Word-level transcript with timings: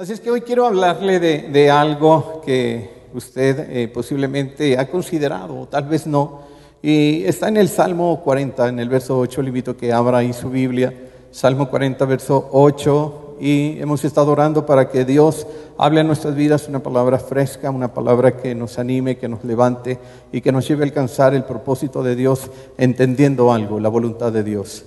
Así 0.00 0.14
es 0.14 0.20
que 0.20 0.30
hoy 0.30 0.40
quiero 0.40 0.64
hablarle 0.64 1.20
de, 1.20 1.70
algo 1.70 2.40
que 2.42 2.88
usted 3.12 3.68
eh, 3.68 3.86
posiblemente 3.86 4.78
ha 4.78 4.88
considerado, 4.88 5.60
o 5.60 5.68
tal 5.68 5.84
vez 5.84 6.06
no. 6.06 6.40
Y 6.80 7.22
está 7.24 7.48
en 7.48 7.58
el 7.58 7.68
Salmo 7.68 8.22
40, 8.24 8.70
en 8.70 8.78
el 8.78 8.88
verso 8.88 9.18
8. 9.18 9.42
Le 9.42 9.48
invito 9.48 9.72
a 9.72 9.76
que 9.76 9.92
abra 9.92 10.16
ahí 10.16 10.32
su 10.32 10.48
Biblia. 10.48 10.90
Salmo 11.30 11.68
40, 11.68 12.02
verso 12.06 12.48
8. 12.50 13.36
Y 13.40 13.76
hemos 13.78 14.02
estado 14.02 14.32
orando 14.32 14.64
para 14.64 14.88
que 14.88 15.04
Dios 15.04 15.46
hable 15.76 16.00
en 16.00 16.06
nuestras 16.06 16.34
vidas 16.34 16.66
una 16.66 16.82
palabra 16.82 17.18
fresca, 17.18 17.70
una 17.70 17.92
palabra 17.92 18.38
que 18.38 18.54
nos 18.54 18.78
anime, 18.78 19.18
que 19.18 19.28
nos 19.28 19.44
levante 19.44 19.98
y 20.32 20.40
que 20.40 20.50
nos 20.50 20.66
lleve 20.66 20.84
a 20.84 20.86
alcanzar 20.86 21.34
el 21.34 21.44
propósito 21.44 22.02
de 22.02 22.16
Dios 22.16 22.50
entendiendo 22.78 23.52
algo, 23.52 23.78
la 23.78 23.90
voluntad 23.90 24.32
de 24.32 24.44
Dios. 24.44 24.82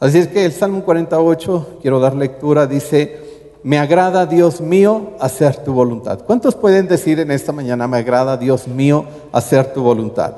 Así 0.00 0.18
es 0.18 0.26
que 0.26 0.44
el 0.44 0.50
Salmo 0.50 0.84
48, 0.84 1.78
quiero 1.80 2.00
dar 2.00 2.16
lectura, 2.16 2.66
dice, 2.66 3.25
me 3.66 3.80
agrada, 3.80 4.26
Dios 4.26 4.60
mío, 4.60 5.14
hacer 5.18 5.56
tu 5.56 5.72
voluntad. 5.72 6.20
¿Cuántos 6.24 6.54
pueden 6.54 6.86
decir 6.86 7.18
en 7.18 7.32
esta 7.32 7.50
mañana, 7.50 7.88
me 7.88 7.96
agrada, 7.96 8.36
Dios 8.36 8.68
mío, 8.68 9.04
hacer 9.32 9.72
tu 9.72 9.82
voluntad? 9.82 10.36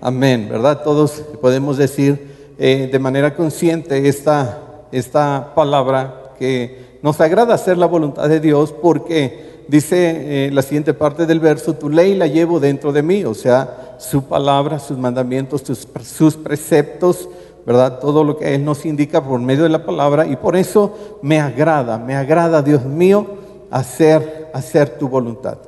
Amén, 0.00 0.48
¿verdad? 0.50 0.82
Todos 0.82 1.22
podemos 1.40 1.76
decir 1.76 2.52
eh, 2.58 2.88
de 2.90 2.98
manera 2.98 3.36
consciente 3.36 4.08
esta, 4.08 4.58
esta 4.90 5.52
palabra 5.54 6.32
que 6.36 6.98
nos 7.02 7.20
agrada 7.20 7.54
hacer 7.54 7.78
la 7.78 7.86
voluntad 7.86 8.28
de 8.28 8.40
Dios 8.40 8.72
porque 8.72 9.62
dice 9.68 10.46
eh, 10.46 10.50
la 10.50 10.62
siguiente 10.62 10.92
parte 10.92 11.26
del 11.26 11.38
verso, 11.38 11.74
tu 11.74 11.88
ley 11.88 12.16
la 12.16 12.26
llevo 12.26 12.58
dentro 12.58 12.92
de 12.92 13.04
mí, 13.04 13.24
o 13.24 13.34
sea, 13.34 13.94
su 14.00 14.24
palabra, 14.24 14.80
sus 14.80 14.98
mandamientos, 14.98 15.62
sus 16.02 16.34
preceptos, 16.34 17.28
¿verdad? 17.66 17.98
Todo 17.98 18.24
lo 18.24 18.36
que 18.36 18.54
Él 18.54 18.64
nos 18.64 18.84
indica 18.84 19.22
por 19.22 19.40
medio 19.40 19.62
de 19.62 19.68
la 19.70 19.84
palabra 19.84 20.26
y 20.26 20.36
por 20.36 20.56
eso 20.56 21.18
me 21.22 21.40
agrada, 21.40 21.98
me 21.98 22.14
agrada, 22.14 22.62
Dios 22.62 22.84
mío, 22.84 23.26
hacer, 23.70 24.50
hacer 24.52 24.98
tu 24.98 25.08
voluntad. 25.08 25.58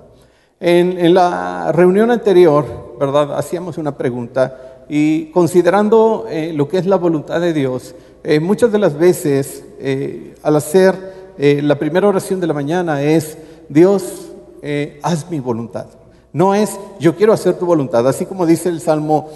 En, 0.59 1.13
la 1.13 1.71
reunión 1.73 2.11
anterior, 2.11 2.97
¿verdad? 2.99 3.37
Hacíamos 3.37 3.77
una 3.79 3.97
pregunta 3.97 4.85
y 4.89 5.27
considerando 5.27 6.27
eh, 6.31 6.53
lo 6.55 6.69
que 6.69 6.79
es 6.79 6.87
la 6.87 6.97
voluntad 6.97 7.41
de 7.41 7.53
Dios, 7.53 7.95
eh, 8.25 8.41
muchas 8.41 8.73
de 8.73 8.79
las 8.79 8.97
veces 8.97 9.65
eh, 9.81 10.35
al 10.43 10.57
hacer 10.57 11.17
la 11.39 11.79
primera 11.79 12.09
oración 12.09 12.41
de 12.41 12.47
la 12.47 12.55
mañana 12.55 13.03
es, 13.03 13.37
Dios, 13.69 14.31
haz 15.03 15.31
mi 15.31 15.39
voluntad. 15.39 15.85
No 16.33 16.55
es 16.55 16.79
yo 17.01 17.17
quiero 17.17 17.33
hacer 17.33 17.55
tu 17.55 17.67
voluntad, 17.67 18.07
así 18.07 18.27
como 18.27 18.47
dice 18.47 18.69
el 18.69 18.81
Salmo 18.81 19.31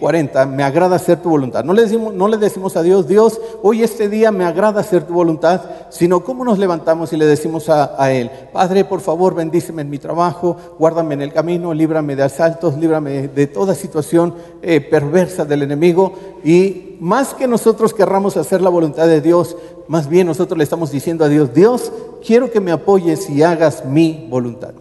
40, 0.00 0.42
eh, 0.42 0.46
me 0.46 0.62
agrada 0.62 0.96
hacer 0.96 1.20
tu 1.22 1.30
voluntad. 1.30 1.64
No 1.64 1.72
le, 1.72 1.82
decimos, 1.82 2.12
no 2.12 2.28
le 2.28 2.36
decimos 2.36 2.76
a 2.76 2.82
Dios, 2.82 3.08
Dios, 3.08 3.40
hoy 3.62 3.82
este 3.82 4.08
día 4.08 4.30
me 4.30 4.44
agrada 4.44 4.80
hacer 4.80 5.04
tu 5.04 5.14
voluntad, 5.14 5.62
sino 5.88 6.24
cómo 6.24 6.44
nos 6.44 6.58
levantamos 6.58 7.12
y 7.12 7.16
le 7.16 7.26
decimos 7.26 7.68
a, 7.68 8.12
Él, 8.12 8.30
Padre, 8.52 8.84
por 8.84 9.00
favor, 9.00 9.34
bendíceme 9.34 9.82
en 9.82 9.90
mi 9.90 9.98
trabajo, 9.98 10.56
guárdame 10.78 11.14
en 11.14 11.22
el 11.22 11.32
camino, 11.32 11.72
líbrame 11.72 12.16
de 12.16 12.24
asaltos, 12.24 12.76
líbrame 12.76 13.28
de 13.28 13.46
toda 13.46 13.74
situación 13.74 14.34
eh, 14.60 14.80
perversa 14.80 15.44
del 15.44 15.62
enemigo. 15.62 16.12
Y 16.44 16.96
más 17.00 17.34
que 17.34 17.48
nosotros 17.48 17.94
querramos 17.94 18.36
hacer 18.36 18.60
la 18.60 18.70
voluntad 18.70 19.06
de 19.06 19.20
Dios, 19.20 19.56
más 19.88 20.08
bien 20.08 20.26
nosotros 20.26 20.58
le 20.58 20.64
estamos 20.64 20.90
diciendo 20.90 21.24
a 21.24 21.28
Dios, 21.28 21.54
Dios, 21.54 21.92
quiero 22.24 22.50
que 22.50 22.60
me 22.60 22.72
apoyes 22.72 23.30
y 23.30 23.42
hagas 23.42 23.84
mi 23.84 24.26
voluntad. 24.28 24.72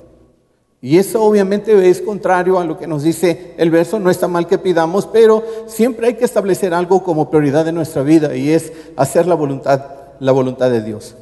Y 0.83 0.97
eso 0.97 1.23
obviamente 1.23 1.89
es 1.89 2.01
contrario 2.01 2.57
a 2.57 2.65
lo 2.65 2.79
que 2.79 2.87
nos 2.87 3.03
dice 3.03 3.53
el 3.57 3.69
verso, 3.69 3.99
no 3.99 4.09
está 4.09 4.27
mal 4.27 4.47
que 4.47 4.57
pidamos, 4.57 5.05
pero 5.05 5.43
siempre 5.67 6.07
hay 6.07 6.13
que 6.15 6.25
establecer 6.25 6.73
algo 6.73 7.03
como 7.03 7.29
prioridad 7.29 7.65
de 7.65 7.71
nuestra 7.71 8.01
vida 8.01 8.35
y 8.35 8.49
es 8.49 8.73
hacer 8.95 9.27
la 9.27 9.35
voluntad, 9.35 9.85
la 10.19 10.31
voluntad 10.31 10.71
de 10.71 10.81
Dios. 10.81 11.15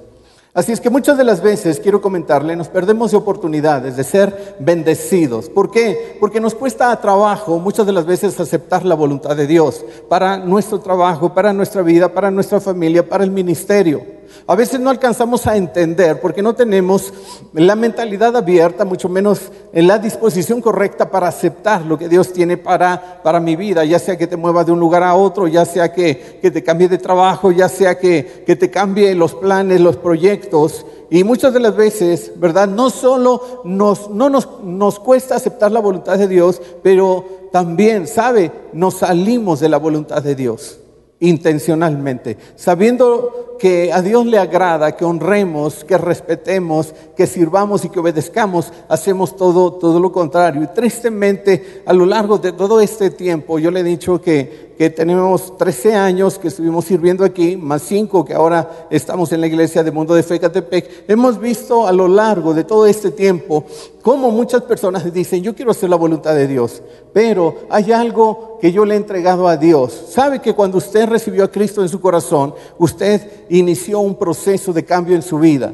Así 0.53 0.71
es 0.71 0.80
que 0.80 0.89
muchas 0.89 1.17
de 1.17 1.25
las 1.25 1.41
veces, 1.41 1.80
quiero 1.80 2.02
comentarle, 2.02 2.55
nos 2.55 2.69
perdemos 2.69 3.11
de 3.11 3.17
oportunidades 3.17 3.97
de 3.97 4.03
ser 4.03 4.55
bendecidos. 4.59 5.49
¿Por 5.49 5.69
qué? 5.71 6.17
Porque 6.21 6.39
nos 6.39 6.55
cuesta 6.55 6.95
trabajo 6.99 7.59
muchas 7.59 7.85
de 7.85 7.91
las 7.91 8.05
veces 8.05 8.39
aceptar 8.39 8.85
la 8.85 8.95
voluntad 8.95 9.35
de 9.35 9.45
Dios 9.45 9.86
para 10.08 10.37
nuestro 10.37 10.80
trabajo, 10.80 11.33
para 11.33 11.52
nuestra 11.52 11.81
vida, 11.81 12.14
para 12.14 12.31
nuestra 12.31 12.61
familia, 12.61 13.08
para 13.08 13.26
el 13.26 13.31
ministerio. 13.31 14.18
A 14.47 14.55
veces 14.55 14.79
no 14.79 14.89
alcanzamos 14.89 15.45
a 15.47 15.55
entender 15.55 16.19
porque 16.19 16.41
no 16.41 16.55
tenemos 16.55 17.13
la 17.53 17.75
mentalidad 17.75 18.35
abierta, 18.35 18.85
mucho 18.85 19.09
menos 19.09 19.51
en 19.73 19.87
la 19.87 19.99
disposición 19.99 20.61
correcta 20.61 21.11
para 21.11 21.27
aceptar 21.27 21.85
lo 21.85 21.97
que 21.97 22.09
Dios 22.09 22.33
tiene 22.33 22.57
para, 22.57 23.21
para 23.23 23.39
mi 23.39 23.55
vida, 23.55 23.85
ya 23.85 23.99
sea 23.99 24.17
que 24.17 24.27
te 24.27 24.37
mueva 24.37 24.63
de 24.63 24.71
un 24.71 24.79
lugar 24.79 25.03
a 25.03 25.15
otro, 25.15 25.47
ya 25.47 25.65
sea 25.65 25.93
que, 25.93 26.39
que 26.41 26.51
te 26.51 26.63
cambie 26.63 26.87
de 26.87 26.97
trabajo, 26.97 27.51
ya 27.51 27.69
sea 27.69 27.97
que, 27.97 28.43
que 28.45 28.55
te 28.55 28.69
cambie 28.69 29.13
los 29.15 29.35
planes, 29.35 29.81
los 29.81 29.97
proyectos. 29.97 30.85
Y 31.11 31.23
muchas 31.23 31.53
de 31.53 31.59
las 31.59 31.75
veces, 31.75 32.31
¿verdad? 32.35 32.67
No 32.67 32.89
solo 32.89 33.61
nos, 33.63 34.09
no 34.09 34.29
nos, 34.29 34.61
nos 34.63 34.99
cuesta 34.99 35.35
aceptar 35.35 35.71
la 35.71 35.79
voluntad 35.79 36.17
de 36.17 36.27
Dios, 36.27 36.61
pero 36.83 37.25
también, 37.51 38.07
¿sabe? 38.07 38.51
Nos 38.73 38.95
salimos 38.95 39.59
de 39.59 39.69
la 39.69 39.77
voluntad 39.77 40.21
de 40.21 40.35
Dios 40.35 40.79
intencionalmente, 41.19 42.37
sabiendo 42.55 43.57
que 43.59 43.91
a 43.91 44.02
Dios 44.02 44.25
le 44.25 44.37
agrada 44.37 44.95
que 44.95 45.03
honremos, 45.03 45.83
que 45.83 45.97
respetemos, 45.97 46.93
que 47.15 47.27
sirvamos 47.27 47.83
y 47.83 47.89
que 47.89 47.99
obedezcamos, 47.99 48.71
hacemos 48.87 49.35
todo, 49.35 49.73
todo 49.73 49.99
lo 49.99 50.11
contrario. 50.11 50.63
Y 50.63 50.67
tristemente, 50.67 51.83
a 51.85 51.93
lo 51.93 52.05
largo 52.05 52.37
de 52.37 52.53
todo 52.53 52.79
este 52.79 53.09
tiempo, 53.09 53.59
yo 53.59 53.69
le 53.69 53.81
he 53.81 53.83
dicho 53.83 54.21
que, 54.21 54.68
que 54.79 54.89
tenemos 54.89 55.57
13 55.57 55.93
años 55.93 56.39
que 56.39 56.47
estuvimos 56.47 56.85
sirviendo 56.85 57.25
aquí, 57.25 57.57
más 57.57 57.81
5 57.81 58.23
que 58.23 58.33
ahora 58.33 58.87
estamos 58.89 59.29
en 59.33 59.41
la 59.41 59.47
iglesia 59.47 59.83
de 59.83 59.91
Mundo 59.91 60.15
de 60.15 60.23
Fe 60.23 60.39
Catepec, 60.39 61.03
hemos 61.09 61.37
visto 61.37 61.85
a 61.85 61.91
lo 61.91 62.07
largo 62.07 62.53
de 62.53 62.63
todo 62.63 62.85
este 62.85 63.11
tiempo 63.11 63.65
cómo 64.01 64.31
muchas 64.31 64.61
personas 64.61 65.13
dicen, 65.13 65.43
yo 65.43 65.53
quiero 65.53 65.71
hacer 65.71 65.89
la 65.89 65.97
voluntad 65.97 66.33
de 66.33 66.47
Dios, 66.47 66.81
pero 67.11 67.57
hay 67.69 67.91
algo 67.91 68.57
que 68.61 68.71
yo 68.71 68.85
le 68.85 68.93
he 68.93 68.97
entregado 68.97 69.49
a 69.49 69.57
Dios. 69.57 69.91
Sabe 70.11 70.39
que 70.39 70.55
cuando 70.55 70.77
usted 70.77 71.09
recibió 71.09 71.43
a 71.43 71.51
Cristo 71.51 71.81
en 71.81 71.89
su 71.89 71.99
corazón, 71.99 72.55
usted 72.77 73.47
inició 73.49 73.99
un 73.99 74.15
proceso 74.15 74.71
de 74.71 74.85
cambio 74.85 75.13
en 75.13 75.23
su 75.23 75.39
vida. 75.39 75.73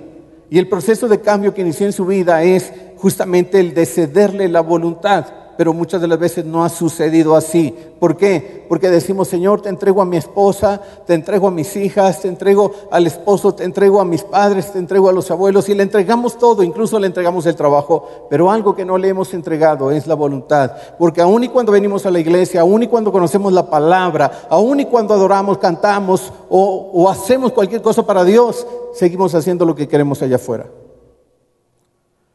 Y 0.49 0.57
el 0.57 0.67
proceso 0.67 1.07
de 1.07 1.21
cambio 1.21 1.53
que 1.53 1.61
inició 1.61 1.85
en 1.85 1.93
su 1.93 2.07
vida 2.07 2.41
es 2.41 2.73
justamente 2.97 3.59
el 3.59 3.75
de 3.75 3.85
cederle 3.85 4.49
la 4.49 4.61
voluntad 4.61 5.44
pero 5.57 5.73
muchas 5.73 6.01
de 6.01 6.07
las 6.07 6.19
veces 6.19 6.45
no 6.45 6.63
ha 6.63 6.69
sucedido 6.69 7.35
así. 7.35 7.73
¿Por 7.99 8.17
qué? 8.17 8.65
Porque 8.67 8.89
decimos, 8.89 9.27
Señor, 9.27 9.61
te 9.61 9.69
entrego 9.69 10.01
a 10.01 10.05
mi 10.05 10.17
esposa, 10.17 10.81
te 11.05 11.13
entrego 11.13 11.47
a 11.47 11.51
mis 11.51 11.75
hijas, 11.75 12.21
te 12.21 12.27
entrego 12.27 12.71
al 12.91 13.07
esposo, 13.07 13.53
te 13.53 13.63
entrego 13.63 14.01
a 14.01 14.05
mis 14.05 14.23
padres, 14.23 14.71
te 14.71 14.79
entrego 14.79 15.09
a 15.09 15.13
los 15.13 15.31
abuelos 15.31 15.69
y 15.69 15.75
le 15.75 15.83
entregamos 15.83 16.37
todo, 16.37 16.63
incluso 16.63 16.99
le 16.99 17.07
entregamos 17.07 17.45
el 17.45 17.55
trabajo, 17.55 18.27
pero 18.29 18.51
algo 18.51 18.75
que 18.75 18.85
no 18.85 18.97
le 18.97 19.09
hemos 19.09 19.33
entregado 19.33 19.91
es 19.91 20.07
la 20.07 20.15
voluntad. 20.15 20.71
Porque 20.97 21.21
aun 21.21 21.43
y 21.43 21.49
cuando 21.49 21.71
venimos 21.71 22.05
a 22.05 22.11
la 22.11 22.19
iglesia, 22.19 22.61
aun 22.61 22.83
y 22.83 22.87
cuando 22.87 23.11
conocemos 23.11 23.53
la 23.53 23.69
palabra, 23.69 24.47
aun 24.49 24.79
y 24.79 24.85
cuando 24.85 25.13
adoramos, 25.13 25.57
cantamos 25.57 26.31
o, 26.49 26.91
o 26.93 27.09
hacemos 27.09 27.51
cualquier 27.51 27.81
cosa 27.81 28.05
para 28.05 28.23
Dios, 28.23 28.65
seguimos 28.93 29.33
haciendo 29.35 29.65
lo 29.65 29.75
que 29.75 29.87
queremos 29.87 30.21
allá 30.21 30.37
afuera. 30.37 30.67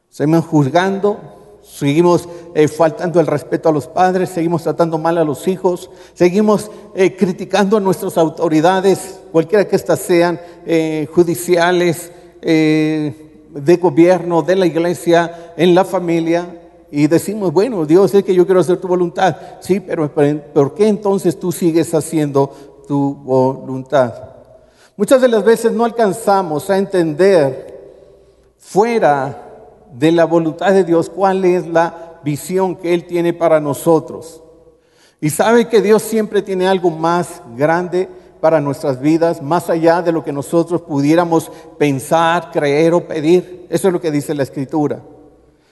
Seguimos 0.09 0.45
juzgando, 0.47 1.40
Seguimos 1.73 2.29
eh, 2.55 2.69
faltando 2.69 3.21
el 3.21 3.27
respeto 3.27 3.69
a 3.69 3.73
los 3.73 3.87
padres, 3.87 4.31
seguimos 4.31 4.65
tratando 4.65 4.99
mal 4.99 5.17
a 5.19 5.25
los 5.25 5.47
hijos, 5.47 5.89
seguimos 6.15 6.71
eh, 6.95 7.17
criticando 7.17 7.77
a 7.77 7.81
nuestras 7.81 8.19
autoridades, 8.19 9.21
cualquiera 9.31 9.67
que 9.67 9.77
éstas 9.77 10.01
sean, 10.01 10.41
eh, 10.67 11.09
judiciales, 11.15 12.13
de 12.43 13.77
gobierno, 13.77 14.41
de 14.41 14.57
la 14.57 14.67
iglesia, 14.67 15.53
en 15.59 15.75
la 15.75 15.85
familia, 15.85 16.59
y 16.91 17.07
decimos, 17.07 17.53
bueno, 17.53 17.85
Dios, 17.85 18.15
es 18.15 18.25
que 18.25 18.35
yo 18.35 18.47
quiero 18.47 18.61
hacer 18.61 18.79
tu 18.79 18.89
voluntad. 18.89 19.37
Sí, 19.61 19.79
pero 19.79 20.11
¿por 20.55 20.75
qué 20.75 20.89
entonces 20.89 21.39
tú 21.39 21.53
sigues 21.53 21.93
haciendo 21.95 22.51
tu 22.89 23.15
voluntad? 23.15 24.15
Muchas 24.97 25.21
de 25.21 25.29
las 25.29 25.45
veces 25.45 25.73
no 25.73 25.85
alcanzamos 25.85 26.71
a 26.71 26.79
entender 26.79 27.79
fuera 28.59 29.50
de 29.93 30.13
la 30.13 30.25
voluntad 30.25 30.73
de 30.73 30.85
Dios, 30.85 31.11
cuál 31.11 31.45
es 31.45 31.67
la 31.67 32.21
visión 32.23 32.77
que 32.77 32.95
Él 32.95 33.07
tiene 33.07 33.33
para 33.33 33.61
nosotros. 33.61 34.43
Y 35.21 35.31
sabe 35.31 35.69
que 35.69 35.83
Dios 35.83 36.03
siempre 36.03 36.43
tiene 36.43 36.67
algo 36.67 36.91
más 36.91 37.43
grande 37.57 38.09
para 38.41 38.61
nuestras 38.61 39.01
vidas, 39.01 39.43
más 39.43 39.69
allá 39.69 40.01
de 40.01 40.13
lo 40.13 40.25
que 40.25 40.33
nosotros 40.33 40.81
pudiéramos 40.81 41.51
pensar, 41.79 42.51
creer 42.51 42.95
o 42.95 43.07
pedir. 43.07 43.67
Eso 43.69 43.89
es 43.89 43.93
lo 43.93 44.01
que 44.01 44.11
dice 44.11 44.35
la 44.35 44.43
Escritura. 44.43 45.03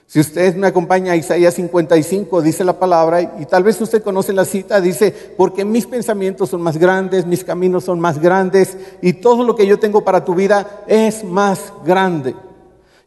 Si 0.06 0.20
usted 0.20 0.54
me 0.56 0.66
acompaña 0.66 1.12
a 1.12 1.16
Isaías 1.16 1.52
55, 1.54 2.40
dice 2.40 2.64
la 2.64 2.78
palabra, 2.78 3.20
y 3.20 3.44
tal 3.44 3.62
vez 3.62 3.78
usted 3.78 4.02
conoce 4.02 4.32
la 4.32 4.46
cita, 4.46 4.80
dice, 4.80 5.14
porque 5.36 5.66
mis 5.66 5.86
pensamientos 5.86 6.48
son 6.48 6.62
más 6.62 6.78
grandes, 6.78 7.26
mis 7.26 7.44
caminos 7.44 7.84
son 7.84 8.00
más 8.00 8.18
grandes, 8.18 8.76
y 9.02 9.14
todo 9.14 9.44
lo 9.44 9.54
que 9.54 9.66
yo 9.66 9.78
tengo 9.78 10.04
para 10.04 10.24
tu 10.24 10.34
vida 10.34 10.84
es 10.86 11.24
más 11.24 11.74
grande. 11.84 12.34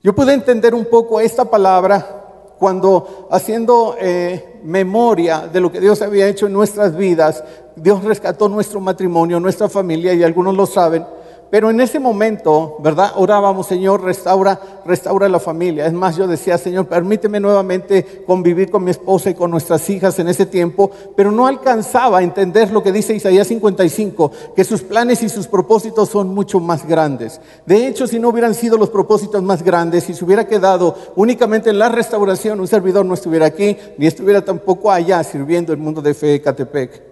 Yo 0.03 0.15
pude 0.15 0.33
entender 0.33 0.74
un 0.74 0.86
poco 0.86 1.19
esta 1.19 1.45
palabra 1.45 2.21
cuando 2.57 3.27
haciendo 3.31 3.95
eh, 4.00 4.59
memoria 4.63 5.48
de 5.48 5.59
lo 5.59 5.71
que 5.71 5.80
Dios 5.80 6.01
había 6.01 6.27
hecho 6.27 6.48
en 6.48 6.53
nuestras 6.53 6.95
vidas, 6.95 7.44
Dios 7.75 8.03
rescató 8.03 8.50
nuestro 8.50 8.80
matrimonio, 8.80 9.39
nuestra 9.39 9.69
familia, 9.69 10.13
y 10.13 10.24
algunos 10.24 10.56
lo 10.56 10.65
saben, 10.65 11.06
Pero 11.51 11.69
en 11.69 11.81
ese 11.81 12.00
momento, 12.00 12.77
¿verdad? 12.80 13.12
Orábamos, 13.18 13.68
Señor, 13.68 14.01
restaura, 14.01 14.57
restaura 14.86 15.27
la 15.27 15.39
familia. 15.39 15.86
Es 15.86 15.92
más, 15.92 16.15
yo 16.15 16.25
decía, 16.25 16.57
Señor, 16.57 16.88
permíteme 16.88 17.42
nuevamente 17.42 18.24
convivir 18.25 18.71
con 18.71 18.86
mi 18.86 18.92
esposa 18.92 19.30
y 19.30 19.33
con 19.33 19.51
nuestras 19.51 19.88
hijas 19.89 20.18
en 20.19 20.30
ese 20.30 20.45
tiempo, 20.45 20.89
pero 21.13 21.30
no 21.30 21.45
alcanzaba 21.45 22.19
a 22.19 22.24
entender 22.24 22.71
lo 22.71 22.81
que 22.81 22.94
dice 22.94 23.13
Isaías 23.13 23.48
55, 23.48 24.31
que 24.56 24.63
sus 24.63 24.81
planes 24.81 25.21
y 25.24 25.30
sus 25.30 25.45
propósitos 25.48 26.07
son 26.07 26.33
mucho 26.33 26.62
más 26.62 26.88
grandes. 26.88 27.42
De 27.65 27.86
hecho, 27.86 28.07
si 28.07 28.18
no 28.18 28.30
hubieran 28.30 28.56
sido 28.56 28.77
los 28.77 28.89
propósitos 28.89 29.44
más 29.44 29.62
grandes, 29.62 30.06
si 30.06 30.13
se 30.13 30.24
hubiera 30.24 30.47
quedado 30.47 30.95
únicamente 31.18 31.69
en 31.69 31.80
la 31.80 31.89
restauración, 31.89 32.62
un 32.62 32.68
servidor 32.68 33.06
no 33.06 33.13
estuviera 33.13 33.47
aquí, 33.47 33.75
ni 33.97 34.07
estuviera 34.07 34.45
tampoco 34.45 34.89
allá 34.89 35.21
sirviendo 35.21 35.74
el 35.74 35.80
mundo 35.80 36.01
de 36.01 36.13
fe 36.13 36.27
de 36.27 36.42
Catepec. 36.42 37.10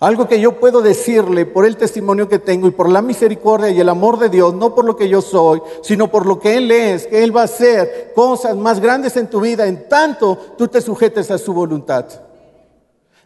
Algo 0.00 0.26
que 0.26 0.40
yo 0.40 0.58
puedo 0.58 0.82
decirle 0.82 1.46
por 1.46 1.64
el 1.64 1.76
testimonio 1.76 2.28
que 2.28 2.38
tengo 2.38 2.66
y 2.66 2.72
por 2.72 2.90
la 2.90 3.00
misericordia 3.00 3.70
y 3.70 3.80
el 3.80 3.88
amor 3.88 4.18
de 4.18 4.28
Dios, 4.28 4.52
no 4.54 4.74
por 4.74 4.84
lo 4.84 4.96
que 4.96 5.08
yo 5.08 5.22
soy, 5.22 5.62
sino 5.82 6.10
por 6.10 6.26
lo 6.26 6.40
que 6.40 6.56
Él 6.56 6.70
es, 6.70 7.06
que 7.06 7.22
Él 7.22 7.34
va 7.34 7.42
a 7.42 7.44
hacer 7.44 8.12
cosas 8.14 8.56
más 8.56 8.80
grandes 8.80 9.16
en 9.16 9.28
tu 9.28 9.40
vida 9.40 9.66
en 9.66 9.88
tanto 9.88 10.36
tú 10.58 10.68
te 10.68 10.80
sujetes 10.80 11.30
a 11.30 11.38
su 11.38 11.52
voluntad. 11.52 12.06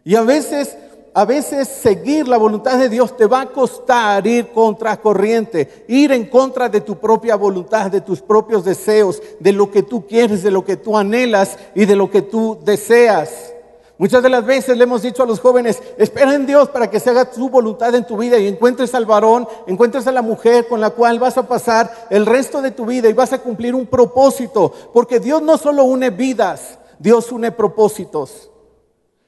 Y 0.05 0.15
a 0.15 0.23
veces, 0.23 0.77
a 1.15 1.25
veces 1.25 1.69
seguir 1.69 2.29
la 2.29 2.39
voluntad 2.39 2.79
de 2.79 2.89
Dios 2.89 3.17
te 3.17 3.27
va 3.27 3.43
a 3.43 3.47
costar 3.47 4.27
ir 4.27 4.49
contra 4.49 4.97
corriente, 4.99 5.85
ir 5.89 6.13
en 6.13 6.27
contra 6.27 6.69
de 6.69 6.83
tu 6.83 6.97
propia 6.97 7.37
voluntad, 7.37 7.91
de 7.91 8.03
tus 8.03 8.21
propios 8.21 8.65
deseos, 8.65 9.23
de 9.41 9.53
lo 9.53 9.71
que 9.71 9.83
tú 9.83 10.07
quieres, 10.07 10.43
de 10.43 10.51
lo 10.51 10.65
que 10.65 10.77
tú 10.77 10.97
anhelas 10.97 11.59
y 11.75 11.87
de 11.87 11.97
lo 11.97 12.11
que 12.11 12.23
tú 12.23 12.59
deseas. 12.65 13.55
Muchas 13.99 14.23
de 14.23 14.29
las 14.29 14.47
veces 14.47 14.77
le 14.77 14.85
hemos 14.85 15.03
dicho 15.03 15.25
a 15.25 15.27
los 15.27 15.41
jóvenes, 15.41 15.83
espera 15.99 16.33
en 16.33 16.47
Dios 16.47 16.69
para 16.69 16.89
que 16.89 17.01
se 17.01 17.11
haga 17.11 17.33
su 17.33 17.49
voluntad 17.49 17.93
en 17.97 18.07
tu 18.07 18.17
vida 18.17 18.39
y 18.39 18.47
encuentres 18.47 18.95
al 18.95 19.07
varón, 19.07 19.49
encuentres 19.67 20.07
a 20.07 20.13
la 20.13 20.23
mujer 20.23 20.69
con 20.69 20.81
la 20.81 20.91
cual 20.91 21.19
vas 21.19 21.37
a 21.37 21.49
pasar 21.49 22.07
el 22.09 22.25
resto 22.25 22.63
de 22.63 22.71
tu 22.71 22.87
vida 22.87 23.09
y 23.09 23.13
vas 23.13 23.33
a 23.33 23.43
cumplir 23.43 23.75
un 23.75 23.87
propósito. 23.87 24.73
Porque 24.93 25.19
Dios 25.19 25.43
no 25.43 25.59
solo 25.59 25.83
une 25.83 26.11
vidas, 26.11 26.79
Dios 27.01 27.33
une 27.33 27.51
propósitos. 27.51 28.53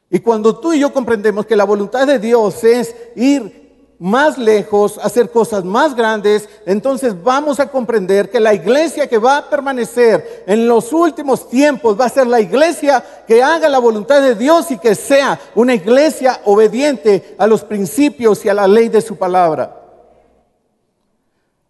Y 0.08 0.20
cuando 0.20 0.58
tú 0.60 0.72
y 0.72 0.78
yo 0.78 0.92
comprendemos 0.92 1.46
que 1.46 1.56
la 1.56 1.64
voluntad 1.64 2.06
de 2.06 2.20
Dios 2.20 2.62
es 2.62 2.94
ir 3.16 3.59
más 4.00 4.38
lejos, 4.38 4.98
hacer 5.02 5.30
cosas 5.30 5.62
más 5.62 5.94
grandes, 5.94 6.48
entonces 6.64 7.22
vamos 7.22 7.60
a 7.60 7.70
comprender 7.70 8.30
que 8.30 8.40
la 8.40 8.54
iglesia 8.54 9.06
que 9.06 9.18
va 9.18 9.36
a 9.36 9.50
permanecer 9.50 10.44
en 10.46 10.66
los 10.66 10.90
últimos 10.94 11.50
tiempos 11.50 12.00
va 12.00 12.06
a 12.06 12.08
ser 12.08 12.26
la 12.26 12.40
iglesia 12.40 13.04
que 13.26 13.42
haga 13.42 13.68
la 13.68 13.78
voluntad 13.78 14.22
de 14.22 14.34
Dios 14.34 14.70
y 14.70 14.78
que 14.78 14.94
sea 14.94 15.38
una 15.54 15.74
iglesia 15.74 16.40
obediente 16.46 17.36
a 17.36 17.46
los 17.46 17.62
principios 17.62 18.42
y 18.46 18.48
a 18.48 18.54
la 18.54 18.66
ley 18.66 18.88
de 18.88 19.02
su 19.02 19.16
palabra. 19.16 19.76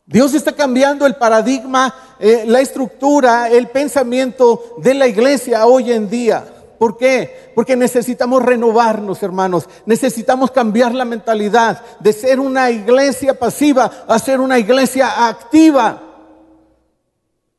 Dios 0.06 0.32
está 0.32 0.52
cambiando 0.52 1.06
el 1.06 1.16
paradigma, 1.16 1.92
eh, 2.20 2.44
la 2.46 2.60
estructura, 2.60 3.48
el 3.48 3.68
pensamiento 3.68 4.76
de 4.78 4.94
la 4.94 5.08
iglesia 5.08 5.66
hoy 5.66 5.90
en 5.90 6.08
día. 6.08 6.44
¿Por 6.80 6.96
qué? 6.96 7.52
Porque 7.54 7.76
necesitamos 7.76 8.42
renovarnos, 8.42 9.22
hermanos. 9.22 9.68
Necesitamos 9.84 10.50
cambiar 10.50 10.94
la 10.94 11.04
mentalidad 11.04 11.84
de 11.98 12.10
ser 12.14 12.40
una 12.40 12.70
iglesia 12.70 13.38
pasiva 13.38 14.06
a 14.08 14.18
ser 14.18 14.40
una 14.40 14.58
iglesia 14.58 15.28
activa. 15.28 16.00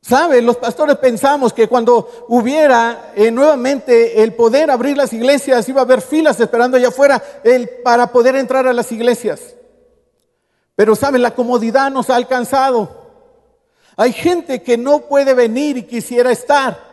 ¿Sabe? 0.01 0.41
Los 0.41 0.57
pastores 0.57 0.97
pensamos 0.97 1.53
que 1.53 1.67
cuando 1.67 2.25
hubiera 2.29 3.11
eh, 3.15 3.29
nuevamente 3.29 4.23
el 4.23 4.33
poder 4.33 4.71
abrir 4.71 4.97
las 4.97 5.13
iglesias, 5.13 5.69
iba 5.69 5.81
a 5.81 5.83
haber 5.83 6.01
filas 6.01 6.39
esperando 6.39 6.77
allá 6.77 6.87
afuera 6.87 7.21
para 7.83 8.07
poder 8.07 8.35
entrar 8.35 8.65
a 8.65 8.73
las 8.73 8.91
iglesias. 8.91 9.53
Pero 10.75 10.95
¿saben? 10.95 11.21
La 11.21 11.35
comodidad 11.35 11.91
nos 11.91 12.09
ha 12.09 12.15
alcanzado. 12.15 12.89
Hay 13.97 14.13
gente 14.13 14.63
que 14.63 14.79
no 14.79 15.01
puede 15.01 15.35
venir 15.35 15.77
y 15.77 15.83
quisiera 15.83 16.31
estar. 16.31 16.90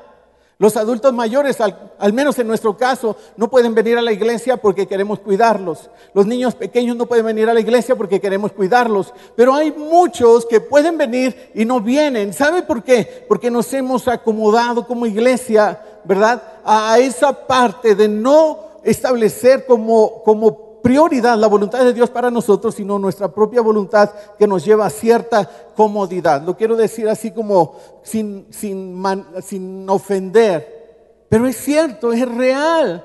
Los 0.61 0.77
adultos 0.77 1.13
mayores, 1.13 1.61
al, 1.61 2.13
menos 2.13 2.37
en 2.41 2.49
nuestro 2.49 2.77
caso, 2.77 3.17
no 3.37 3.49
pueden 3.49 3.77
venir 3.77 3.97
a 3.97 4.03
la 4.03 4.11
iglesia 4.11 4.57
porque 4.57 4.89
queremos 4.89 5.21
cuidarlos. 5.21 5.89
Los 6.13 6.27
niños 6.27 6.57
pequeños 6.57 6.97
no 6.97 7.07
pueden 7.07 7.27
venir 7.27 7.49
a 7.49 7.55
la 7.55 7.61
iglesia 7.61 7.95
porque 7.95 8.21
queremos 8.21 8.51
cuidarlos. 8.51 9.15
Pero 9.37 9.55
hay 9.55 9.71
muchos 9.71 10.47
que 10.47 10.61
pueden 10.61 10.99
venir 10.99 11.53
y 11.55 11.65
no 11.65 11.81
vienen. 11.81 12.33
¿Sabe 12.33 12.65
por 12.65 12.83
qué? 12.83 13.25
Porque 13.29 13.53
nos 13.53 13.73
hemos 13.73 14.09
acomodado 14.09 14.85
como 14.85 15.07
iglesia, 15.07 15.81
¿verdad? 16.03 16.43
A 16.65 16.99
esa 16.99 17.47
parte 17.47 17.95
de 17.95 18.09
no 18.09 18.59
establecer 18.83 19.65
como, 19.65 20.25
como 20.25 20.68
prioridad 20.83 21.37
la 21.37 21.47
voluntad 21.47 21.85
de 21.85 21.93
Dios 21.93 22.11
para 22.11 22.31
nosotros, 22.31 22.75
sino 22.75 22.99
nuestra 22.99 23.29
propia 23.33 23.61
voluntad 23.61 24.11
que 24.39 24.47
nos 24.47 24.65
lleva 24.65 24.87
a 24.87 24.91
cierta 24.91 25.49
comodidad. 25.75 26.43
Lo 26.43 26.57
quiero 26.57 26.77
decir 26.77 27.09
así 27.09 27.31
como 27.31 27.77
sin, 28.03 28.47
sin, 28.51 29.03
sin 29.43 29.89
ofender, 29.89 31.27
pero 31.29 31.47
es 31.47 31.57
cierto, 31.57 32.13
es 32.13 32.29
real. 32.29 33.05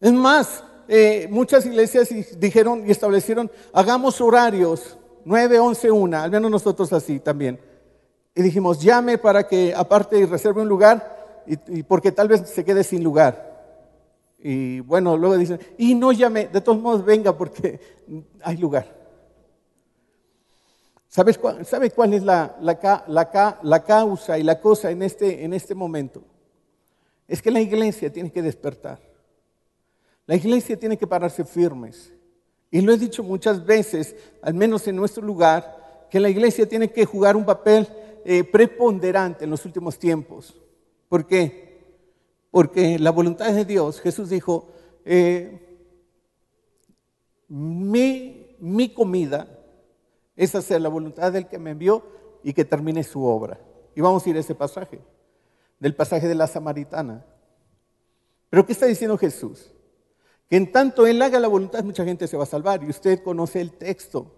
Es 0.00 0.12
más, 0.12 0.62
eh, 0.86 1.26
muchas 1.30 1.66
iglesias 1.66 2.08
dijeron 2.38 2.84
y 2.86 2.90
establecieron, 2.90 3.50
hagamos 3.72 4.20
horarios, 4.20 4.98
9, 5.24 5.58
11, 5.58 5.90
1, 5.90 6.18
al 6.18 6.30
menos 6.30 6.50
nosotros 6.50 6.92
así 6.92 7.20
también. 7.20 7.58
Y 8.34 8.42
dijimos, 8.42 8.80
llame 8.80 9.18
para 9.18 9.46
que 9.46 9.74
aparte 9.74 10.18
y 10.18 10.24
reserve 10.24 10.62
un 10.62 10.68
lugar, 10.68 11.16
y 11.46 11.82
porque 11.82 12.12
tal 12.12 12.28
vez 12.28 12.42
se 12.48 12.64
quede 12.64 12.84
sin 12.84 13.02
lugar. 13.02 13.47
Y 14.38 14.80
bueno, 14.80 15.16
luego 15.16 15.36
dicen, 15.36 15.58
y 15.76 15.94
no 15.94 16.12
llame, 16.12 16.46
de 16.46 16.60
todos 16.60 16.80
modos 16.80 17.04
venga 17.04 17.36
porque 17.36 17.80
hay 18.42 18.56
lugar. 18.56 18.96
¿Sabes 21.08 21.38
cuál, 21.38 21.64
¿Sabe 21.64 21.90
cuál 21.90 22.14
es 22.14 22.22
la, 22.22 23.82
causa 23.86 24.38
y 24.38 24.42
la 24.42 24.60
cosa 24.60 24.90
en 24.90 25.02
este, 25.02 25.44
en 25.44 25.54
este 25.54 25.74
momento? 25.74 26.22
Es 27.26 27.42
que 27.42 27.50
la 27.50 27.60
iglesia 27.60 28.12
tiene 28.12 28.30
que 28.30 28.42
despertar. 28.42 29.00
La 30.26 30.36
iglesia 30.36 30.78
tiene 30.78 30.96
que 30.96 31.06
pararse 31.06 31.44
firmes. 31.44 32.12
Y 32.70 32.82
lo 32.82 32.92
he 32.92 32.98
dicho 32.98 33.22
muchas 33.22 33.64
veces, 33.64 34.14
al 34.42 34.54
menos 34.54 34.86
en 34.86 34.96
nuestro 34.96 35.24
lugar, 35.24 36.06
que 36.10 36.20
la 36.20 36.28
iglesia 36.28 36.68
tiene 36.68 36.92
que 36.92 37.06
jugar 37.06 37.36
un 37.36 37.44
papel 37.44 37.88
eh, 38.24 38.44
preponderante 38.44 39.44
en 39.44 39.50
los 39.50 39.64
últimos 39.64 39.98
tiempos. 39.98 40.54
¿Por 41.08 41.26
qué? 41.26 41.67
Porque 42.50 42.98
la 42.98 43.10
voluntad 43.10 43.52
de 43.52 43.64
Dios, 43.64 44.00
Jesús 44.00 44.30
dijo, 44.30 44.68
eh, 45.04 45.68
mi, 47.48 48.56
mi 48.58 48.92
comida 48.92 49.48
es 50.36 50.54
hacer 50.54 50.80
la 50.80 50.88
voluntad 50.88 51.32
del 51.32 51.48
que 51.48 51.58
me 51.58 51.70
envió 51.70 52.04
y 52.42 52.52
que 52.52 52.64
termine 52.64 53.02
su 53.02 53.24
obra. 53.24 53.60
Y 53.94 54.00
vamos 54.00 54.24
a 54.24 54.30
ir 54.30 54.36
a 54.36 54.40
ese 54.40 54.54
pasaje, 54.54 55.00
del 55.80 55.94
pasaje 55.94 56.28
de 56.28 56.34
la 56.34 56.46
samaritana. 56.46 57.24
Pero 58.50 58.64
¿qué 58.64 58.72
está 58.72 58.86
diciendo 58.86 59.18
Jesús? 59.18 59.72
Que 60.48 60.56
en 60.56 60.72
tanto 60.72 61.06
Él 61.06 61.20
haga 61.20 61.40
la 61.40 61.48
voluntad, 61.48 61.84
mucha 61.84 62.04
gente 62.04 62.26
se 62.26 62.36
va 62.36 62.44
a 62.44 62.46
salvar. 62.46 62.82
Y 62.82 62.88
usted 62.88 63.22
conoce 63.22 63.60
el 63.60 63.72
texto. 63.72 64.32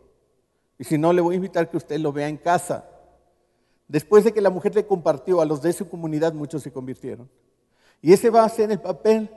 Y 0.78 0.84
si 0.84 0.98
no, 0.98 1.12
le 1.12 1.20
voy 1.20 1.34
a 1.34 1.36
invitar 1.36 1.70
que 1.70 1.76
usted 1.76 2.00
lo 2.00 2.12
vea 2.12 2.28
en 2.28 2.38
casa. 2.38 2.88
Después 3.86 4.24
de 4.24 4.32
que 4.32 4.40
la 4.40 4.50
mujer 4.50 4.74
le 4.74 4.86
compartió 4.86 5.40
a 5.40 5.44
los 5.44 5.62
de 5.62 5.72
su 5.72 5.88
comunidad, 5.88 6.32
muchos 6.32 6.62
se 6.62 6.72
convirtieron. 6.72 7.28
Y 8.02 8.12
ese 8.12 8.30
va 8.30 8.44
a 8.44 8.48
ser 8.48 8.70
el 8.70 8.80
papel 8.80 9.28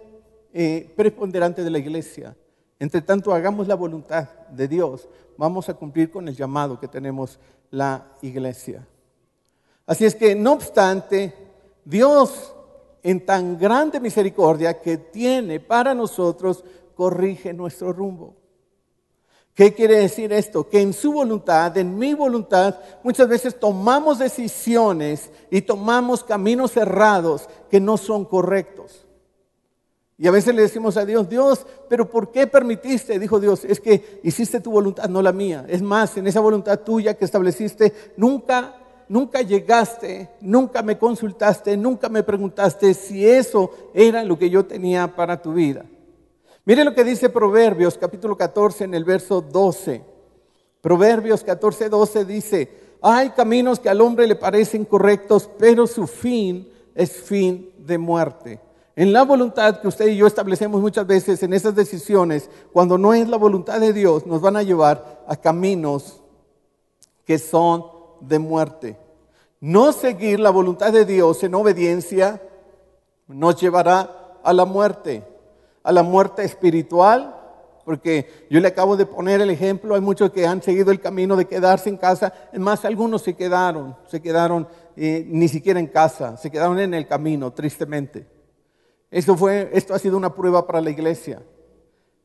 eh, 0.54 0.92
preponderante 0.96 1.64
de 1.64 1.70
la 1.70 1.80
iglesia. 1.80 2.36
Entre 2.80 3.02
tanto, 3.02 3.34
hagamos 3.34 3.68
la 3.68 3.76
voluntad 3.76 4.30
de 4.50 4.68
Dios, 4.68 5.08
vamos 5.38 5.70
a 5.70 5.74
cumplir 5.74 6.12
con 6.12 6.28
el 6.28 6.36
llamado 6.36 6.80
que 6.80 6.88
tenemos 6.88 7.40
la 7.72 8.08
iglesia. 8.22 8.86
Así 9.86 10.06
es 10.06 10.16
que, 10.16 10.36
no 10.36 10.54
obstante, 10.54 11.34
Dios, 11.84 12.54
en 13.02 13.26
tan 13.26 13.58
grande 13.58 14.00
misericordia 14.00 14.80
que 14.80 14.98
tiene 14.98 15.60
para 15.60 15.94
nosotros, 15.94 16.64
corrige 16.96 17.54
nuestro 17.54 17.92
rumbo. 17.92 18.36
¿Qué 19.54 19.74
quiere 19.74 19.98
decir 19.98 20.34
esto? 20.34 20.68
Que 20.68 20.82
en 20.82 20.94
su 20.94 21.14
voluntad, 21.14 21.78
en 21.78 21.98
mi 21.98 22.16
voluntad, 22.16 22.76
muchas 23.04 23.28
veces 23.28 23.60
tomamos 23.60 24.18
decisiones 24.18 25.30
y 25.52 25.62
tomamos 25.62 26.24
caminos 26.24 26.72
cerrados 26.72 27.48
que 27.70 27.80
no 27.80 27.98
son 27.98 28.26
correctos. 28.26 29.06
Y 30.18 30.28
a 30.28 30.32
veces 30.32 30.56
le 30.56 30.64
decimos 30.64 30.98
a 30.98 31.06
Dios, 31.06 31.30
Dios, 31.30 31.68
pero 31.88 32.10
¿por 32.10 32.32
qué 32.32 32.48
permitiste? 32.48 33.20
Dijo 33.20 33.40
Dios, 33.40 33.64
es 33.66 33.80
que 33.80 34.22
hiciste 34.24 34.60
tu 34.60 34.72
voluntad, 34.72 35.08
no 35.08 35.22
la 35.22 35.34
mía. 35.34 35.66
Es 35.68 35.82
más, 35.82 36.18
en 36.18 36.26
esa 36.26 36.40
voluntad 36.40 36.80
tuya 36.80 37.16
que 37.16 37.26
estableciste, 37.26 37.94
nunca, 38.18 38.76
nunca 39.08 39.42
llegaste, 39.42 40.30
nunca 40.42 40.82
me 40.82 40.98
consultaste, 40.98 41.78
nunca 41.78 42.10
me 42.10 42.24
preguntaste 42.24 42.94
si 42.96 43.28
eso 43.28 43.70
era 43.94 44.24
lo 44.24 44.40
que 44.40 44.50
yo 44.50 44.66
tenía 44.66 45.16
para 45.16 45.42
tu 45.42 45.54
vida. 45.54 45.86
Mire 46.66 46.86
lo 46.86 46.96
que 46.96 47.04
dice 47.04 47.30
Proverbios 47.30 47.98
capítulo 47.98 48.38
14 48.38 48.86
en 48.86 48.94
el 48.94 49.04
verso 49.04 49.42
12. 49.42 50.02
Proverbios 50.80 51.44
14, 51.44 51.90
12 51.90 52.26
dice, 52.26 52.84
hay 53.02 53.32
caminos 53.32 53.80
que 53.80 53.90
al 53.90 54.00
hombre 54.00 54.28
le 54.28 54.36
parecen 54.36 54.86
correctos, 54.86 55.50
pero 55.60 55.88
su 55.88 56.08
fin 56.08 56.72
es 56.96 57.12
fin 57.12 57.70
de 57.78 57.98
muerte. 57.98 58.62
En 58.96 59.12
la 59.12 59.24
voluntad 59.24 59.82
que 59.82 59.88
usted 59.90 60.08
y 60.08 60.16
yo 60.16 60.28
establecemos 60.28 60.80
muchas 60.80 61.06
veces 61.06 61.44
en 61.44 61.52
esas 61.52 61.76
decisiones, 61.76 62.50
cuando 62.72 62.98
no 62.98 63.14
es 63.14 63.28
la 63.28 63.38
voluntad 63.38 63.82
de 63.82 63.92
Dios, 63.92 64.26
nos 64.26 64.40
van 64.40 64.56
a 64.56 64.64
llevar 64.64 65.24
a 65.28 65.36
caminos 65.36 66.22
que 67.26 67.40
son 67.40 67.86
de 68.22 68.40
muerte. 68.40 68.98
No 69.60 69.92
seguir 69.92 70.40
la 70.40 70.50
voluntad 70.50 70.94
de 70.94 71.06
Dios 71.06 71.44
en 71.44 71.56
obediencia 71.56 72.42
nos 73.28 73.60
llevará 73.60 74.40
a 74.44 74.54
la 74.54 74.66
muerte, 74.66 75.24
a 75.84 75.92
la 75.92 76.02
muerte 76.04 76.44
espiritual, 76.44 77.40
porque 77.86 78.48
yo 78.50 78.60
le 78.60 78.70
acabo 78.70 78.96
de 78.96 79.06
poner 79.06 79.42
el 79.42 79.50
ejemplo, 79.50 79.96
hay 79.96 80.02
muchos 80.02 80.32
que 80.32 80.48
han 80.48 80.62
seguido 80.62 80.92
el 80.92 81.02
camino 81.02 81.36
de 81.36 81.46
quedarse 81.46 81.90
en 81.90 81.98
casa, 81.98 82.34
es 82.52 82.60
más, 82.60 82.86
algunos 82.86 83.22
se 83.22 83.36
quedaron, 83.36 83.96
se 84.08 84.22
quedaron 84.22 84.68
eh, 84.96 85.26
ni 85.28 85.48
siquiera 85.48 85.80
en 85.80 85.88
casa, 85.88 86.38
se 86.38 86.50
quedaron 86.50 86.80
en 86.80 86.94
el 86.94 87.08
camino, 87.08 87.52
tristemente. 87.52 88.26
Esto, 89.12 89.36
fue, 89.36 89.70
esto 89.74 89.94
ha 89.94 90.00
sido 90.00 90.18
una 90.18 90.34
prueba 90.34 90.66
para 90.66 90.82
la 90.82 90.90
iglesia. 90.90 91.44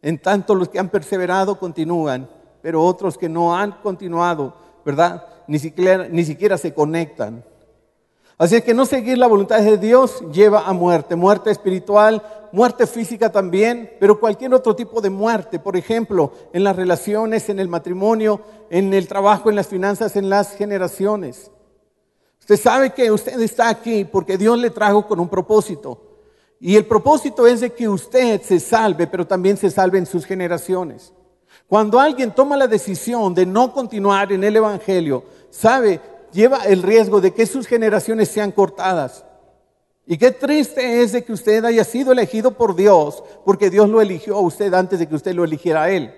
En 0.00 0.19
tanto 0.19 0.55
los 0.55 0.69
que 0.69 0.79
han 0.79 0.88
perseverado 0.88 1.59
continúan, 1.59 2.31
pero 2.62 2.83
otros 2.83 3.19
que 3.19 3.29
no 3.29 3.57
han 3.57 3.73
continuado, 3.83 4.55
¿verdad? 4.85 5.27
Ni 5.49 5.59
siquiera, 5.59 6.09
ni 6.09 6.25
siquiera 6.25 6.57
se 6.57 6.73
conectan. 6.73 7.45
Así 8.38 8.54
es 8.54 8.62
que 8.62 8.73
no 8.73 8.87
seguir 8.87 9.18
la 9.18 9.26
voluntad 9.26 9.61
de 9.61 9.78
Dios 9.78 10.23
lleva 10.33 10.61
a 10.61 10.73
muerte, 10.73 11.16
muerte 11.16 11.50
espiritual, 11.50 12.23
muerte 12.52 12.87
física 12.87 13.33
también, 13.33 13.90
pero 13.99 14.21
cualquier 14.21 14.54
otro 14.54 14.76
tipo 14.76 15.00
de 15.00 15.11
muerte, 15.11 15.59
por 15.59 15.76
ejemplo, 15.76 16.33
en 16.52 16.62
las 16.62 16.76
relaciones, 16.76 17.49
en 17.49 17.59
el 17.59 17.66
matrimonio, 17.66 18.40
en 18.71 18.95
el 18.95 19.09
trabajo, 19.09 19.50
en 19.50 19.57
las 19.57 19.66
finanzas, 19.66 20.14
en 20.14 20.30
las 20.30 20.54
generaciones. 20.54 21.50
Usted 22.38 22.57
sabe 22.57 22.90
que 22.90 23.11
usted 23.11 23.40
está 23.40 23.68
aquí 23.68 24.04
porque 24.04 24.38
Dios 24.38 24.57
le 24.57 24.71
trajo 24.71 25.04
con 25.09 25.18
un 25.18 25.28
propósito. 25.28 26.00
Y 26.61 26.76
el 26.76 26.87
propósito 26.87 27.45
es 27.45 27.61
de 27.61 27.71
que 27.71 27.88
usted 27.88 28.40
se 28.42 28.61
salve, 28.61 29.09
pero 29.09 29.26
también 29.26 29.57
se 29.57 29.68
salve 29.68 29.99
en 29.99 30.07
sus 30.07 30.25
generaciones. 30.25 31.12
Cuando 31.66 31.99
alguien 31.99 32.33
toma 32.33 32.57
la 32.57 32.68
decisión 32.68 33.35
de 33.35 33.45
no 33.45 33.73
continuar 33.73 34.33
en 34.33 34.45
el 34.45 34.57
Evangelio, 34.57 35.25
sabe, 35.50 36.00
lleva 36.33 36.65
el 36.65 36.83
riesgo 36.83 37.21
de 37.21 37.33
que 37.33 37.47
sus 37.47 37.67
generaciones 37.67 38.29
sean 38.29 38.53
cortadas. 38.53 39.25
Y 40.07 40.17
qué 40.17 40.31
triste 40.31 41.03
es 41.03 41.13
de 41.13 41.23
que 41.23 41.33
usted 41.33 41.65
haya 41.65 41.85
sido 41.85 42.13
elegido 42.13 42.53
por 42.53 42.75
Dios, 42.75 43.23
porque 43.45 43.69
Dios 43.69 43.89
lo 43.91 44.01
eligió 44.01 44.37
a 44.37 44.41
usted 44.41 44.73
antes 44.73 44.99
de 44.99 45.07
que 45.07 45.15
usted 45.15 45.35
lo 45.35 45.45
eligiera 45.45 45.83
a 45.83 45.91
Él. 45.91 46.15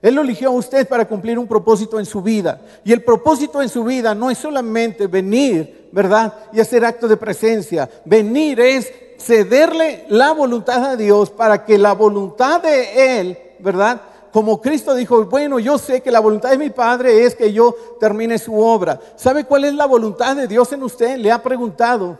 Él 0.00 0.14
lo 0.14 0.22
eligió 0.22 0.48
a 0.48 0.52
usted 0.52 0.86
para 0.86 1.06
cumplir 1.06 1.38
un 1.38 1.46
propósito 1.46 1.98
en 1.98 2.06
su 2.06 2.20
vida. 2.20 2.60
Y 2.84 2.92
el 2.92 3.02
propósito 3.02 3.62
en 3.62 3.68
su 3.68 3.84
vida 3.84 4.14
no 4.14 4.30
es 4.30 4.38
solamente 4.38 5.06
venir, 5.06 5.88
¿verdad? 5.92 6.34
Y 6.52 6.60
hacer 6.60 6.84
acto 6.84 7.08
de 7.08 7.16
presencia. 7.16 7.88
Venir 8.04 8.60
es 8.60 8.92
cederle 9.18 10.04
la 10.08 10.32
voluntad 10.32 10.84
a 10.84 10.96
Dios 10.96 11.30
para 11.30 11.64
que 11.64 11.78
la 11.78 11.92
voluntad 11.92 12.62
de 12.62 13.20
Él, 13.20 13.38
¿verdad? 13.60 14.02
Como 14.34 14.60
Cristo 14.60 14.96
dijo, 14.96 15.26
bueno, 15.26 15.60
yo 15.60 15.78
sé 15.78 16.00
que 16.00 16.10
la 16.10 16.18
voluntad 16.18 16.50
de 16.50 16.58
mi 16.58 16.70
Padre 16.70 17.24
es 17.24 17.36
que 17.36 17.52
yo 17.52 17.72
termine 18.00 18.36
su 18.36 18.58
obra. 18.58 18.98
¿Sabe 19.14 19.44
cuál 19.44 19.64
es 19.64 19.74
la 19.74 19.86
voluntad 19.86 20.34
de 20.34 20.48
Dios 20.48 20.72
en 20.72 20.82
usted? 20.82 21.18
Le 21.18 21.30
ha 21.30 21.40
preguntado. 21.40 22.18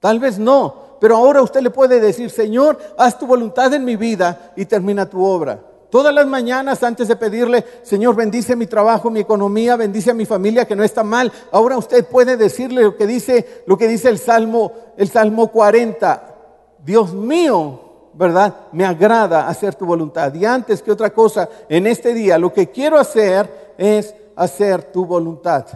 Tal 0.00 0.18
vez 0.18 0.38
no, 0.38 0.96
pero 0.98 1.18
ahora 1.18 1.42
usted 1.42 1.60
le 1.60 1.68
puede 1.68 2.00
decir, 2.00 2.30
Señor, 2.30 2.78
haz 2.96 3.18
tu 3.18 3.26
voluntad 3.26 3.74
en 3.74 3.84
mi 3.84 3.94
vida 3.94 4.54
y 4.56 4.64
termina 4.64 5.04
tu 5.04 5.22
obra. 5.22 5.60
Todas 5.90 6.14
las 6.14 6.26
mañanas 6.26 6.82
antes 6.82 7.08
de 7.08 7.16
pedirle, 7.16 7.62
Señor, 7.82 8.16
bendice 8.16 8.56
mi 8.56 8.66
trabajo, 8.66 9.10
mi 9.10 9.20
economía, 9.20 9.76
bendice 9.76 10.12
a 10.12 10.14
mi 10.14 10.24
familia 10.24 10.66
que 10.66 10.74
no 10.74 10.82
está 10.82 11.04
mal. 11.04 11.30
Ahora 11.52 11.76
usted 11.76 12.06
puede 12.06 12.38
decirle 12.38 12.84
lo 12.84 12.96
que 12.96 13.06
dice, 13.06 13.64
lo 13.66 13.76
que 13.76 13.86
dice 13.86 14.08
el 14.08 14.18
Salmo, 14.18 14.72
el 14.96 15.10
Salmo 15.10 15.48
40. 15.48 16.36
Dios 16.82 17.12
mío, 17.12 17.83
¿verdad? 18.14 18.54
Me 18.72 18.84
agrada 18.84 19.48
hacer 19.48 19.74
tu 19.74 19.86
voluntad. 19.86 20.32
Y 20.34 20.44
antes 20.44 20.82
que 20.82 20.92
otra 20.92 21.10
cosa, 21.10 21.48
en 21.68 21.86
este 21.86 22.14
día 22.14 22.38
lo 22.38 22.52
que 22.52 22.70
quiero 22.70 22.98
hacer 22.98 23.74
es 23.76 24.14
hacer 24.36 24.92
tu 24.92 25.04
voluntad. 25.04 25.66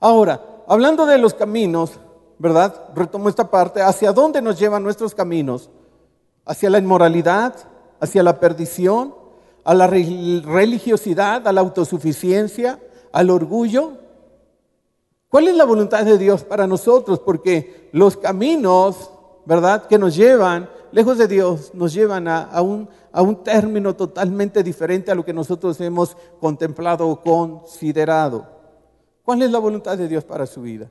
Ahora, 0.00 0.40
hablando 0.66 1.06
de 1.06 1.18
los 1.18 1.34
caminos, 1.34 1.92
¿verdad? 2.38 2.74
Retomo 2.94 3.28
esta 3.28 3.50
parte. 3.50 3.80
¿Hacia 3.80 4.12
dónde 4.12 4.42
nos 4.42 4.58
llevan 4.58 4.82
nuestros 4.82 5.14
caminos? 5.14 5.70
¿Hacia 6.44 6.68
la 6.68 6.78
inmoralidad? 6.78 7.54
hacia 8.04 8.22
la 8.22 8.38
perdición, 8.38 9.14
a 9.64 9.74
la 9.74 9.86
religiosidad, 9.86 11.46
a 11.48 11.52
la 11.52 11.60
autosuficiencia, 11.62 12.78
al 13.12 13.30
orgullo. 13.30 13.92
¿Cuál 15.28 15.48
es 15.48 15.56
la 15.56 15.64
voluntad 15.64 16.04
de 16.04 16.18
Dios 16.18 16.44
para 16.44 16.66
nosotros? 16.66 17.18
Porque 17.18 17.88
los 17.92 18.16
caminos, 18.16 19.10
¿verdad?, 19.46 19.86
que 19.86 19.98
nos 19.98 20.14
llevan 20.14 20.68
lejos 20.94 21.18
de 21.18 21.26
Dios, 21.26 21.72
nos 21.74 21.92
llevan 21.92 22.28
a, 22.28 22.62
un, 22.62 22.88
a 23.10 23.20
un 23.20 23.42
término 23.42 23.96
totalmente 23.96 24.62
diferente 24.62 25.10
a 25.10 25.16
lo 25.16 25.24
que 25.24 25.32
nosotros 25.32 25.80
hemos 25.80 26.16
contemplado 26.38 27.08
o 27.08 27.20
considerado. 27.20 28.46
¿Cuál 29.24 29.42
es 29.42 29.50
la 29.50 29.58
voluntad 29.58 29.98
de 29.98 30.06
Dios 30.06 30.24
para 30.24 30.46
su 30.46 30.62
vida? 30.62 30.88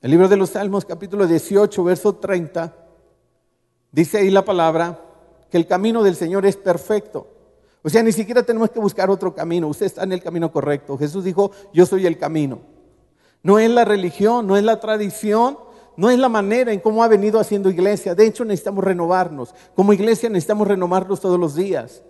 El 0.00 0.12
libro 0.12 0.28
de 0.28 0.36
los 0.36 0.50
Salmos, 0.50 0.84
capítulo 0.84 1.26
18, 1.26 1.82
verso 1.82 2.14
30, 2.14 2.72
dice 3.90 4.18
ahí 4.18 4.30
la 4.30 4.44
palabra, 4.44 5.00
que 5.50 5.56
el 5.56 5.66
camino 5.66 6.04
del 6.04 6.14
Señor 6.14 6.46
es 6.46 6.56
perfecto. 6.56 7.26
O 7.82 7.90
sea, 7.90 8.04
ni 8.04 8.12
siquiera 8.12 8.44
tenemos 8.44 8.70
que 8.70 8.78
buscar 8.78 9.10
otro 9.10 9.34
camino. 9.34 9.66
Usted 9.66 9.86
está 9.86 10.04
en 10.04 10.12
el 10.12 10.22
camino 10.22 10.52
correcto. 10.52 10.96
Jesús 10.96 11.24
dijo, 11.24 11.50
yo 11.74 11.86
soy 11.86 12.06
el 12.06 12.18
camino. 12.18 12.60
No 13.42 13.58
es 13.58 13.68
la 13.68 13.84
religión, 13.84 14.46
no 14.46 14.56
es 14.56 14.62
la 14.62 14.78
tradición, 14.78 15.58
no 15.96 16.10
es 16.10 16.18
la 16.18 16.28
manera 16.28 16.72
en 16.72 16.80
cómo 16.80 17.02
ha 17.02 17.08
venido 17.08 17.38
haciendo 17.38 17.70
iglesia. 17.70 18.14
De 18.14 18.26
hecho, 18.26 18.44
necesitamos 18.44 18.84
renovarnos. 18.84 19.54
Como 19.74 19.92
iglesia 19.92 20.28
necesitamos 20.28 20.68
renovarnos 20.68 21.20
todos 21.20 21.38
los 21.38 21.54
días. 21.54 22.02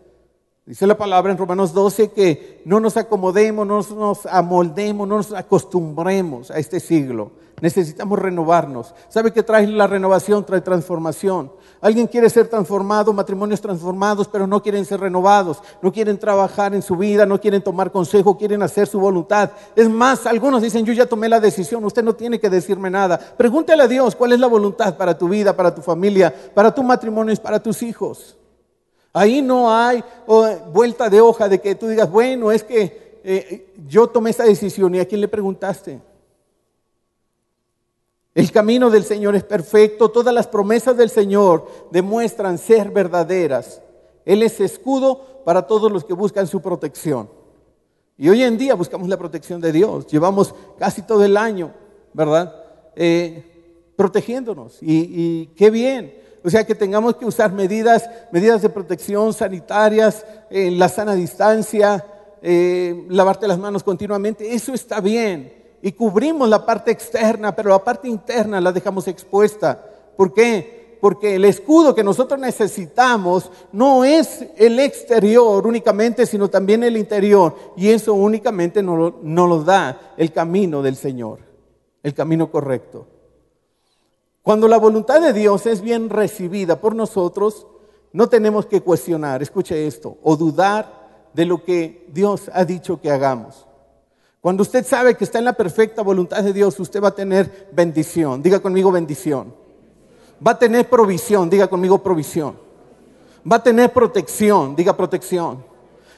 Dice 0.65 0.87
la 0.87 0.97
palabra 0.97 1.33
en 1.33 1.39
Romanos 1.39 1.73
12 1.73 2.13
que 2.13 2.63
no 2.65 2.79
nos 2.79 2.97
acomodemos, 2.97 3.67
no 3.67 3.83
nos 3.83 4.27
amoldemos, 4.27 5.09
no 5.09 5.17
nos 5.17 5.33
acostumbremos 5.33 6.53
a 6.53 6.59
este 6.59 6.79
siglo. 6.79 7.33
Necesitamos 7.61 8.19
renovarnos. 8.19 8.95
¿Sabe 9.09 9.33
qué 9.33 9.43
trae 9.43 9.67
la 9.67 9.89
renovación? 9.89 10.47
Trae 10.47 10.61
transformación. 10.61 11.53
Alguien 11.83 12.07
quiere 12.07 12.31
ser 12.31 12.47
transformado, 12.47 13.13
matrimonios 13.13 13.61
transformados, 13.61 14.29
pero 14.29 14.47
no 14.47 14.63
quieren 14.63 14.85
ser 14.85 15.01
renovados, 15.01 15.61
no 15.83 15.93
quieren 15.93 16.17
trabajar 16.17 16.77
en 16.77 16.81
su 16.81 16.95
vida, 16.95 17.27
no 17.27 17.41
quieren 17.41 17.61
tomar 17.61 17.91
consejo, 17.91 18.39
quieren 18.39 18.63
hacer 18.63 18.87
su 18.87 19.01
voluntad. 19.01 19.51
Es 19.75 19.91
más, 19.91 20.25
algunos 20.25 20.63
dicen, 20.63 20.87
yo 20.87 20.93
ya 20.93 21.07
tomé 21.07 21.29
la 21.29 21.41
decisión, 21.41 21.85
usted 21.85 22.05
no 22.05 22.15
tiene 22.15 22.39
que 22.39 22.49
decirme 22.49 22.89
nada. 22.89 23.19
Pregúntele 23.19 23.83
a 23.83 23.89
Dios 23.89 24.15
cuál 24.15 24.31
es 24.31 24.39
la 24.39 24.47
voluntad 24.47 24.97
para 24.97 25.19
tu 25.19 25.29
vida, 25.29 25.57
para 25.57 25.75
tu 25.75 25.83
familia, 25.83 26.33
para 26.55 26.73
tu 26.73 26.85
matrimonio 26.85 27.35
y 27.35 27.37
para 27.37 27.61
tus 27.61 27.83
hijos. 27.83 28.37
Ahí 29.13 29.43
no 29.43 29.75
hay 29.75 30.05
oh, 30.29 30.49
vuelta 30.73 31.11
de 31.11 31.21
hoja 31.21 31.49
de 31.49 31.61
que 31.61 31.75
tú 31.75 31.89
digas, 31.89 32.09
bueno, 32.09 32.53
es 32.53 32.63
que 32.63 33.21
eh, 33.25 33.75
yo 33.89 34.07
tomé 34.07 34.31
esa 34.31 34.45
decisión 34.45 34.95
y 34.95 35.01
a 35.01 35.05
quién 35.05 35.21
le 35.21 35.27
preguntaste. 35.27 36.01
El 38.35 38.51
camino 38.51 38.89
del 38.89 39.05
Señor 39.05 39.37
es 39.37 39.45
perfecto, 39.45 40.11
todas 40.11 40.33
las 40.33 40.47
promesas 40.47 40.97
del 40.97 41.11
Señor 41.11 41.69
demuestran 41.91 42.57
ser 42.57 42.91
verdaderas. 42.91 43.83
Él 44.25 44.43
es 44.43 44.59
escudo 44.61 45.43
para 45.45 45.67
todos 45.67 45.93
los 45.93 46.05
que 46.05 46.15
buscan 46.15 46.47
su 46.47 46.63
protección. 46.63 47.29
Y 48.17 48.31
hoy 48.31 48.43
en 48.43 48.57
día 48.57 48.75
buscamos 48.75 49.09
la 49.09 49.19
protección 49.19 49.61
de 49.61 49.73
Dios. 49.73 50.07
Llevamos 50.07 50.55
casi 50.79 51.03
todo 51.03 51.25
el 51.25 51.37
año, 51.37 51.73
¿verdad? 52.15 52.55
Eh, 52.97 53.93
protegiéndonos. 53.97 54.79
Y, 54.81 55.47
qué 55.57 55.71
bien. 55.71 56.15
O 56.43 56.49
sea 56.49 56.65
que 56.65 56.75
tengamos 56.75 57.17
que 57.17 57.27
usar 57.27 57.53
medidas, 57.53 58.09
medidas 58.33 58.63
de 58.63 58.71
protección 58.71 59.33
sanitarias, 59.35 60.25
eh, 60.51 60.71
la 60.71 60.89
sana 60.89 61.15
distancia, 61.15 62.05
eh, 62.41 63.07
lavarte 63.11 63.47
las 63.47 63.59
manos 63.59 63.83
continuamente. 63.83 64.55
Eso 64.55 64.73
está 64.73 65.01
bien 65.01 65.62
y 65.83 65.93
cubrimos 65.93 66.49
la 66.49 66.65
parte 66.65 66.93
externa, 66.93 67.55
pero 67.55 67.71
la 67.71 67.83
parte 67.83 68.09
interna 68.09 68.61
la 68.61 68.73
dejamos 68.73 69.09
expuesta. 69.09 69.85
¿Por 70.17 70.33
qué? 70.33 70.97
Porque 71.01 71.35
el 71.35 71.45
escudo 71.45 71.93
que 71.93 72.05
nosotros 72.05 72.39
necesitamos 72.39 73.51
no 73.73 74.05
es 74.05 74.47
el 74.57 74.79
exterior 74.79 75.67
únicamente, 75.67 76.25
sino 76.25 76.49
también 76.49 76.85
el 76.85 76.97
interior. 76.97 77.57
Y 77.77 77.89
eso 77.89 78.15
únicamente 78.15 78.81
nos 78.81 79.15
no 79.23 79.47
lo 79.49 79.65
da 79.65 80.15
el 80.17 80.33
camino 80.33 80.81
del 80.81 80.95
Señor, 80.95 81.41
el 82.05 82.15
camino 82.15 82.49
correcto. 82.49 83.09
Cuando 84.43 84.69
la 84.69 84.79
voluntad 84.79 85.21
de 85.21 85.33
Dios 85.33 85.67
es 85.67 85.81
bien 85.81 86.09
recibida 86.09 86.81
por 86.81 86.95
nosotros, 86.95 87.67
no 88.13 88.29
tenemos 88.29 88.67
que 88.67 88.81
cuestionar, 88.81 89.43
escuche 89.43 89.87
esto, 89.87 90.19
o 90.23 90.37
dudar 90.37 91.31
de 91.33 91.47
lo 91.47 91.65
que 91.65 92.07
Dios 92.13 92.51
ha 92.53 92.65
dicho 92.65 93.01
que 93.01 93.11
hagamos. 93.11 93.67
Cuando 94.43 94.63
usted 94.63 94.85
sabe 94.85 95.15
que 95.17 95.23
está 95.23 95.39
en 95.39 95.45
la 95.45 95.53
perfecta 95.53 96.03
voluntad 96.03 96.43
de 96.43 96.53
Dios, 96.53 96.79
usted 96.81 97.01
va 97.01 97.09
a 97.09 97.15
tener 97.15 97.69
bendición. 97.73 98.43
Diga 98.43 98.59
conmigo 98.59 98.91
bendición. 98.91 99.55
Va 100.45 100.51
a 100.51 100.59
tener 100.59 100.91
provisión. 100.91 101.49
Diga 101.49 101.69
conmigo 101.69 102.03
provisión. 102.03 102.59
Va 103.51 103.57
a 103.57 103.63
tener 103.63 103.93
protección. 103.93 104.75
Diga 104.75 104.97
protección. 104.97 105.65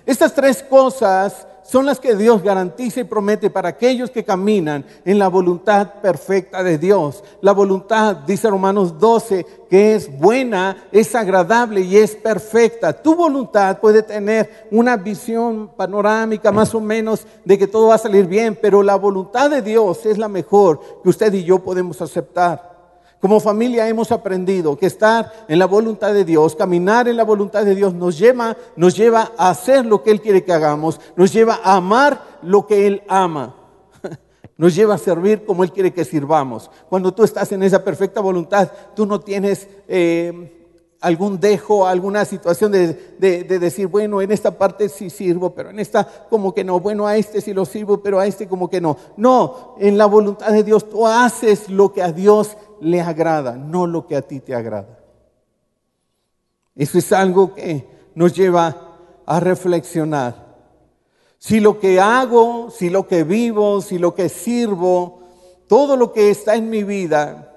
Estas 0.06 0.34
tres 0.34 0.62
cosas 0.62 1.46
son 1.64 1.86
las 1.86 1.98
que 1.98 2.14
Dios 2.14 2.42
garantiza 2.42 3.00
y 3.00 3.04
promete 3.04 3.48
para 3.48 3.70
aquellos 3.70 4.10
que 4.10 4.22
caminan 4.22 4.84
en 5.04 5.18
la 5.18 5.28
voluntad 5.28 5.94
perfecta 6.02 6.62
de 6.62 6.76
Dios. 6.76 7.24
La 7.40 7.52
voluntad, 7.52 8.16
dice 8.16 8.50
Romanos 8.50 8.98
12, 8.98 9.46
que 9.70 9.94
es 9.94 10.18
buena, 10.18 10.88
es 10.92 11.14
agradable 11.14 11.80
y 11.80 11.96
es 11.96 12.14
perfecta. 12.14 12.92
Tu 12.92 13.16
voluntad 13.16 13.80
puede 13.80 14.02
tener 14.02 14.66
una 14.70 14.96
visión 14.96 15.70
panorámica 15.74 16.52
más 16.52 16.74
o 16.74 16.80
menos 16.80 17.26
de 17.44 17.58
que 17.58 17.66
todo 17.66 17.88
va 17.88 17.94
a 17.94 17.98
salir 17.98 18.26
bien, 18.26 18.58
pero 18.60 18.82
la 18.82 18.96
voluntad 18.96 19.50
de 19.50 19.62
Dios 19.62 20.04
es 20.04 20.18
la 20.18 20.28
mejor 20.28 20.80
que 21.02 21.08
usted 21.08 21.32
y 21.32 21.44
yo 21.44 21.60
podemos 21.60 22.00
aceptar. 22.02 22.73
Como 23.24 23.40
familia 23.40 23.88
hemos 23.88 24.12
aprendido 24.12 24.76
que 24.76 24.84
estar 24.84 25.46
en 25.48 25.58
la 25.58 25.64
voluntad 25.64 26.12
de 26.12 26.26
Dios, 26.26 26.54
caminar 26.54 27.08
en 27.08 27.16
la 27.16 27.24
voluntad 27.24 27.64
de 27.64 27.74
Dios 27.74 27.94
nos 27.94 28.18
lleva, 28.18 28.54
nos 28.76 28.94
lleva 28.94 29.32
a 29.38 29.48
hacer 29.48 29.86
lo 29.86 30.02
que 30.02 30.10
Él 30.10 30.20
quiere 30.20 30.44
que 30.44 30.52
hagamos, 30.52 31.00
nos 31.16 31.32
lleva 31.32 31.58
a 31.64 31.76
amar 31.76 32.22
lo 32.42 32.66
que 32.66 32.86
Él 32.86 33.02
ama, 33.08 33.54
nos 34.58 34.74
lleva 34.74 34.96
a 34.96 34.98
servir 34.98 35.46
como 35.46 35.64
Él 35.64 35.72
quiere 35.72 35.94
que 35.94 36.04
sirvamos. 36.04 36.70
Cuando 36.90 37.14
tú 37.14 37.24
estás 37.24 37.50
en 37.52 37.62
esa 37.62 37.82
perfecta 37.82 38.20
voluntad, 38.20 38.70
tú 38.94 39.06
no 39.06 39.18
tienes 39.18 39.68
eh, 39.88 40.63
algún 41.04 41.38
dejo, 41.38 41.86
alguna 41.86 42.24
situación 42.24 42.72
de, 42.72 42.94
decir, 43.18 43.88
bueno, 43.88 44.22
en 44.22 44.32
esta 44.32 44.56
parte 44.56 44.88
sí 44.88 45.10
sirvo, 45.10 45.54
pero 45.54 45.68
en 45.68 45.78
esta 45.78 46.04
como 46.30 46.54
que 46.54 46.64
no, 46.64 46.80
bueno, 46.80 47.06
a 47.06 47.16
este 47.18 47.42
sí 47.42 47.52
lo 47.52 47.66
sirvo, 47.66 48.02
pero 48.02 48.18
a 48.18 48.26
este 48.26 48.48
como 48.48 48.70
que 48.70 48.80
no. 48.80 48.96
No, 49.18 49.74
en 49.78 49.98
la 49.98 50.06
voluntad 50.06 50.50
de 50.50 50.64
Dios 50.64 50.88
tú 50.88 51.06
haces 51.06 51.68
lo 51.68 51.92
que 51.92 52.02
a 52.02 52.10
Dios 52.10 52.56
le 52.80 53.02
agrada, 53.02 53.52
no 53.52 53.86
lo 53.86 54.06
que 54.06 54.16
a 54.16 54.22
ti 54.22 54.40
te 54.40 54.54
agrada. 54.54 54.98
Eso 56.74 56.96
es 56.96 57.12
algo 57.12 57.54
que 57.54 57.86
nos 58.14 58.34
lleva 58.34 58.96
a 59.26 59.40
reflexionar. 59.40 60.56
Si 61.38 61.60
lo 61.60 61.78
que 61.78 62.00
hago, 62.00 62.70
si 62.70 62.88
lo 62.88 63.06
que 63.06 63.24
vivo, 63.24 63.82
si 63.82 63.98
lo 63.98 64.14
que 64.14 64.30
sirvo, 64.30 65.20
todo 65.68 65.98
lo 65.98 66.14
que 66.14 66.30
está 66.30 66.54
en 66.54 66.70
mi 66.70 66.82
vida, 66.82 67.50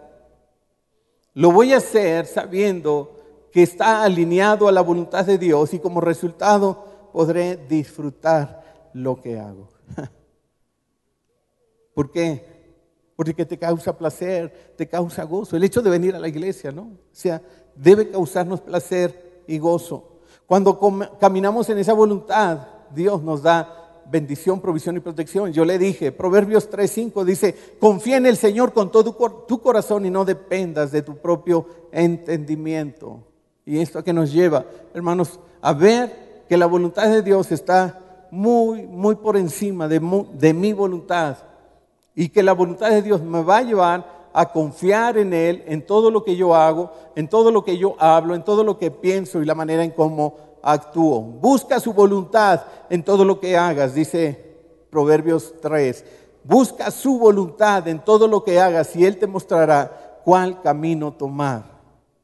lo 1.34 1.52
voy 1.52 1.72
a 1.72 1.78
hacer 1.78 2.26
sabiendo 2.26 3.17
que 3.58 3.64
está 3.64 4.04
alineado 4.04 4.68
a 4.68 4.72
la 4.72 4.82
voluntad 4.82 5.26
de 5.26 5.40
Dios 5.40 5.74
y 5.74 5.80
como 5.80 6.00
resultado 6.00 7.10
podré 7.12 7.58
disfrutar 7.58 8.92
lo 8.94 9.20
que 9.20 9.40
hago. 9.40 9.70
¿Por 11.96 12.12
qué? 12.12 12.46
Porque 13.16 13.48
te 13.48 13.58
causa 13.58 13.98
placer, 13.98 14.76
te 14.78 14.88
causa 14.88 15.24
gozo. 15.24 15.58
El 15.58 15.64
hecho 15.64 15.82
de 15.82 15.90
venir 15.90 16.14
a 16.14 16.20
la 16.20 16.28
iglesia, 16.28 16.72
¿no? 16.72 16.84
O 16.84 16.98
sea, 17.12 17.42
debe 17.76 18.12
causarnos 18.12 18.62
placer 18.62 19.42
y 19.48 19.58
gozo. 19.58 20.20
Cuando 20.46 20.80
caminamos 21.20 21.68
en 21.72 21.80
esa 21.80 21.94
voluntad, 21.94 22.60
Dios 22.94 23.24
nos 23.24 23.42
da 23.42 24.04
bendición, 24.06 24.62
provisión 24.62 24.98
y 24.98 25.00
protección. 25.00 25.52
Yo 25.52 25.66
le 25.66 25.80
dije, 25.80 26.12
Proverbios 26.12 26.70
3:5 26.70 27.24
dice, 27.26 27.56
confía 27.80 28.18
en 28.18 28.28
el 28.28 28.38
Señor 28.38 28.72
con 28.72 28.92
todo 28.92 29.16
tu 29.48 29.62
corazón 29.64 30.06
y 30.06 30.12
no 30.12 30.26
dependas 30.26 30.92
de 30.92 31.02
tu 31.02 31.18
propio 31.18 31.66
entendimiento. 31.92 33.27
Y 33.68 33.82
esto 33.82 34.02
que 34.02 34.14
nos 34.14 34.32
lleva, 34.32 34.64
hermanos, 34.94 35.42
a 35.60 35.74
ver 35.74 36.46
que 36.48 36.56
la 36.56 36.68
voluntad 36.68 37.10
de 37.10 37.22
Dios 37.22 37.52
está 37.52 38.00
muy, 38.32 38.88
muy 38.88 39.16
por 39.16 39.36
encima 39.36 39.90
de, 39.90 40.00
de 40.32 40.54
mi 40.54 40.72
voluntad. 40.72 41.36
Y 42.16 42.30
que 42.30 42.44
la 42.44 42.54
voluntad 42.54 42.90
de 42.90 43.02
Dios 43.02 43.22
me 43.22 43.44
va 43.44 43.58
a 43.58 43.64
llevar 43.64 44.30
a 44.32 44.46
confiar 44.46 45.18
en 45.18 45.34
Él, 45.34 45.66
en 45.68 45.86
todo 45.86 46.10
lo 46.10 46.24
que 46.24 46.38
yo 46.38 46.56
hago, 46.56 46.94
en 47.18 47.28
todo 47.28 47.52
lo 47.52 47.66
que 47.66 47.78
yo 47.78 47.98
hablo, 48.00 48.36
en 48.36 48.44
todo 48.46 48.64
lo 48.64 48.78
que 48.78 48.90
pienso 48.90 49.42
y 49.42 49.46
la 49.46 49.54
manera 49.54 49.84
en 49.84 49.92
cómo 49.92 50.38
actúo. 50.64 51.20
Busca 51.20 51.82
su 51.82 51.92
voluntad 51.92 52.62
en 52.90 53.04
todo 53.04 53.26
lo 53.26 53.38
que 53.38 53.58
hagas, 53.58 53.94
dice 53.94 54.56
Proverbios 54.90 55.56
3. 55.62 56.06
Busca 56.42 56.90
su 56.90 57.20
voluntad 57.20 57.86
en 57.90 58.00
todo 58.00 58.30
lo 58.30 58.46
que 58.46 58.62
hagas 58.62 58.96
y 58.96 59.04
Él 59.04 59.18
te 59.18 59.28
mostrará 59.28 60.22
cuál 60.24 60.62
camino 60.62 61.12
tomar. 61.12 61.76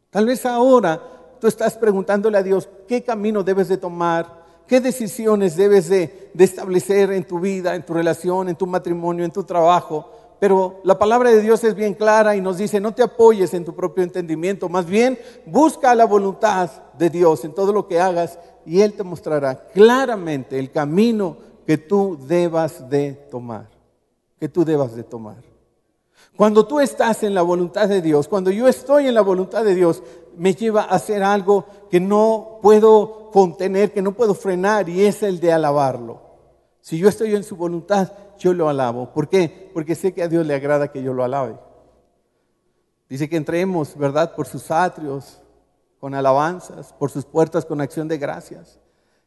Tal 0.10 0.28
vez 0.28 0.46
ahora 0.46 1.02
tú 1.44 1.48
estás 1.48 1.76
preguntándole 1.76 2.38
a 2.38 2.42
Dios 2.42 2.70
qué 2.88 3.04
camino 3.04 3.44
debes 3.44 3.68
de 3.68 3.76
tomar, 3.76 4.46
qué 4.66 4.80
decisiones 4.80 5.58
debes 5.58 5.90
de, 5.90 6.32
establecer 6.40 7.12
en 7.12 7.26
tu 7.26 7.38
vida, 7.42 7.76
en 7.76 7.86
tu 7.86 7.94
relación, 7.94 8.48
en 8.48 8.56
tu 8.56 8.66
matrimonio, 8.66 9.26
en 9.26 9.32
tu 9.32 9.44
trabajo. 9.44 10.10
Pero 10.40 10.80
la 10.86 10.98
palabra 10.98 11.32
de 11.32 11.42
Dios 11.42 11.62
es 11.66 11.76
bien 11.76 11.96
clara 11.96 12.38
y 12.38 12.40
nos 12.40 12.60
dice, 12.60 12.80
no 12.80 12.94
te 12.94 13.04
apoyes 13.04 13.54
en 13.54 13.66
tu 13.66 13.76
propio 13.76 14.06
entendimiento, 14.06 14.70
más 14.70 14.86
bien 14.86 15.20
busca 15.46 15.94
la 15.96 16.06
voluntad 16.06 16.70
de 16.98 17.10
Dios 17.10 17.44
en 17.44 17.54
todo 17.54 17.74
lo 17.74 17.90
que 17.90 18.00
hagas 18.00 18.40
y 18.66 18.80
Él 18.80 18.94
te 18.94 19.04
mostrará 19.04 19.68
claramente 19.74 20.58
el 20.58 20.72
camino 20.72 21.36
que 21.68 21.78
tú 21.78 22.18
debas 22.26 22.90
de 22.90 23.16
tomar, 23.30 23.68
que 24.40 24.48
tú 24.48 24.64
debas 24.64 24.96
de 24.96 25.04
tomar. 25.04 25.44
Cuando 26.36 26.66
tú 26.66 26.80
estás 26.80 27.22
en 27.24 27.36
la 27.36 27.44
voluntad 27.44 27.88
de 27.88 28.02
Dios, 28.02 28.28
cuando 28.28 28.50
yo 28.50 28.68
estoy 28.68 29.08
en 29.08 29.14
la 29.14 29.22
voluntad 29.22 29.64
de 29.64 29.76
Dios, 29.76 30.02
me 30.38 30.54
lleva 30.54 30.84
a 30.84 30.96
hacer 30.96 31.24
algo 31.24 31.66
que 31.90 32.00
no 32.00 32.60
puedo 32.62 33.32
contener, 33.32 33.92
que 33.92 34.02
no 34.02 34.14
puedo 34.14 34.34
frenar, 34.34 34.90
y 34.90 35.06
es 35.06 35.24
el 35.24 35.40
de 35.40 35.52
alabarlo. 35.52 36.22
Si 36.82 36.98
yo 36.98 37.10
estoy 37.10 37.34
en 37.36 37.44
su 37.44 37.56
voluntad, 37.56 38.12
yo 38.38 38.54
lo 38.54 38.70
alabo. 38.70 39.14
¿Por 39.14 39.30
qué? 39.30 39.72
Porque 39.74 39.96
sé 39.96 40.14
que 40.14 40.24
a 40.24 40.28
Dios 40.28 40.46
le 40.46 40.54
agrada 40.54 40.92
que 40.92 41.02
yo 41.02 41.14
lo 41.14 41.24
alabe. 41.24 41.58
Dice 43.10 43.30
que 43.30 43.38
entremos, 43.38 43.98
¿verdad?, 43.98 44.36
por 44.36 44.48
sus 44.48 44.70
atrios 44.72 45.40
con 46.00 46.14
alabanzas, 46.14 46.94
por 46.94 47.10
sus 47.10 47.26
puertas 47.26 47.66
con 47.66 47.80
acción 47.80 48.08
de 48.08 48.18
gracias. 48.18 48.80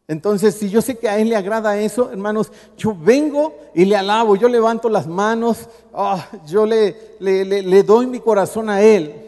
Entonces, 0.08 0.54
si 0.54 0.68
yo 0.68 0.80
sé 0.82 0.98
que 0.98 1.08
a 1.08 1.18
Él 1.18 1.30
le 1.30 1.36
agrada 1.36 1.78
eso, 1.78 2.10
hermanos, 2.10 2.52
yo 2.76 2.94
vengo 2.94 3.56
y 3.74 3.84
le 3.84 3.96
alabo, 3.96 4.36
yo 4.36 4.48
levanto 4.48 4.88
las 4.88 5.06
manos, 5.06 5.68
ah, 5.92 6.28
yo 6.46 6.64
le, 6.64 7.82
doy 7.82 8.06
mi 8.06 8.20
corazón 8.20 8.70
a 8.70 8.82
Él. 8.82 9.25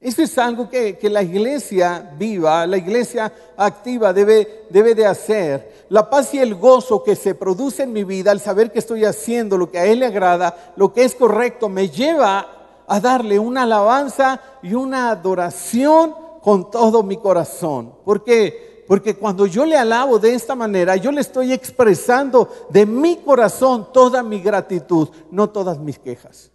Eso 0.00 0.22
es 0.22 0.38
algo 0.38 0.70
que, 0.70 0.96
la 1.10 1.22
iglesia 1.22 2.12
viva, 2.16 2.64
la 2.66 2.76
iglesia 2.76 3.32
activa 3.56 4.12
debe, 4.12 4.66
debe 4.70 4.94
de 4.94 5.04
hacer. 5.04 5.86
La 5.88 6.08
paz 6.08 6.32
y 6.34 6.38
el 6.38 6.54
gozo 6.54 7.02
que 7.02 7.16
se 7.16 7.34
produce 7.34 7.82
en 7.82 7.92
mi 7.92 8.04
vida 8.04 8.30
al 8.30 8.38
saber 8.38 8.70
que 8.70 8.78
estoy 8.78 9.04
haciendo 9.04 9.58
lo 9.58 9.70
que 9.70 9.78
a 9.78 9.86
Él 9.86 9.98
le 9.98 10.06
agrada, 10.06 10.72
lo 10.76 10.92
que 10.92 11.02
es 11.02 11.16
correcto, 11.16 11.68
me 11.68 11.88
lleva 11.88 12.46
a 12.86 13.00
darle 13.00 13.40
una 13.40 13.64
alabanza 13.64 14.40
y 14.62 14.74
una 14.74 15.10
adoración 15.10 16.14
con 16.42 16.70
todo 16.70 17.02
mi 17.02 17.16
corazón. 17.16 17.92
¿Por 18.04 18.22
qué? 18.22 18.84
Porque 18.86 19.16
cuando 19.16 19.46
yo 19.46 19.66
le 19.66 19.76
alabo 19.76 20.20
de 20.20 20.32
esta 20.32 20.54
manera, 20.54 20.94
yo 20.94 21.10
le 21.10 21.20
estoy 21.20 21.52
expresando 21.52 22.48
de 22.70 22.86
mi 22.86 23.16
corazón 23.16 23.88
toda 23.92 24.22
mi 24.22 24.40
gratitud, 24.40 25.08
no 25.32 25.50
todas 25.50 25.78
mis 25.78 25.98
quejas. 25.98 26.52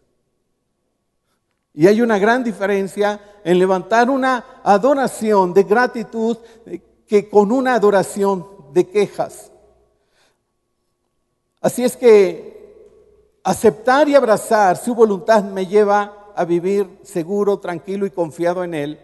Y 1.73 1.87
hay 1.87 2.01
una 2.01 2.19
gran 2.19 2.43
diferencia 2.43 3.19
en 3.43 3.59
levantar 3.59 4.09
una 4.09 4.61
adoración 4.63 5.53
de 5.53 5.63
gratitud 5.63 6.37
que 7.07 7.29
con 7.29 7.51
una 7.51 7.75
adoración 7.75 8.47
de 8.71 8.87
quejas. 8.87 9.51
Así 11.61 11.83
es 11.83 11.97
que 11.97 13.39
aceptar 13.43 14.07
y 14.07 14.15
abrazar 14.15 14.77
su 14.77 14.93
voluntad 14.93 15.43
me 15.43 15.65
lleva 15.65 16.31
a 16.35 16.45
vivir 16.45 16.99
seguro, 17.03 17.59
tranquilo 17.59 18.05
y 18.05 18.11
confiado 18.11 18.63
en 18.63 18.73
Él 18.73 18.99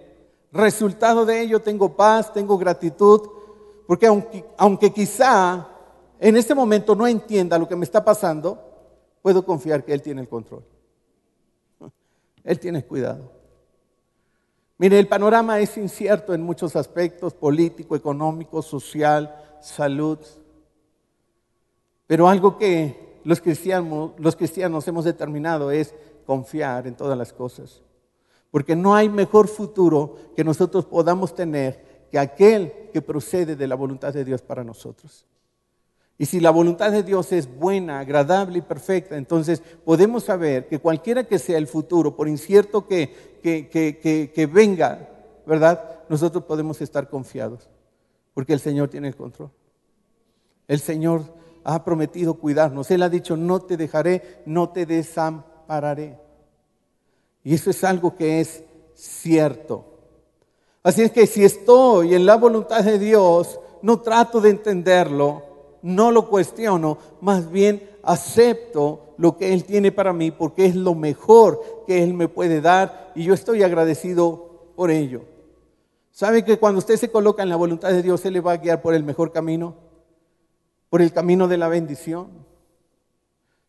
Resultado 0.52 1.26
de 1.26 1.42
ello 1.42 1.62
tengo 1.62 1.96
paz, 1.96 2.34
tengo 2.34 2.58
gratitud, 2.58 3.22
porque 3.86 4.08
aunque, 4.08 4.46
aunque 4.58 4.92
quizá 4.92 5.68
en 6.20 6.38
este 6.38 6.56
momento 6.56 6.96
no 6.96 7.06
entienda 7.08 7.58
lo 7.58 7.68
que 7.68 7.76
me 7.76 7.86
está 7.86 8.04
pasando, 8.04 8.58
puedo 9.22 9.46
confiar 9.46 9.84
que 9.84 9.94
Él 9.94 10.02
tiene 10.02 10.22
el 10.22 10.30
control. 10.30 10.64
Él 12.44 12.60
tiene 12.60 12.84
cuidado. 12.86 13.32
Mire, 14.78 14.98
el 14.98 15.08
panorama 15.08 15.60
es 15.60 15.78
incierto 15.78 16.34
en 16.34 16.42
muchos 16.42 16.76
aspectos, 16.76 17.34
político, 17.34 17.96
económico, 17.96 18.62
social, 18.62 19.58
salud. 19.62 20.20
Pero 22.08 22.30
algo 22.30 22.58
que 22.58 23.20
los 23.26 23.42
cristianos, 23.42 24.12
los 24.18 24.36
cristianos 24.36 24.88
hemos 24.88 25.04
determinado 25.04 25.70
es 25.70 25.94
confiar 26.26 26.88
en 26.88 26.96
todas 26.96 27.18
las 27.18 27.34
cosas. 27.34 27.82
Porque 28.52 28.76
no 28.76 28.96
hay 28.96 29.10
mejor 29.10 29.48
futuro 29.48 30.16
que 30.36 30.44
nosotros 30.44 30.86
podamos 30.86 31.36
tener 31.36 32.08
que 32.10 32.18
aquel 32.18 32.74
que 32.94 33.02
procede 33.02 33.56
de 33.56 33.68
la 33.68 33.76
voluntad 33.76 34.14
de 34.14 34.26
Dios 34.26 34.42
para 34.42 34.64
nosotros. 34.64 35.26
Y 36.22 36.26
si 36.26 36.42
la 36.42 36.52
voluntad 36.52 36.92
de 36.92 37.02
Dios 37.02 37.32
es 37.32 37.48
buena, 37.48 38.02
agradable 38.02 38.60
y 38.60 38.62
perfecta, 38.62 39.16
entonces 39.16 39.64
podemos 39.86 40.26
saber 40.26 40.68
que 40.68 40.78
cualquiera 40.78 41.24
que 41.24 41.40
sea 41.40 41.58
el 41.58 41.66
futuro, 41.66 42.14
por 42.14 42.28
incierto 42.28 42.86
que, 42.86 43.40
que, 43.42 44.50
venga, 44.52 45.08
¿verdad? 45.48 46.02
Nosotros 46.10 46.44
podemos 46.44 46.82
estar 46.82 47.10
confiados, 47.10 47.70
porque 48.34 48.52
el 48.52 48.60
Señor 48.60 48.90
tiene 48.90 49.08
el 49.08 49.16
control. 49.16 49.50
El 50.68 50.82
Señor 50.82 51.24
ha 51.64 51.86
prometido 51.86 52.34
cuidarnos. 52.34 52.92
Él 52.92 53.02
ha 53.04 53.10
dicho, 53.10 53.38
no 53.38 53.62
te 53.62 53.78
dejaré, 53.78 54.42
no 54.46 54.68
te 54.68 54.86
desampararé. 54.86 56.20
Y 57.46 57.54
eso 57.54 57.70
es 57.70 57.82
algo 57.86 58.18
que 58.18 58.42
es 58.42 58.62
cierto. 58.94 59.86
Así 60.84 61.02
es 61.02 61.12
que 61.12 61.26
si 61.28 61.46
estoy 61.46 62.14
en 62.14 62.26
la 62.26 62.36
voluntad 62.36 62.84
de 62.84 63.00
Dios, 63.00 63.58
no 63.82 64.02
trato 64.02 64.42
de 64.42 64.50
entenderlo, 64.50 65.49
no 65.82 66.12
lo 66.12 66.28
cuestiono, 66.30 66.98
más 67.22 67.52
bien 67.52 67.90
acepto 68.04 69.16
lo 69.18 69.38
que 69.38 69.54
Él 69.54 69.66
tiene 69.66 69.92
para 69.92 70.14
mí 70.14 70.32
porque 70.32 70.66
es 70.66 70.76
lo 70.76 70.96
mejor 70.96 71.62
que 71.86 72.04
Él 72.04 72.14
me 72.14 72.28
puede 72.28 72.62
dar 72.62 73.12
y 73.16 73.24
yo 73.24 73.34
estoy 73.34 73.64
agradecido 73.64 74.72
por 74.76 74.92
ello. 74.92 75.24
¿Sabe 76.12 76.44
que 76.44 76.58
cuando 76.58 76.80
usted 76.80 76.98
se 76.98 77.12
coloca 77.12 77.44
en 77.44 77.50
la 77.50 77.56
voluntad 77.56 77.90
de 77.90 78.02
Dios, 78.02 78.26
Él 78.26 78.34
le 78.34 78.42
va 78.42 78.54
a 78.54 78.58
guiar 78.58 78.82
por 78.82 78.94
el 78.94 79.04
mejor 79.04 79.32
camino? 79.32 79.76
Por 80.90 81.02
el 81.02 81.14
camino 81.14 81.48
de 81.48 81.58
la 81.58 81.68
bendición. 81.68 82.28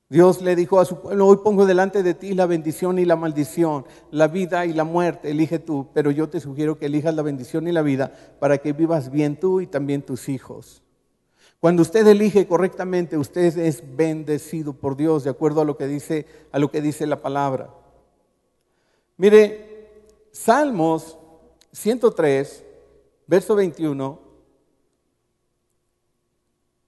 Dios 0.09 0.43
le 0.43 0.57
dijo 0.57 0.81
a 0.81 0.85
su 0.85 1.01
pueblo, 1.01 1.29
hoy 1.29 1.37
pongo 1.45 1.67
delante 1.67 2.03
de 2.03 2.15
ti 2.15 2.35
la 2.35 2.47
bendición 2.47 2.99
y 2.99 3.05
la 3.05 3.15
maldición, 3.15 3.85
la 4.11 4.27
vida 4.27 4.67
y 4.67 4.73
la 4.73 4.83
muerte, 4.83 5.31
elige 5.31 5.61
tú, 5.61 5.87
pero 5.95 6.11
yo 6.11 6.29
te 6.29 6.41
sugiero 6.41 6.77
que 6.77 6.87
elijas 6.87 7.15
la 7.15 7.23
bendición 7.23 7.69
y 7.69 7.73
la 7.73 7.83
vida 7.83 8.13
para 8.41 8.59
que 8.59 8.73
vivas 8.73 9.13
bien 9.13 9.39
tú 9.39 9.61
y 9.61 9.69
también 9.69 10.03
tus 10.03 10.29
hijos. 10.29 10.83
Cuando 11.61 11.83
usted 11.83 12.07
elige 12.07 12.47
correctamente, 12.47 13.19
usted 13.19 13.57
es 13.59 13.83
bendecido 13.97 14.73
por 14.73 14.97
Dios 14.97 15.25
de 15.25 15.31
acuerdo 15.31 15.61
a 15.61 15.65
lo 15.65 15.77
que 15.77 15.87
dice, 15.87 16.27
a 16.53 16.59
lo 16.59 16.71
que 16.71 16.81
dice 16.81 17.07
la 17.07 17.21
palabra. 17.21 17.73
Mire, 19.17 19.69
Salmos 20.33 21.19
103, 21.73 22.65
verso 23.27 23.55
21, 23.55 24.19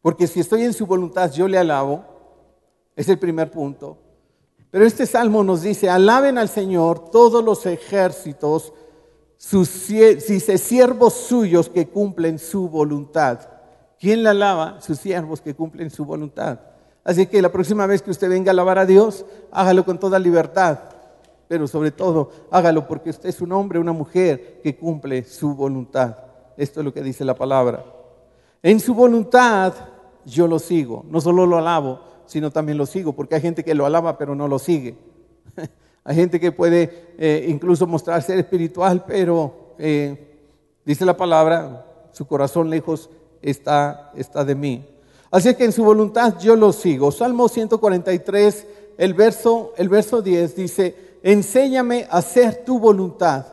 porque 0.01 0.27
si 0.27 0.41
estoy 0.41 0.63
en 0.63 0.73
su 0.73 0.87
voluntad, 0.87 1.31
yo 1.33 1.47
le 1.47 1.59
alabo 1.59 2.13
es 2.97 3.09
el 3.09 3.19
primer 3.19 3.51
punto. 3.51 3.99
Pero 4.71 4.87
este 4.87 5.07
salmo 5.07 5.45
nos 5.45 5.63
dice, 5.63 5.91
alaben 5.91 6.39
al 6.39 6.49
Señor 6.49 7.11
todos 7.11 7.45
los 7.45 7.67
ejércitos, 7.67 8.73
sus, 9.37 9.69
siervos 9.69 11.15
suyos 11.15 11.69
que 11.69 11.89
cumplen 11.89 12.39
su 12.39 12.69
voluntad. 12.69 13.41
¿Quién 14.03 14.25
la 14.25 14.31
alaba? 14.31 14.81
Sus 14.81 14.99
siervos 14.99 15.41
que 15.41 15.55
cumplen 15.55 15.89
su 15.89 16.05
voluntad. 16.05 16.59
Así 17.05 17.29
que 17.29 17.41
la 17.41 17.53
próxima 17.53 17.87
vez 17.87 18.03
que 18.03 18.11
usted 18.11 18.29
venga 18.29 18.51
a 18.51 18.53
alabar 18.53 18.81
a 18.81 18.85
Dios, 18.85 19.25
hágalo 19.53 19.85
con 19.85 20.01
toda 20.01 20.19
libertad, 20.19 20.81
pero 21.47 21.69
sobre 21.69 21.93
todo 21.93 22.33
hágalo 22.51 22.89
porque 22.89 23.11
usted 23.11 23.29
es 23.29 23.41
un 23.41 23.53
hombre, 23.53 23.79
una 23.79 23.93
mujer 23.93 24.59
que 24.61 24.75
cumple 24.75 25.23
su 25.23 25.55
voluntad. 25.55 26.17
Esto 26.57 26.81
es 26.81 26.85
lo 26.85 26.93
que 26.93 27.01
dice 27.01 27.25
la 27.25 27.37
palabra. 27.37 27.85
En 28.61 28.81
su 28.81 28.93
voluntad 28.93 29.73
yo 30.25 30.49
lo 30.49 30.59
sigo, 30.59 31.05
no 31.09 31.21
solo 31.21 31.47
lo 31.47 31.59
alabo, 31.59 32.01
sino 32.27 32.51
también 32.51 32.79
lo 32.79 32.87
sigo, 32.87 33.13
porque 33.13 33.37
hay 33.37 33.41
gente 33.41 33.63
que 33.63 33.73
lo 33.73 33.87
alaba 33.87 34.19
pero 34.19 34.35
no 34.35 34.49
lo 34.49 34.59
sigue. 34.59 34.97
hay 36.05 36.17
gente 36.17 36.41
que 36.41 36.51
puede 36.51 37.15
eh, 37.19 37.47
incluso 37.49 37.87
mostrar 37.87 38.21
ser 38.21 38.41
espiritual, 38.41 39.05
pero 39.07 39.75
eh, 39.79 40.41
dice 40.85 41.05
la 41.05 41.17
palabra, 41.17 41.87
su 42.11 42.27
corazón 42.27 42.69
lejos 42.69 43.09
está, 43.43 44.13
está 44.17 44.45
de 44.45 44.55
mí. 44.55 44.87
Así 45.31 45.55
que 45.55 45.65
en 45.65 45.73
su 45.73 45.85
voluntad 45.85 46.39
yo 46.39 46.57
lo 46.57 46.73
sigo. 46.73 47.11
Salmo 47.11 47.49
143, 47.49 48.67
el 48.99 49.15
verso, 49.15 49.73
el 49.77 49.89
verso 49.89 50.23
10 50.23 50.57
dice, 50.57 51.19
enséñame 51.23 52.07
a 52.11 52.19
hacer 52.19 52.65
tu 52.65 52.79
voluntad. 52.79 53.47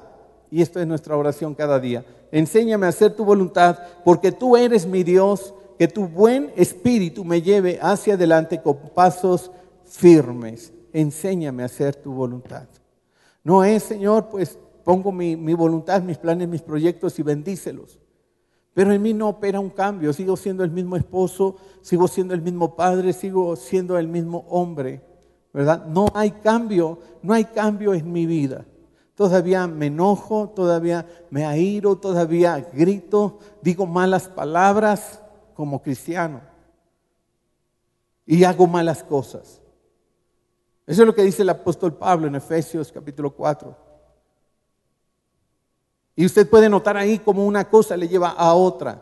Y 0.51 0.61
esto 0.61 0.79
es 0.79 0.87
nuestra 0.87 1.15
oración 1.15 1.55
cada 1.55 1.79
día. 1.79 2.05
Enséñame 2.31 2.85
a 2.85 2.89
hacer 2.89 3.15
tu 3.15 3.25
voluntad, 3.25 3.79
porque 4.03 4.31
tú 4.31 4.57
eres 4.57 4.85
mi 4.85 5.03
Dios 5.03 5.53
que 5.77 5.87
tu 5.87 6.07
buen 6.07 6.51
espíritu 6.55 7.23
me 7.23 7.41
lleve 7.41 7.79
hacia 7.81 8.15
adelante 8.15 8.61
con 8.61 8.77
pasos 8.93 9.49
firmes. 9.85 10.73
Enséñame 10.91 11.63
a 11.63 11.67
hacer 11.67 11.95
tu 11.95 12.11
voluntad. 12.11 12.67
No 13.43 13.63
es, 13.63 13.83
Señor, 13.83 14.27
pues 14.29 14.59
pongo 14.83 15.11
mi, 15.11 15.35
voluntad, 15.53 16.01
mis 16.01 16.17
planes, 16.17 16.47
mis 16.47 16.61
proyectos 16.61 17.17
y 17.19 17.23
bendícelos. 17.23 17.99
Pero 18.79 18.93
en 18.93 19.01
mí 19.01 19.13
no 19.13 19.27
opera 19.27 19.59
un 19.59 19.71
cambio. 19.71 20.13
Sigo 20.13 20.37
siendo 20.37 20.63
el 20.63 20.71
mismo 20.71 20.95
esposo, 20.95 21.57
sigo 21.81 22.07
siendo 22.07 22.33
el 22.33 22.41
mismo 22.41 22.77
padre, 22.77 23.11
sigo 23.11 23.57
siendo 23.57 23.97
el 23.97 24.07
mismo 24.07 24.45
hombre. 24.47 25.01
¿Verdad? 25.51 25.85
No 25.85 26.07
hay 26.13 26.31
cambio, 26.31 26.97
no 27.21 27.33
hay 27.33 27.43
cambio 27.43 27.93
en 27.93 28.09
mi 28.09 28.25
vida. 28.25 28.63
Todavía 29.15 29.67
me 29.67 29.87
enojo, 29.87 30.53
todavía 30.55 31.05
me 31.29 31.45
airo, 31.45 31.97
todavía 31.97 32.69
grito, 32.71 33.39
digo 33.61 33.85
malas 33.85 34.29
palabras, 34.29 35.21
como 35.55 35.81
cristiano 35.81 36.39
y 38.25 38.45
hago 38.45 38.65
malas 38.65 39.03
cosas. 39.03 39.61
Eso 40.87 41.01
es 41.01 41.05
lo 41.05 41.13
que 41.13 41.23
dice 41.23 41.41
el 41.41 41.49
apóstol 41.49 41.95
Pablo 41.95 42.27
en 42.27 42.35
Efesios 42.35 42.93
capítulo 42.93 43.35
4. 43.35 43.88
Y 46.19 46.25
usted 46.25 46.49
puede 46.49 46.67
notar 46.67 46.97
ahí 46.97 47.19
como 47.19 47.45
una 47.45 47.69
cosa 47.69 47.95
le 47.95 48.09
lleva 48.09 48.31
a 48.31 48.53
otra. 48.53 49.01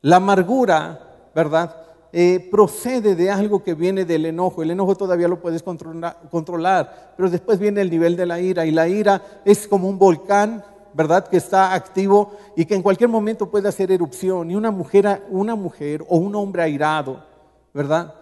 La 0.00 0.16
amargura, 0.16 1.28
¿verdad? 1.34 1.76
Eh, 2.14 2.48
procede 2.50 3.14
de 3.14 3.30
algo 3.30 3.62
que 3.62 3.74
viene 3.74 4.06
del 4.06 4.24
enojo. 4.24 4.62
El 4.62 4.70
enojo 4.70 4.94
todavía 4.94 5.28
lo 5.28 5.38
puedes 5.38 5.62
controlar, 5.62 7.12
pero 7.14 7.28
después 7.28 7.58
viene 7.58 7.82
el 7.82 7.90
nivel 7.90 8.16
de 8.16 8.24
la 8.24 8.40
ira 8.40 8.64
y 8.64 8.70
la 8.70 8.88
ira 8.88 9.42
es 9.44 9.68
como 9.68 9.86
un 9.86 9.98
volcán 9.98 10.64
¿verdad? 10.94 11.28
Que 11.28 11.36
está 11.36 11.74
activo 11.74 12.32
y 12.56 12.64
que 12.64 12.74
en 12.74 12.80
cualquier 12.80 13.10
momento 13.10 13.50
puede 13.50 13.68
hacer 13.68 13.92
erupción. 13.92 14.50
Y 14.50 14.54
una 14.54 14.70
mujer, 14.70 15.24
una 15.28 15.56
mujer 15.56 16.02
o 16.08 16.16
un 16.16 16.34
hombre 16.36 16.62
airado, 16.62 17.22
¿verdad? 17.74 18.14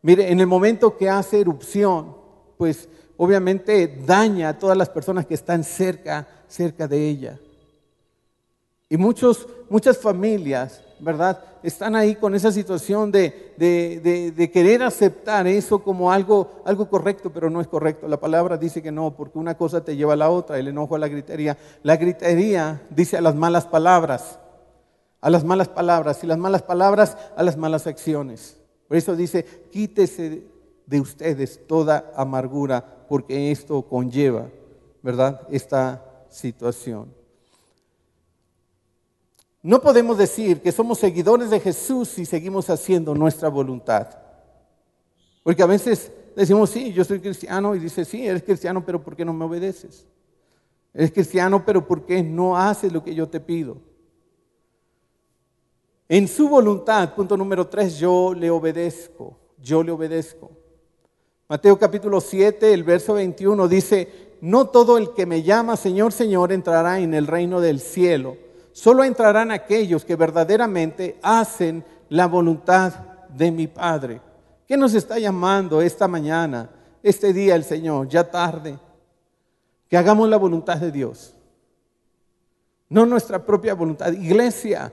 Mire, 0.00 0.32
en 0.32 0.40
el 0.40 0.46
momento 0.46 0.96
que 0.96 1.10
hace 1.10 1.38
erupción, 1.38 2.16
pues 2.56 2.88
obviamente 3.18 4.02
daña 4.06 4.48
a 4.48 4.58
todas 4.58 4.78
las 4.78 4.88
personas 4.88 5.26
que 5.26 5.34
están 5.34 5.62
cerca, 5.62 6.26
cerca 6.48 6.88
de 6.88 7.06
ella. 7.10 7.38
Y 8.88 8.96
muchos, 8.96 9.48
muchas 9.68 9.98
familias 9.98 10.84
¿verdad? 11.04 11.38
Están 11.62 11.96
ahí 11.96 12.16
con 12.16 12.34
esa 12.34 12.50
situación 12.50 13.10
de, 13.10 14.50
querer 14.52 14.82
aceptar 14.82 15.46
eso 15.46 15.80
como 15.80 16.10
algo, 16.10 16.62
algo 16.64 16.88
correcto, 16.88 17.30
pero 17.30 17.50
no 17.50 17.60
es 17.60 17.68
correcto. 17.68 18.08
La 18.08 18.18
palabra 18.18 18.56
dice 18.56 18.82
que 18.82 18.92
no, 18.92 19.14
porque 19.14 19.38
una 19.38 19.56
cosa 19.56 19.84
te 19.84 19.96
lleva 19.96 20.14
a 20.14 20.16
la 20.16 20.30
otra, 20.30 20.58
el 20.58 20.68
enojo 20.68 20.94
a 20.94 20.98
la 20.98 21.08
gritería. 21.08 21.56
La 21.82 21.96
gritería 21.96 22.82
dice 22.90 23.16
a 23.16 23.20
las 23.20 23.34
malas 23.34 23.66
palabras, 23.66 24.38
a 25.20 25.30
las 25.30 25.44
malas 25.44 25.68
palabras, 25.68 26.22
y 26.24 26.26
las 26.26 26.38
malas 26.38 26.62
palabras 26.62 27.16
a 27.36 27.42
las 27.42 27.56
malas 27.56 27.86
acciones. 27.86 28.58
Por 28.88 28.96
eso 28.96 29.16
dice, 29.16 29.44
quítese 29.70 30.44
de 30.86 31.00
ustedes 31.00 31.66
toda 31.66 32.12
amargura, 32.16 33.06
porque 33.08 33.50
esto 33.50 33.82
conlleva, 33.82 34.48
¿verdad? 35.02 35.40
Esta 35.50 36.04
situación. 36.28 37.23
No 39.64 39.80
podemos 39.80 40.18
decir 40.18 40.60
que 40.60 40.70
somos 40.70 40.98
seguidores 40.98 41.48
de 41.48 41.58
Jesús 41.58 42.10
si 42.10 42.26
seguimos 42.26 42.68
haciendo 42.68 43.14
nuestra 43.14 43.48
voluntad. 43.48 44.08
Porque 45.42 45.62
a 45.62 45.66
veces 45.66 46.12
decimos, 46.36 46.68
sí, 46.68 46.92
yo 46.92 47.02
soy 47.02 47.18
cristiano, 47.18 47.74
y 47.74 47.78
dice, 47.78 48.04
sí, 48.04 48.26
eres 48.26 48.42
cristiano, 48.42 48.84
pero 48.84 49.02
¿por 49.02 49.16
qué 49.16 49.24
no 49.24 49.32
me 49.32 49.46
obedeces? 49.46 50.06
Eres 50.92 51.10
cristiano, 51.12 51.64
pero 51.64 51.88
¿por 51.88 52.04
qué 52.04 52.22
no 52.22 52.58
haces 52.58 52.92
lo 52.92 53.02
que 53.02 53.14
yo 53.14 53.26
te 53.26 53.40
pido? 53.40 53.78
En 56.10 56.28
su 56.28 56.46
voluntad, 56.46 57.14
punto 57.14 57.34
número 57.34 57.66
tres, 57.66 57.98
yo 57.98 58.34
le 58.34 58.50
obedezco, 58.50 59.38
yo 59.62 59.82
le 59.82 59.92
obedezco. 59.92 60.50
Mateo 61.48 61.78
capítulo 61.78 62.20
7, 62.20 62.70
el 62.70 62.84
verso 62.84 63.14
21 63.14 63.66
dice, 63.66 64.36
no 64.42 64.66
todo 64.66 64.98
el 64.98 65.14
que 65.14 65.24
me 65.24 65.42
llama 65.42 65.78
Señor, 65.78 66.12
Señor 66.12 66.52
entrará 66.52 67.00
en 67.00 67.14
el 67.14 67.26
reino 67.26 67.62
del 67.62 67.80
cielo 67.80 68.43
solo 68.74 69.04
entrarán 69.04 69.52
aquellos 69.52 70.04
que 70.04 70.16
verdaderamente 70.16 71.16
hacen 71.22 71.84
la 72.08 72.26
voluntad 72.26 72.92
de 73.28 73.52
mi 73.52 73.68
Padre. 73.68 74.20
¿Qué 74.66 74.76
nos 74.76 74.94
está 74.94 75.16
llamando 75.16 75.80
esta 75.80 76.08
mañana, 76.08 76.68
este 77.00 77.32
día 77.32 77.54
el 77.54 77.62
Señor, 77.62 78.08
ya 78.08 78.28
tarde? 78.28 78.76
Que 79.88 79.96
hagamos 79.96 80.28
la 80.28 80.36
voluntad 80.36 80.78
de 80.78 80.90
Dios, 80.90 81.36
no 82.88 83.06
nuestra 83.06 83.46
propia 83.46 83.74
voluntad. 83.74 84.12
Iglesia, 84.12 84.92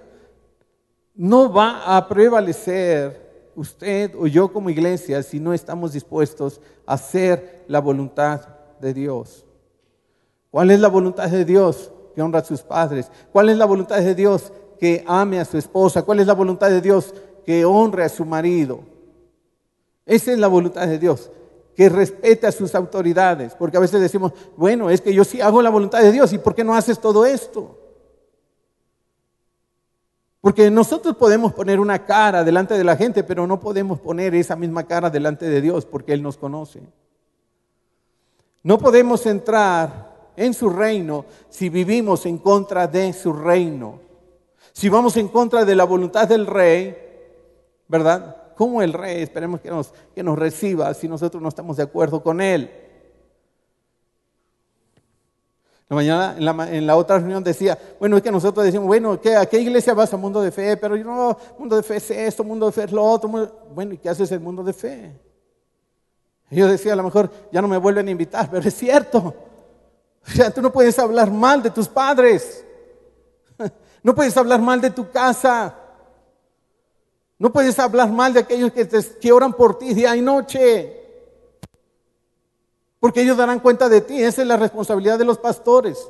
no 1.15 1.52
va 1.52 1.98
a 1.98 2.08
prevalecer 2.08 3.52
usted 3.56 4.13
o 4.15 4.28
yo 4.28 4.54
como 4.54 4.70
iglesia 4.70 5.24
si 5.24 5.39
no 5.39 5.54
estamos 5.54 5.94
dispuestos 5.94 6.62
a 6.86 6.94
hacer 6.94 7.65
la 7.67 7.80
voluntad 7.80 8.41
de 8.80 8.94
Dios. 8.94 9.44
¿Cuál 10.52 10.70
es 10.70 10.80
la 10.80 10.88
voluntad 10.88 11.30
de 11.30 11.46
Dios? 11.46 11.91
Que 12.13 12.21
honra 12.21 12.39
a 12.39 12.43
sus 12.43 12.62
padres? 12.62 13.12
¿Cuál 13.32 13.50
es 13.50 13.58
la 13.58 13.65
voluntad 13.65 13.97
de 13.97 14.15
Dios? 14.15 14.52
Que 14.80 15.04
ame 15.08 15.39
a 15.39 15.45
su 15.45 15.58
esposa. 15.58 16.04
¿Cuál 16.04 16.19
es 16.19 16.28
la 16.28 16.34
voluntad 16.34 16.69
de 16.69 16.82
Dios? 16.82 17.13
Que 17.45 17.65
honre 17.65 18.04
a 18.04 18.10
su 18.10 18.26
marido. 18.26 18.80
Esa 20.06 20.32
es 20.32 20.39
la 20.39 20.47
voluntad 20.47 20.88
de 20.88 21.00
Dios. 21.00 21.30
Que 21.76 21.89
respete 21.89 22.47
a 22.47 22.52
sus 22.52 22.76
autoridades. 22.76 23.54
Porque 23.56 23.78
a 23.78 23.82
veces 23.82 24.02
decimos, 24.02 24.34
bueno, 24.58 24.89
es 24.89 25.02
que 25.02 25.13
yo 25.13 25.24
sí 25.24 25.41
hago 25.41 25.62
la 25.62 25.69
voluntad 25.69 26.02
de 26.02 26.12
Dios. 26.12 26.34
¿Y 26.34 26.38
por 26.38 26.56
qué 26.56 26.63
no 26.63 26.76
haces 26.76 27.00
todo 27.00 27.26
esto? 27.26 27.78
Porque 30.41 30.71
nosotros 30.71 31.15
podemos 31.15 31.54
poner 31.54 31.80
una 31.80 32.04
cara 32.04 32.43
delante 32.43 32.74
de 32.74 32.84
la 32.84 32.95
gente, 32.95 33.24
pero 33.24 33.45
no 33.45 33.60
podemos 33.60 34.00
poner 34.00 34.34
esa 34.34 34.56
misma 34.56 34.84
cara 34.88 35.12
delante 35.12 35.47
de 35.47 35.62
Dios 35.62 35.86
porque 35.86 36.13
Él 36.13 36.24
nos 36.24 36.36
conoce. 36.36 36.82
No 38.63 38.80
podemos 38.80 39.26
entrar 39.28 40.11
en 40.36 40.54
su 40.54 40.70
reino 40.70 41.26
si 41.50 41.70
vivimos 41.70 42.26
en 42.26 42.38
contra 42.38 42.88
de 42.88 43.13
su 43.13 43.34
reino. 43.34 44.00
Si 44.74 44.89
vamos 44.89 45.17
en 45.17 45.28
contra 45.28 45.65
de 45.65 45.76
la 45.76 45.84
voluntad 45.84 46.28
del 46.28 46.46
rey, 46.46 46.96
¿verdad? 47.88 48.54
Como 48.56 48.82
el 48.82 48.94
rey, 48.94 49.22
esperemos 49.22 49.60
que 49.60 49.70
nos, 49.70 49.94
que 50.15 50.24
nos 50.24 50.38
reciba 50.38 50.94
si 50.94 51.08
nosotros 51.08 51.41
no 51.41 51.50
estamos 51.50 51.78
de 51.78 51.84
acuerdo 51.84 52.24
con 52.24 52.39
él. 52.39 52.72
La 55.89 55.96
mañana, 55.96 56.36
en 56.38 56.46
la, 56.46 56.78
en 56.78 56.88
la, 56.88 56.96
otra 56.96 57.17
reunión 57.17 57.44
decía, 57.44 57.78
bueno, 58.00 58.15
es 58.15 58.24
que 58.24 58.32
nosotros 58.32 58.65
decimos, 58.65 58.88
bueno, 58.88 59.20
¿qué, 59.20 59.36
¿a 59.36 59.46
qué 59.46 59.60
iglesia 59.60 59.94
vas? 59.94 60.13
A 60.13 60.17
mundo 60.17 60.41
de 60.41 60.50
fe, 60.50 60.78
pero 60.78 60.96
yo 60.96 61.04
no, 61.04 61.38
mundo 61.60 61.76
de 61.76 61.84
fe 61.84 61.98
es 61.98 62.12
esto, 62.12 62.46
mundo 62.46 62.67
de 62.67 62.72
fe 62.72 62.84
es 62.84 62.94
lo 62.94 63.04
otro. 63.04 63.30
Bueno, 63.74 63.94
¿y 63.94 63.98
qué 63.98 64.08
haces 64.08 64.32
el 64.32 64.39
mundo 64.39 64.63
de 64.63 64.72
fe? 64.72 65.20
Y 66.50 66.56
yo 66.56 66.67
decía, 66.70 66.94
a 66.94 66.96
lo 66.96 67.04
mejor 67.04 67.30
ya 67.52 67.62
no 67.62 67.67
me 67.67 67.78
vuelven 67.78 68.08
a 68.08 68.12
invitar, 68.12 68.50
pero 68.50 68.65
es 68.65 68.74
cierto. 68.74 69.34
O 70.28 70.32
sea, 70.32 70.52
tú 70.52 70.62
no 70.62 70.72
puedes 70.72 70.98
hablar 71.00 71.32
mal 71.32 71.62
de 71.62 71.70
tus 71.70 71.88
padres. 71.88 72.64
No 74.04 74.16
puedes 74.16 74.36
hablar 74.36 74.60
mal 74.60 74.82
de 74.82 74.90
tu 74.90 75.12
casa. 75.12 75.76
No 77.38 77.54
puedes 77.54 77.78
hablar 77.78 78.10
mal 78.12 78.34
de 78.34 78.40
aquellos 78.40 78.72
que, 78.72 78.86
te, 78.86 79.32
oran 79.32 79.54
por 79.54 79.78
ti 79.78 79.94
día 79.94 80.16
y 80.16 80.22
noche 80.22 80.98
porque 83.00 83.22
ellos 83.22 83.36
darán 83.36 83.60
cuenta 83.60 83.90
de 83.90 84.02
ti. 84.02 84.22
Esa 84.22 84.44
es 84.44 84.48
la 84.48 84.58
responsabilidad 84.58 85.18
de 85.18 85.26
los 85.26 85.40
pastores. 85.40 86.08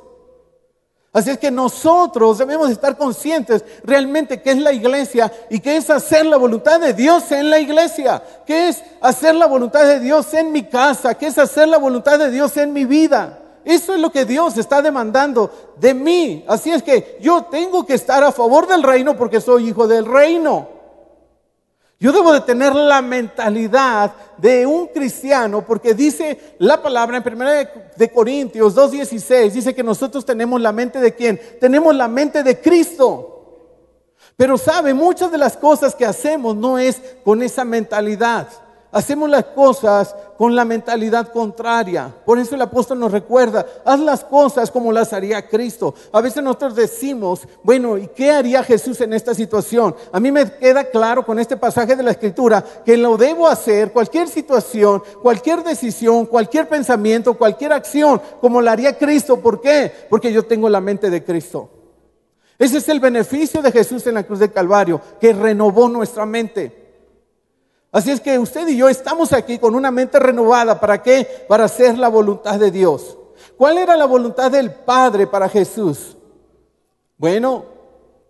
Así 1.12 1.30
es 1.30 1.38
que 1.38 1.50
nosotros 1.50 2.38
debemos 2.38 2.70
estar 2.70 2.96
conscientes 2.96 3.64
realmente 3.84 4.40
que 4.40 4.52
es 4.52 4.58
la 4.58 4.72
iglesia 4.72 5.30
y 5.50 5.60
que 5.60 5.76
es 5.76 5.90
hacer 5.90 6.24
la 6.24 6.38
voluntad 6.38 6.80
de 6.80 6.94
Dios 6.94 7.30
en 7.32 7.50
la 7.50 7.58
iglesia, 7.58 8.22
que 8.46 8.68
es 8.68 8.82
hacer 9.00 9.34
la 9.34 9.46
voluntad 9.46 9.86
de 9.86 10.00
Dios 10.00 10.32
en 10.32 10.52
mi 10.52 10.64
casa, 10.64 11.14
que 11.14 11.26
es 11.26 11.38
hacer 11.38 11.68
la 11.68 11.76
voluntad 11.76 12.18
de 12.18 12.30
Dios 12.30 12.56
en 12.56 12.72
mi 12.72 12.86
vida. 12.86 13.41
Eso 13.64 13.94
es 13.94 14.00
lo 14.00 14.10
que 14.10 14.24
Dios 14.24 14.58
está 14.58 14.82
demandando 14.82 15.50
de 15.78 15.94
mí. 15.94 16.44
Así 16.48 16.70
es 16.70 16.82
que 16.82 17.18
yo 17.20 17.42
tengo 17.44 17.86
que 17.86 17.94
estar 17.94 18.22
a 18.24 18.32
favor 18.32 18.66
del 18.66 18.82
reino 18.82 19.16
porque 19.16 19.40
soy 19.40 19.68
hijo 19.68 19.86
del 19.86 20.04
reino. 20.04 20.68
Yo 22.00 22.10
debo 22.10 22.32
de 22.32 22.40
tener 22.40 22.74
la 22.74 23.00
mentalidad 23.00 24.12
de 24.36 24.66
un 24.66 24.88
cristiano 24.88 25.64
porque 25.64 25.94
dice 25.94 26.56
la 26.58 26.82
palabra 26.82 27.18
en 27.18 27.32
1 27.32 27.50
de 27.94 28.10
Corintios 28.12 28.74
2.16, 28.74 29.52
dice 29.52 29.72
que 29.72 29.84
nosotros 29.84 30.26
tenemos 30.26 30.60
la 30.60 30.72
mente 30.72 30.98
de 30.98 31.14
quién? 31.14 31.40
Tenemos 31.60 31.94
la 31.94 32.08
mente 32.08 32.42
de 32.42 32.60
Cristo. 32.60 33.28
Pero 34.36 34.58
sabe, 34.58 34.92
muchas 34.92 35.30
de 35.30 35.38
las 35.38 35.56
cosas 35.56 35.94
que 35.94 36.04
hacemos 36.04 36.56
no 36.56 36.76
es 36.76 37.00
con 37.22 37.40
esa 37.40 37.64
mentalidad 37.64 38.48
hacemos 38.92 39.28
las 39.28 39.46
cosas 39.46 40.14
con 40.36 40.54
la 40.54 40.64
mentalidad 40.64 41.32
contraria. 41.32 42.14
Por 42.24 42.38
eso 42.38 42.54
el 42.54 42.62
apóstol 42.62 43.00
nos 43.00 43.10
recuerda, 43.10 43.66
haz 43.84 43.98
las 44.00 44.22
cosas 44.22 44.70
como 44.70 44.92
las 44.92 45.12
haría 45.12 45.48
Cristo. 45.48 45.94
A 46.12 46.20
veces 46.20 46.42
nosotros 46.42 46.76
decimos, 46.76 47.48
bueno, 47.62 47.96
¿y 47.96 48.08
qué 48.08 48.30
haría 48.30 48.62
Jesús 48.62 49.00
en 49.00 49.12
esta 49.14 49.34
situación? 49.34 49.94
A 50.12 50.20
mí 50.20 50.30
me 50.30 50.50
queda 50.52 50.84
claro 50.84 51.24
con 51.24 51.38
este 51.38 51.56
pasaje 51.56 51.96
de 51.96 52.02
la 52.02 52.10
escritura 52.12 52.62
que 52.84 52.96
lo 52.96 53.16
debo 53.16 53.48
hacer, 53.48 53.92
cualquier 53.92 54.28
situación, 54.28 55.02
cualquier 55.22 55.64
decisión, 55.64 56.26
cualquier 56.26 56.68
pensamiento, 56.68 57.34
cualquier 57.34 57.72
acción, 57.72 58.20
como 58.40 58.60
la 58.60 58.72
haría 58.72 58.98
Cristo. 58.98 59.40
¿Por 59.40 59.60
qué? 59.60 59.90
Porque 60.10 60.32
yo 60.32 60.44
tengo 60.44 60.68
la 60.68 60.80
mente 60.80 61.08
de 61.08 61.24
Cristo. 61.24 61.70
Ese 62.58 62.78
es 62.78 62.88
el 62.88 63.00
beneficio 63.00 63.62
de 63.62 63.72
Jesús 63.72 64.06
en 64.06 64.14
la 64.14 64.22
cruz 64.22 64.38
del 64.38 64.52
Calvario, 64.52 65.00
que 65.20 65.32
renovó 65.32 65.88
nuestra 65.88 66.26
mente. 66.26 66.81
Así 67.92 68.10
es 68.10 68.22
que 68.22 68.38
usted 68.38 68.66
y 68.68 68.78
yo 68.78 68.88
estamos 68.88 69.34
aquí 69.34 69.58
con 69.58 69.74
una 69.74 69.90
mente 69.90 70.18
renovada. 70.18 70.80
¿Para 70.80 71.02
qué? 71.02 71.44
Para 71.46 71.64
hacer 71.64 71.98
la 71.98 72.08
voluntad 72.08 72.58
de 72.58 72.70
Dios. 72.70 73.18
¿Cuál 73.58 73.76
era 73.76 73.94
la 73.96 74.06
voluntad 74.06 74.50
del 74.50 74.72
Padre 74.72 75.26
para 75.26 75.46
Jesús? 75.46 76.16
Bueno, 77.18 77.66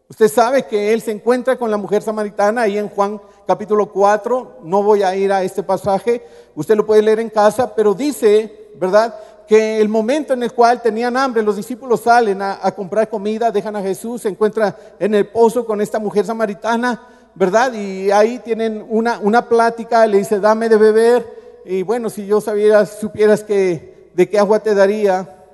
usted 0.09 0.27
sabe 0.27 0.67
que 0.67 0.93
Él 0.93 1.01
se 1.01 1.13
encuentra 1.13 1.57
con 1.57 1.71
la 1.71 1.77
mujer 1.77 2.03
samaritana 2.03 2.63
ahí 2.63 2.77
en 2.77 2.89
Juan 2.89 3.21
capítulo 3.47 3.93
4. 3.93 4.59
No 4.65 4.83
voy 4.83 5.05
a 5.05 5.15
ir 5.15 5.33
a 5.33 5.45
este 5.45 5.63
pasaje, 5.63 6.27
usted 6.57 6.75
lo 6.75 6.85
puede 6.85 7.03
leer 7.03 7.21
en 7.21 7.31
casa, 7.31 7.73
pero 7.73 7.95
dice, 7.95 8.73
¿verdad? 8.81 9.15
Que 9.47 9.81
el 9.81 9.89
momento 9.89 10.33
en 10.33 10.43
el 10.43 10.53
cual 10.53 10.83
tenían 10.83 11.17
hambre, 11.17 11.41
los 11.41 11.55
discípulos 11.55 12.01
salen 12.01 12.43
a, 12.43 12.59
a 12.61 12.75
comprar 12.75 13.09
comida, 13.09 13.53
dejan 13.53 13.77
a 13.77 13.83
Jesús, 13.83 14.23
se 14.23 14.29
encuentra 14.29 14.77
en 14.99 15.15
el 15.15 15.29
pozo 15.29 15.65
con 15.65 15.81
esta 15.81 16.01
mujer 16.01 16.27
samaritana 16.27 17.01
¿verdad? 17.35 17.73
Y 17.73 18.11
ahí 18.11 18.39
tienen 18.39 18.85
una, 18.89 19.19
una 19.19 19.49
plática, 19.49 20.07
le 20.07 20.19
dice, 20.19 20.41
dame 20.41 20.69
de 20.69 20.77
beber. 20.77 21.63
Y 21.65 21.83
bueno, 21.83 22.11
si 22.11 22.27
yo 22.27 22.41
sabieras, 22.41 22.99
supieras 22.99 23.43
que 23.43 24.11
de 24.15 24.29
qué 24.29 24.39
agua 24.39 24.61
te 24.61 24.75
daría, 24.75 25.45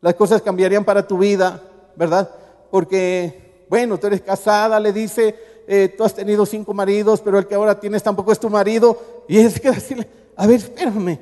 las 0.00 0.14
cosas 0.14 0.42
cambiarían 0.42 0.84
para 0.84 1.06
tu 1.06 1.18
vida, 1.18 1.62
¿verdad? 1.96 2.30
Porque, 2.70 3.66
bueno, 3.68 3.98
tú 3.98 4.06
eres 4.06 4.22
casada, 4.22 4.80
le 4.80 4.92
dice, 4.92 5.34
eh, 5.66 5.94
tú 5.96 6.04
has 6.04 6.14
tenido 6.14 6.46
cinco 6.46 6.74
maridos, 6.74 7.20
pero 7.20 7.38
el 7.38 7.46
que 7.46 7.54
ahora 7.54 7.78
tienes 7.78 8.02
tampoco 8.02 8.32
es 8.32 8.40
tu 8.40 8.50
marido. 8.50 8.98
Y 9.28 9.38
es 9.38 9.60
que 9.60 9.70
decirle, 9.70 10.08
a 10.36 10.46
ver, 10.46 10.56
espérame, 10.56 11.18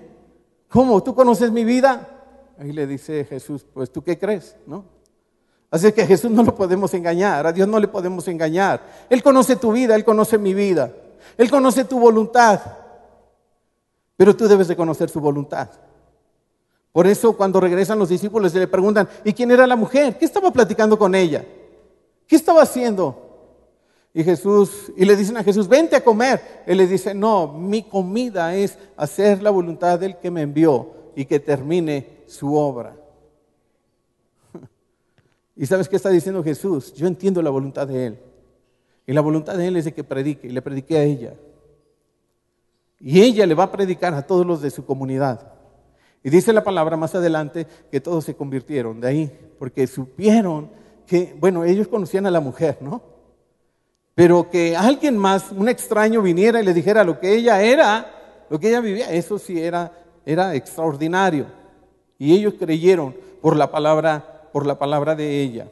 ¿cómo? 0.69 1.03
¿Tú 1.03 1.15
conoces 1.15 1.51
mi 1.51 1.65
vida? 1.65 2.09
Ahí 2.59 2.73
le 2.73 2.87
dice 2.87 3.25
Jesús, 3.25 3.67
pues 3.73 3.91
tú 3.91 4.03
qué 4.03 4.19
crees, 4.19 4.57
¿no? 4.67 4.85
Así 5.71 5.93
que 5.93 6.03
a 6.03 6.07
Jesús 6.07 6.31
no 6.31 6.43
lo 6.43 6.55
podemos 6.55 6.93
engañar, 6.95 7.47
a 7.47 7.53
Dios 7.53 7.69
no 7.69 7.79
le 7.79 7.87
podemos 7.87 8.27
engañar. 8.27 8.83
Él 9.09 9.23
conoce 9.23 9.55
tu 9.57 9.73
vida, 9.73 9.95
Él 9.95 10.05
conoce 10.05 10.37
mi 10.37 10.53
vida, 10.53 10.93
Él 11.39 11.49
conoce 11.49 11.85
tu 11.85 12.01
voluntad, 12.01 12.61
pero 14.17 14.35
tú 14.35 14.49
debes 14.49 14.69
de 14.69 14.77
conocer 14.77 15.09
su 15.09 15.21
voluntad. 15.21 15.69
Por 16.93 17.07
eso 17.07 17.37
cuando 17.37 17.61
regresan 17.61 17.99
los 18.01 18.09
discípulos 18.09 18.53
le 18.53 18.67
preguntan, 18.67 19.09
¿y 19.25 19.33
quién 19.33 19.53
era 19.53 19.67
la 19.67 19.77
mujer? 19.77 20.19
¿Qué 20.19 20.25
estaba 20.25 20.51
platicando 20.51 20.99
con 20.99 21.15
ella? 21.15 21.45
¿Qué 22.27 22.35
estaba 22.35 22.63
haciendo? 22.63 23.31
Y 24.13 24.25
Jesús, 24.25 24.93
y 24.97 25.05
le 25.05 25.15
dicen 25.15 25.37
a 25.37 25.45
Jesús, 25.45 25.69
vente 25.69 25.95
a 25.95 26.03
comer. 26.03 26.65
Él 26.67 26.79
les 26.79 26.91
dice, 26.91 27.15
no, 27.15 27.47
mi 27.47 27.85
comida 27.85 28.57
es 28.57 28.77
hacer 28.97 29.41
la 29.41 29.51
voluntad 29.51 30.01
del 30.01 30.17
que 30.17 30.33
me 30.33 30.43
envió 30.43 30.91
y 31.15 31.25
que 31.27 31.39
termine 31.39 32.25
su 32.27 32.57
obra. 32.57 32.97
¿Y 35.61 35.67
sabes 35.67 35.91
qué 35.91 35.97
está 35.97 36.09
diciendo 36.09 36.43
Jesús? 36.43 36.95
Yo 36.95 37.07
entiendo 37.07 37.43
la 37.43 37.51
voluntad 37.51 37.87
de 37.87 38.07
Él. 38.07 38.19
Y 39.07 39.13
la 39.13 39.21
voluntad 39.21 39.59
de 39.59 39.67
Él 39.67 39.77
es 39.77 39.85
de 39.85 39.93
que 39.93 40.03
predique, 40.03 40.47
y 40.47 40.53
le 40.53 40.63
prediqué 40.63 40.97
a 40.97 41.03
ella. 41.03 41.35
Y 42.99 43.21
ella 43.21 43.45
le 43.45 43.53
va 43.53 43.65
a 43.65 43.71
predicar 43.71 44.15
a 44.15 44.27
todos 44.27 44.47
los 44.47 44.63
de 44.63 44.71
su 44.71 44.87
comunidad. 44.87 45.53
Y 46.25 46.31
dice 46.31 46.55
la 46.55 46.65
palabra 46.65 46.97
más 46.97 47.15
adelante 47.15 47.67
que 47.91 48.01
todos 48.01 48.25
se 48.25 48.35
convirtieron 48.35 49.03
de 49.03 49.09
ahí, 49.09 49.39
porque 49.59 49.87
supieron 49.87 50.71
que, 51.07 51.37
bueno, 51.39 51.63
ellos 51.65 51.89
conocían 51.89 52.25
a 52.25 52.31
la 52.31 52.41
mujer, 52.41 52.79
¿no? 52.81 53.03
Pero 54.15 54.49
que 54.49 54.75
alguien 54.75 55.19
más, 55.19 55.53
un 55.53 55.69
extraño, 55.69 56.23
viniera 56.23 56.63
y 56.63 56.65
le 56.65 56.73
dijera 56.73 57.05
lo 57.05 57.21
que 57.21 57.35
ella 57.35 57.61
era, 57.61 58.47
lo 58.49 58.59
que 58.59 58.71
ella 58.71 58.81
vivía, 58.81 59.13
eso 59.13 59.39
sí 59.39 59.61
era, 59.61 59.93
era 60.25 60.55
extraordinario. 60.55 61.45
Y 62.19 62.35
ellos 62.35 62.55
creyeron 62.59 63.15
por 63.43 63.57
la 63.57 63.71
palabra 63.71 64.40
por 64.53 64.67
la 64.67 64.79
palabra 64.79 65.15
de 65.15 65.41
ella. 65.41 65.69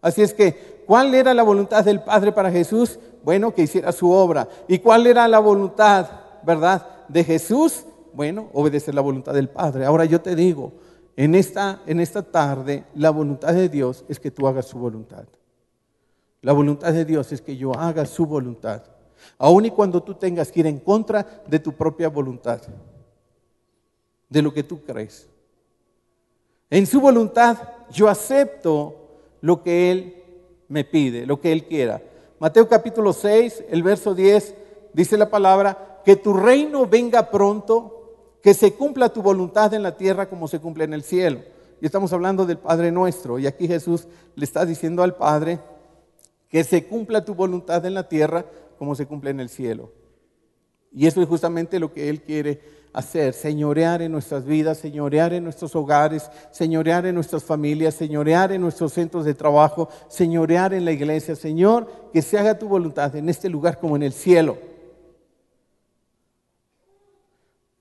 Así 0.00 0.22
es 0.22 0.32
que, 0.32 0.82
¿cuál 0.86 1.14
era 1.14 1.34
la 1.34 1.42
voluntad 1.42 1.84
del 1.84 2.02
Padre 2.02 2.32
para 2.32 2.50
Jesús? 2.50 2.98
Bueno, 3.22 3.54
que 3.54 3.62
hiciera 3.62 3.92
su 3.92 4.10
obra. 4.10 4.48
¿Y 4.66 4.78
cuál 4.78 5.06
era 5.06 5.28
la 5.28 5.38
voluntad, 5.38 6.08
verdad, 6.42 6.86
de 7.08 7.24
Jesús? 7.24 7.84
Bueno, 8.12 8.48
obedecer 8.52 8.94
la 8.94 9.02
voluntad 9.02 9.34
del 9.34 9.48
Padre. 9.48 9.84
Ahora 9.84 10.04
yo 10.04 10.20
te 10.20 10.34
digo, 10.34 10.72
en 11.16 11.34
esta, 11.34 11.82
en 11.86 12.00
esta 12.00 12.22
tarde, 12.22 12.84
la 12.94 13.10
voluntad 13.10 13.52
de 13.52 13.68
Dios 13.68 14.04
es 14.08 14.18
que 14.18 14.30
tú 14.30 14.46
hagas 14.46 14.66
su 14.66 14.78
voluntad. 14.78 15.24
La 16.42 16.52
voluntad 16.52 16.92
de 16.92 17.04
Dios 17.04 17.30
es 17.32 17.42
que 17.42 17.56
yo 17.56 17.74
haga 17.74 18.06
su 18.06 18.24
voluntad. 18.24 18.82
Aun 19.36 19.66
y 19.66 19.70
cuando 19.70 20.02
tú 20.02 20.14
tengas 20.14 20.50
que 20.50 20.60
ir 20.60 20.66
en 20.66 20.78
contra 20.78 21.26
de 21.46 21.58
tu 21.58 21.72
propia 21.72 22.08
voluntad, 22.08 22.62
de 24.30 24.42
lo 24.42 24.54
que 24.54 24.62
tú 24.62 24.82
crees. 24.82 25.28
En 26.70 26.86
su 26.86 27.00
voluntad 27.00 27.58
yo 27.90 28.08
acepto 28.08 28.96
lo 29.40 29.62
que 29.62 29.90
Él 29.90 30.22
me 30.68 30.84
pide, 30.84 31.26
lo 31.26 31.40
que 31.40 31.52
Él 31.52 31.64
quiera. 31.64 32.02
Mateo 32.38 32.68
capítulo 32.68 33.12
6, 33.12 33.64
el 33.68 33.82
verso 33.82 34.14
10, 34.14 34.54
dice 34.92 35.16
la 35.16 35.30
palabra, 35.30 36.00
que 36.04 36.16
tu 36.16 36.32
reino 36.32 36.86
venga 36.86 37.30
pronto, 37.30 38.38
que 38.42 38.54
se 38.54 38.72
cumpla 38.72 39.10
tu 39.10 39.22
voluntad 39.22 39.74
en 39.74 39.82
la 39.82 39.96
tierra 39.96 40.28
como 40.28 40.48
se 40.48 40.60
cumple 40.60 40.84
en 40.84 40.94
el 40.94 41.02
cielo. 41.02 41.42
Y 41.80 41.86
estamos 41.86 42.12
hablando 42.12 42.46
del 42.46 42.58
Padre 42.58 42.90
nuestro. 42.92 43.38
Y 43.38 43.46
aquí 43.46 43.66
Jesús 43.66 44.06
le 44.34 44.44
está 44.44 44.64
diciendo 44.64 45.02
al 45.02 45.16
Padre 45.16 45.60
que 46.48 46.64
se 46.64 46.86
cumpla 46.86 47.24
tu 47.24 47.34
voluntad 47.34 47.84
en 47.86 47.94
la 47.94 48.08
tierra 48.08 48.44
como 48.78 48.94
se 48.94 49.06
cumple 49.06 49.30
en 49.30 49.40
el 49.40 49.48
cielo. 49.48 49.92
Y 50.92 51.06
eso 51.06 51.22
es 51.22 51.28
justamente 51.28 51.78
lo 51.78 51.92
que 51.92 52.08
Él 52.08 52.22
quiere 52.22 52.60
hacer, 52.92 53.34
señorear 53.34 54.02
en 54.02 54.12
nuestras 54.12 54.44
vidas, 54.44 54.78
señorear 54.78 55.32
en 55.32 55.44
nuestros 55.44 55.74
hogares, 55.76 56.30
señorear 56.50 57.06
en 57.06 57.14
nuestras 57.14 57.44
familias, 57.44 57.94
señorear 57.94 58.52
en 58.52 58.60
nuestros 58.60 58.92
centros 58.92 59.24
de 59.24 59.34
trabajo, 59.34 59.88
señorear 60.08 60.74
en 60.74 60.84
la 60.84 60.92
iglesia. 60.92 61.36
Señor, 61.36 62.10
que 62.12 62.22
se 62.22 62.38
haga 62.38 62.58
tu 62.58 62.68
voluntad 62.68 63.14
en 63.14 63.28
este 63.28 63.48
lugar 63.48 63.78
como 63.78 63.96
en 63.96 64.02
el 64.02 64.12
cielo. 64.12 64.58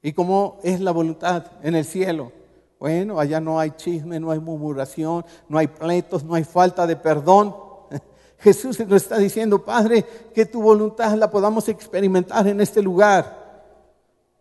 ¿Y 0.02 0.14
cómo 0.14 0.60
es 0.64 0.80
la 0.80 0.92
voluntad 0.92 1.46
en 1.62 1.76
el 1.76 1.84
cielo? 1.84 2.32
Bueno, 2.80 3.20
allá 3.20 3.42
no 3.42 3.60
hay 3.60 3.72
chisme, 3.72 4.20
no 4.20 4.32
hay 4.32 4.40
murmuración, 4.40 5.26
no 5.50 5.58
hay 5.58 5.68
pleitos, 5.68 6.24
no 6.24 6.36
hay 6.36 6.46
falta 6.46 6.88
de 6.88 6.96
perdón. 6.96 7.54
Jesús 8.40 8.80
nos 8.80 9.04
está 9.04 9.18
diciendo, 9.18 9.66
Padre, 9.66 10.06
que 10.34 10.46
tu 10.46 10.62
voluntad 10.62 11.14
la 11.18 11.30
podamos 11.30 11.68
experimentar 11.68 12.48
en 12.48 12.62
este 12.62 12.82
lugar. 12.82 13.39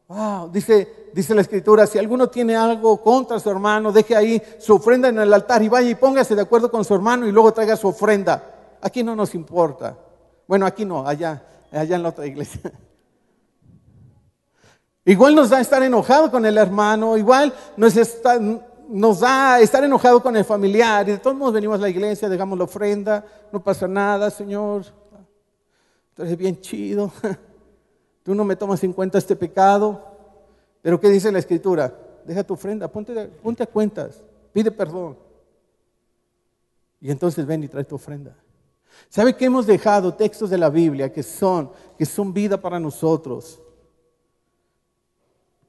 Wow, 0.08 0.50
dice, 0.50 1.10
dice 1.12 1.34
la 1.34 1.42
escritura, 1.42 1.86
si 1.86 1.98
alguno 1.98 2.28
tiene 2.28 2.56
algo 2.56 3.02
contra 3.02 3.38
su 3.38 3.50
hermano, 3.50 3.92
deje 3.92 4.16
ahí 4.16 4.42
su 4.58 4.76
ofrenda 4.76 5.08
en 5.08 5.18
el 5.18 5.34
altar 5.34 5.62
y 5.62 5.68
vaya 5.68 5.90
y 5.90 5.94
póngase 5.94 6.34
de 6.34 6.40
acuerdo 6.40 6.70
con 6.70 6.82
su 6.82 6.94
hermano 6.94 7.26
y 7.26 7.32
luego 7.32 7.52
traiga 7.52 7.76
su 7.76 7.88
ofrenda. 7.88 8.78
Aquí 8.80 9.02
no 9.02 9.14
nos 9.14 9.34
importa. 9.34 9.98
Bueno, 10.46 10.64
aquí 10.64 10.86
no, 10.86 11.06
allá, 11.06 11.42
allá 11.70 11.96
en 11.96 12.02
la 12.02 12.08
otra 12.08 12.26
iglesia. 12.26 12.72
Igual 15.04 15.34
nos 15.34 15.50
da 15.50 15.60
estar 15.60 15.82
enojado 15.82 16.30
con 16.30 16.46
el 16.46 16.56
hermano, 16.56 17.16
igual 17.16 17.52
nos, 17.78 17.96
está, 17.96 18.38
nos 18.88 19.20
da 19.20 19.58
estar 19.58 19.82
enojado 19.82 20.22
con 20.22 20.36
el 20.36 20.44
familiar 20.44 21.08
y 21.08 21.12
de 21.12 21.18
todos 21.18 21.34
modos 21.34 21.54
venimos 21.54 21.78
a 21.78 21.82
la 21.82 21.88
iglesia, 21.88 22.28
dejamos 22.28 22.58
la 22.58 22.64
ofrenda, 22.64 23.24
no 23.50 23.62
pasa 23.62 23.88
nada, 23.88 24.30
Señor. 24.30 24.84
Eres 26.18 26.36
bien 26.36 26.60
chido. 26.60 27.10
Tú 28.28 28.34
no 28.34 28.44
me 28.44 28.56
tomas 28.56 28.84
en 28.84 28.92
cuenta 28.92 29.16
este 29.16 29.34
pecado. 29.34 30.04
Pero 30.82 31.00
¿qué 31.00 31.08
dice 31.08 31.32
la 31.32 31.38
escritura? 31.38 31.98
Deja 32.26 32.44
tu 32.44 32.52
ofrenda, 32.52 32.86
ponte, 32.86 33.26
ponte 33.42 33.62
a 33.62 33.66
cuentas, 33.66 34.22
pide 34.52 34.70
perdón. 34.70 35.16
Y 37.00 37.10
entonces 37.10 37.46
ven 37.46 37.64
y 37.64 37.68
trae 37.68 37.84
tu 37.84 37.94
ofrenda. 37.94 38.36
¿Sabe 39.08 39.34
que 39.34 39.46
hemos 39.46 39.66
dejado 39.66 40.12
textos 40.12 40.50
de 40.50 40.58
la 40.58 40.68
Biblia 40.68 41.10
que 41.10 41.22
son, 41.22 41.70
que 41.96 42.04
son 42.04 42.34
vida 42.34 42.60
para 42.60 42.78
nosotros? 42.78 43.62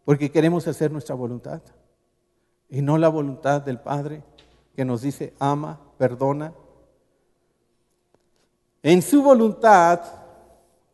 Porque 0.04 0.30
queremos 0.30 0.68
hacer 0.68 0.92
nuestra 0.92 1.16
voluntad 1.16 1.62
y 2.70 2.82
no 2.82 2.98
la 2.98 3.08
voluntad 3.08 3.62
del 3.62 3.80
Padre 3.80 4.22
que 4.76 4.84
nos 4.84 5.02
dice 5.02 5.34
ama, 5.40 5.80
perdona. 5.98 6.54
En 8.84 9.02
su 9.02 9.24
voluntad 9.24 10.19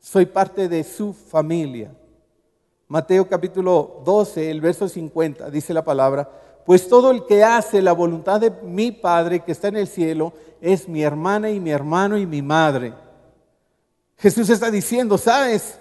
soy 0.05 0.27
parte 0.27 0.69
de 0.69 0.83
su 0.83 1.13
familia. 1.13 1.91
Mateo 2.87 3.27
capítulo 3.27 4.03
12, 4.05 4.51
el 4.51 4.61
verso 4.61 4.87
50, 4.87 5.49
dice 5.49 5.73
la 5.73 5.83
palabra, 5.83 6.29
pues 6.63 6.87
todo 6.87 7.09
el 7.09 7.25
que 7.25 7.43
hace 7.43 7.81
la 7.81 7.91
voluntad 7.91 8.39
de 8.39 8.51
mi 8.51 8.91
Padre 8.91 9.39
que 9.39 9.51
está 9.51 9.69
en 9.69 9.77
el 9.77 9.87
cielo 9.87 10.31
es 10.61 10.87
mi 10.87 11.01
hermana 11.01 11.49
y 11.49 11.59
mi 11.59 11.71
hermano 11.71 12.19
y 12.19 12.27
mi 12.27 12.43
madre. 12.43 12.93
Jesús 14.17 14.47
está 14.51 14.69
diciendo, 14.69 15.17
¿sabes? 15.17 15.79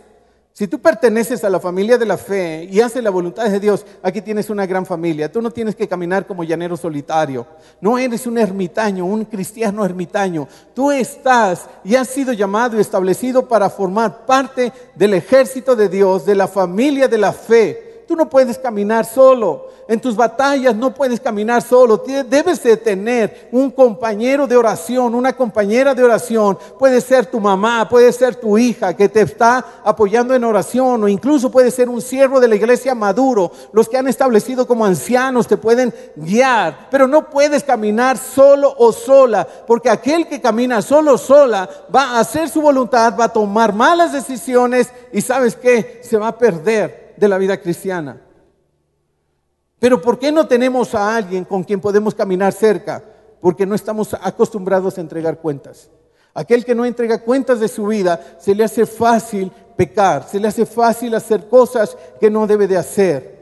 Si 0.56 0.68
tú 0.68 0.78
perteneces 0.78 1.42
a 1.42 1.50
la 1.50 1.58
familia 1.58 1.98
de 1.98 2.06
la 2.06 2.16
fe 2.16 2.68
y 2.70 2.80
haces 2.80 3.02
la 3.02 3.10
voluntad 3.10 3.50
de 3.50 3.58
Dios, 3.58 3.84
aquí 4.04 4.22
tienes 4.22 4.48
una 4.50 4.64
gran 4.66 4.86
familia. 4.86 5.30
Tú 5.30 5.42
no 5.42 5.50
tienes 5.50 5.74
que 5.74 5.88
caminar 5.88 6.28
como 6.28 6.44
llanero 6.44 6.76
solitario. 6.76 7.44
No 7.80 7.98
eres 7.98 8.24
un 8.24 8.38
ermitaño, 8.38 9.04
un 9.04 9.24
cristiano 9.24 9.84
ermitaño. 9.84 10.46
Tú 10.72 10.92
estás 10.92 11.68
y 11.82 11.96
has 11.96 12.06
sido 12.06 12.32
llamado 12.32 12.76
y 12.76 12.80
establecido 12.80 13.48
para 13.48 13.68
formar 13.68 14.26
parte 14.26 14.72
del 14.94 15.14
ejército 15.14 15.74
de 15.74 15.88
Dios, 15.88 16.24
de 16.24 16.36
la 16.36 16.46
familia 16.46 17.08
de 17.08 17.18
la 17.18 17.32
fe. 17.32 17.83
Tú 18.06 18.14
no 18.16 18.28
puedes 18.28 18.58
caminar 18.58 19.06
solo. 19.06 19.68
En 19.86 20.00
tus 20.00 20.16
batallas 20.16 20.74
no 20.74 20.94
puedes 20.94 21.20
caminar 21.20 21.62
solo. 21.62 22.02
Debes 22.28 22.62
de 22.62 22.76
tener 22.76 23.48
un 23.52 23.70
compañero 23.70 24.46
de 24.46 24.56
oración, 24.56 25.14
una 25.14 25.34
compañera 25.34 25.94
de 25.94 26.02
oración. 26.02 26.58
Puede 26.78 27.00
ser 27.00 27.26
tu 27.26 27.40
mamá, 27.40 27.88
puede 27.88 28.12
ser 28.12 28.34
tu 28.34 28.58
hija 28.58 28.94
que 28.94 29.08
te 29.08 29.22
está 29.22 29.64
apoyando 29.84 30.34
en 30.34 30.44
oración 30.44 31.04
o 31.04 31.08
incluso 31.08 31.50
puede 31.50 31.70
ser 31.70 31.88
un 31.88 32.00
siervo 32.00 32.40
de 32.40 32.48
la 32.48 32.56
iglesia 32.56 32.94
maduro. 32.94 33.50
Los 33.72 33.88
que 33.88 33.96
han 33.98 34.08
establecido 34.08 34.66
como 34.66 34.84
ancianos 34.84 35.46
te 35.46 35.56
pueden 35.56 35.92
guiar. 36.16 36.88
Pero 36.90 37.06
no 37.06 37.30
puedes 37.30 37.64
caminar 37.64 38.18
solo 38.18 38.74
o 38.76 38.92
sola 38.92 39.46
porque 39.66 39.90
aquel 39.90 40.26
que 40.26 40.40
camina 40.40 40.82
solo 40.82 41.14
o 41.14 41.18
sola 41.18 41.68
va 41.94 42.10
a 42.10 42.20
hacer 42.20 42.48
su 42.48 42.60
voluntad, 42.60 43.14
va 43.18 43.24
a 43.24 43.32
tomar 43.32 43.72
malas 43.74 44.12
decisiones 44.12 44.90
y 45.12 45.20
sabes 45.20 45.56
qué, 45.56 46.00
se 46.02 46.16
va 46.16 46.28
a 46.28 46.38
perder 46.38 47.03
de 47.16 47.28
la 47.28 47.38
vida 47.38 47.60
cristiana. 47.60 48.20
Pero 49.78 50.00
¿por 50.00 50.18
qué 50.18 50.32
no 50.32 50.46
tenemos 50.46 50.94
a 50.94 51.14
alguien 51.14 51.44
con 51.44 51.62
quien 51.62 51.80
podemos 51.80 52.14
caminar 52.14 52.52
cerca? 52.52 53.04
Porque 53.40 53.66
no 53.66 53.74
estamos 53.74 54.14
acostumbrados 54.14 54.96
a 54.96 55.00
entregar 55.00 55.38
cuentas. 55.38 55.90
Aquel 56.32 56.64
que 56.64 56.74
no 56.74 56.84
entrega 56.84 57.22
cuentas 57.22 57.60
de 57.60 57.68
su 57.68 57.86
vida, 57.86 58.38
se 58.38 58.54
le 58.54 58.64
hace 58.64 58.86
fácil 58.86 59.52
pecar, 59.76 60.26
se 60.28 60.40
le 60.40 60.48
hace 60.48 60.66
fácil 60.66 61.14
hacer 61.14 61.48
cosas 61.48 61.96
que 62.18 62.30
no 62.30 62.46
debe 62.46 62.66
de 62.66 62.76
hacer. 62.76 63.34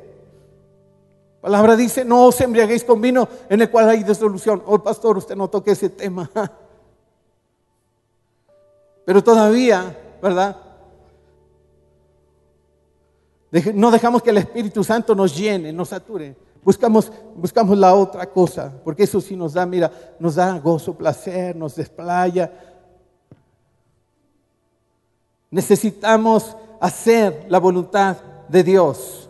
La 1.36 1.48
palabra 1.48 1.74
dice, 1.74 2.04
no 2.04 2.26
os 2.26 2.40
embriaguéis 2.40 2.84
con 2.84 3.00
vino 3.00 3.28
en 3.48 3.62
el 3.62 3.70
cual 3.70 3.88
hay 3.88 4.04
disolución. 4.04 4.62
Oh, 4.66 4.78
pastor, 4.78 5.18
usted 5.18 5.34
no 5.34 5.48
toque 5.48 5.72
ese 5.72 5.88
tema. 5.88 6.30
Pero 9.04 9.24
todavía, 9.24 9.96
¿verdad? 10.22 10.56
No 13.74 13.90
dejamos 13.90 14.22
que 14.22 14.30
el 14.30 14.38
Espíritu 14.38 14.82
Santo 14.82 15.14
nos 15.14 15.36
llene, 15.36 15.72
nos 15.72 15.90
sature. 15.90 16.34
Buscamos, 16.64 17.12
buscamos 17.36 17.76
la 17.76 17.94
otra 17.94 18.26
cosa, 18.26 18.72
porque 18.84 19.02
eso 19.02 19.20
sí 19.20 19.36
nos 19.36 19.52
da, 19.52 19.66
mira, 19.66 19.90
nos 20.18 20.36
da 20.36 20.58
gozo, 20.58 20.96
placer, 20.96 21.54
nos 21.54 21.74
desplaya. 21.74 22.50
Necesitamos 25.50 26.56
hacer 26.80 27.46
la 27.48 27.58
voluntad 27.58 28.16
de 28.48 28.62
Dios. 28.62 29.28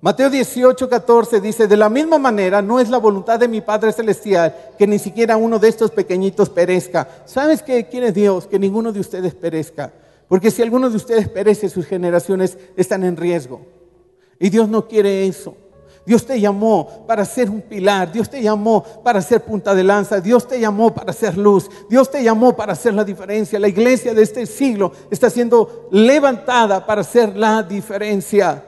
Mateo 0.00 0.30
18, 0.30 0.88
14 0.88 1.40
dice, 1.40 1.66
de 1.66 1.76
la 1.76 1.88
misma 1.88 2.18
manera 2.18 2.62
no 2.62 2.78
es 2.78 2.88
la 2.88 2.98
voluntad 2.98 3.40
de 3.40 3.48
mi 3.48 3.62
Padre 3.62 3.92
Celestial 3.92 4.54
que 4.78 4.86
ni 4.86 5.00
siquiera 5.00 5.36
uno 5.36 5.58
de 5.58 5.68
estos 5.68 5.90
pequeñitos 5.90 6.50
perezca. 6.50 7.08
¿Sabes 7.24 7.62
qué 7.62 7.88
quiere 7.88 8.12
Dios? 8.12 8.46
Que 8.46 8.58
ninguno 8.58 8.92
de 8.92 9.00
ustedes 9.00 9.34
perezca. 9.34 9.92
Porque 10.28 10.50
si 10.50 10.62
alguno 10.62 10.90
de 10.90 10.96
ustedes 10.96 11.28
perece, 11.28 11.68
sus 11.68 11.86
generaciones 11.86 12.58
están 12.76 13.04
en 13.04 13.16
riesgo. 13.16 13.60
Y 14.38 14.50
Dios 14.50 14.68
no 14.68 14.86
quiere 14.86 15.26
eso. 15.26 15.56
Dios 16.06 16.24
te 16.24 16.40
llamó 16.40 17.04
para 17.06 17.24
ser 17.24 17.50
un 17.50 17.60
pilar, 17.60 18.12
Dios 18.12 18.30
te 18.30 18.40
llamó 18.40 18.84
para 19.02 19.20
ser 19.20 19.42
punta 19.42 19.74
de 19.74 19.82
lanza, 19.82 20.20
Dios 20.20 20.46
te 20.46 20.60
llamó 20.60 20.94
para 20.94 21.12
ser 21.12 21.36
luz, 21.36 21.68
Dios 21.90 22.08
te 22.08 22.22
llamó 22.22 22.54
para 22.54 22.74
hacer 22.74 22.94
la 22.94 23.02
diferencia. 23.02 23.58
La 23.58 23.66
iglesia 23.66 24.14
de 24.14 24.22
este 24.22 24.46
siglo 24.46 24.92
está 25.10 25.28
siendo 25.28 25.88
levantada 25.90 26.86
para 26.86 27.00
hacer 27.00 27.36
la 27.36 27.64
diferencia. 27.64 28.64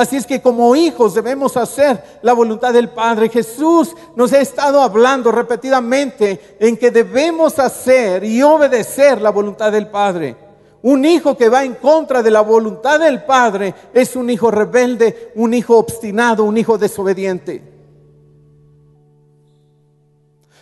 Así 0.00 0.16
es 0.16 0.26
que 0.26 0.40
como 0.40 0.74
hijos 0.74 1.12
debemos 1.12 1.58
hacer 1.58 2.02
la 2.22 2.32
voluntad 2.32 2.72
del 2.72 2.88
Padre. 2.88 3.28
Jesús 3.28 3.94
nos 4.16 4.32
ha 4.32 4.40
estado 4.40 4.80
hablando 4.80 5.30
repetidamente 5.30 6.56
en 6.58 6.78
que 6.78 6.90
debemos 6.90 7.58
hacer 7.58 8.24
y 8.24 8.42
obedecer 8.42 9.20
la 9.20 9.28
voluntad 9.28 9.70
del 9.70 9.88
Padre. 9.88 10.36
Un 10.80 11.04
hijo 11.04 11.36
que 11.36 11.50
va 11.50 11.64
en 11.64 11.74
contra 11.74 12.22
de 12.22 12.30
la 12.30 12.40
voluntad 12.40 12.98
del 12.98 13.24
Padre 13.24 13.74
es 13.92 14.16
un 14.16 14.30
hijo 14.30 14.50
rebelde, 14.50 15.32
un 15.34 15.52
hijo 15.52 15.76
obstinado, 15.76 16.44
un 16.44 16.56
hijo 16.56 16.78
desobediente. 16.78 17.62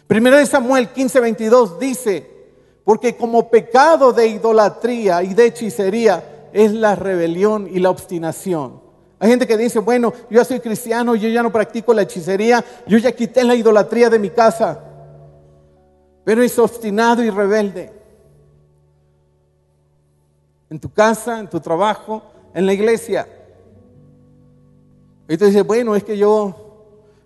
Primero 0.08 0.36
de 0.36 0.46
Samuel 0.46 0.92
15:22 0.92 1.78
dice, 1.78 2.28
porque 2.82 3.16
como 3.16 3.48
pecado 3.48 4.12
de 4.12 4.26
idolatría 4.26 5.22
y 5.22 5.32
de 5.32 5.46
hechicería 5.46 6.48
es 6.52 6.72
la 6.72 6.96
rebelión 6.96 7.68
y 7.70 7.78
la 7.78 7.90
obstinación. 7.90 8.87
Hay 9.20 9.30
gente 9.30 9.46
que 9.46 9.56
dice, 9.56 9.80
bueno, 9.80 10.12
yo 10.30 10.38
ya 10.38 10.44
soy 10.44 10.60
cristiano, 10.60 11.16
yo 11.16 11.28
ya 11.28 11.42
no 11.42 11.50
practico 11.50 11.92
la 11.92 12.02
hechicería, 12.02 12.64
yo 12.86 12.98
ya 12.98 13.10
quité 13.10 13.42
la 13.42 13.54
idolatría 13.54 14.08
de 14.08 14.18
mi 14.18 14.30
casa. 14.30 14.80
Pero 16.24 16.42
es 16.42 16.58
obstinado 16.58 17.22
y 17.24 17.30
rebelde. 17.30 17.92
En 20.70 20.78
tu 20.78 20.92
casa, 20.92 21.40
en 21.40 21.48
tu 21.48 21.58
trabajo, 21.58 22.22
en 22.54 22.66
la 22.66 22.72
iglesia. 22.72 23.26
Y 25.28 25.36
tú 25.36 25.46
dices, 25.46 25.66
bueno, 25.66 25.96
es 25.96 26.04
que 26.04 26.16
yo 26.16 26.68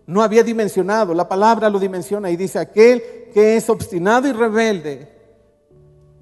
no 0.06 0.22
había 0.22 0.42
dimensionado. 0.42 1.12
La 1.12 1.28
palabra 1.28 1.68
lo 1.68 1.78
dimensiona 1.78 2.30
y 2.30 2.36
dice, 2.36 2.58
aquel 2.58 3.02
que 3.34 3.56
es 3.56 3.68
obstinado 3.68 4.28
y 4.28 4.32
rebelde 4.32 5.08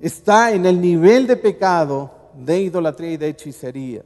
está 0.00 0.52
en 0.52 0.66
el 0.66 0.80
nivel 0.80 1.26
de 1.26 1.37
pecado 1.37 2.11
de 2.35 2.61
idolatría 2.61 3.12
y 3.12 3.16
de 3.16 3.28
hechicería. 3.28 4.02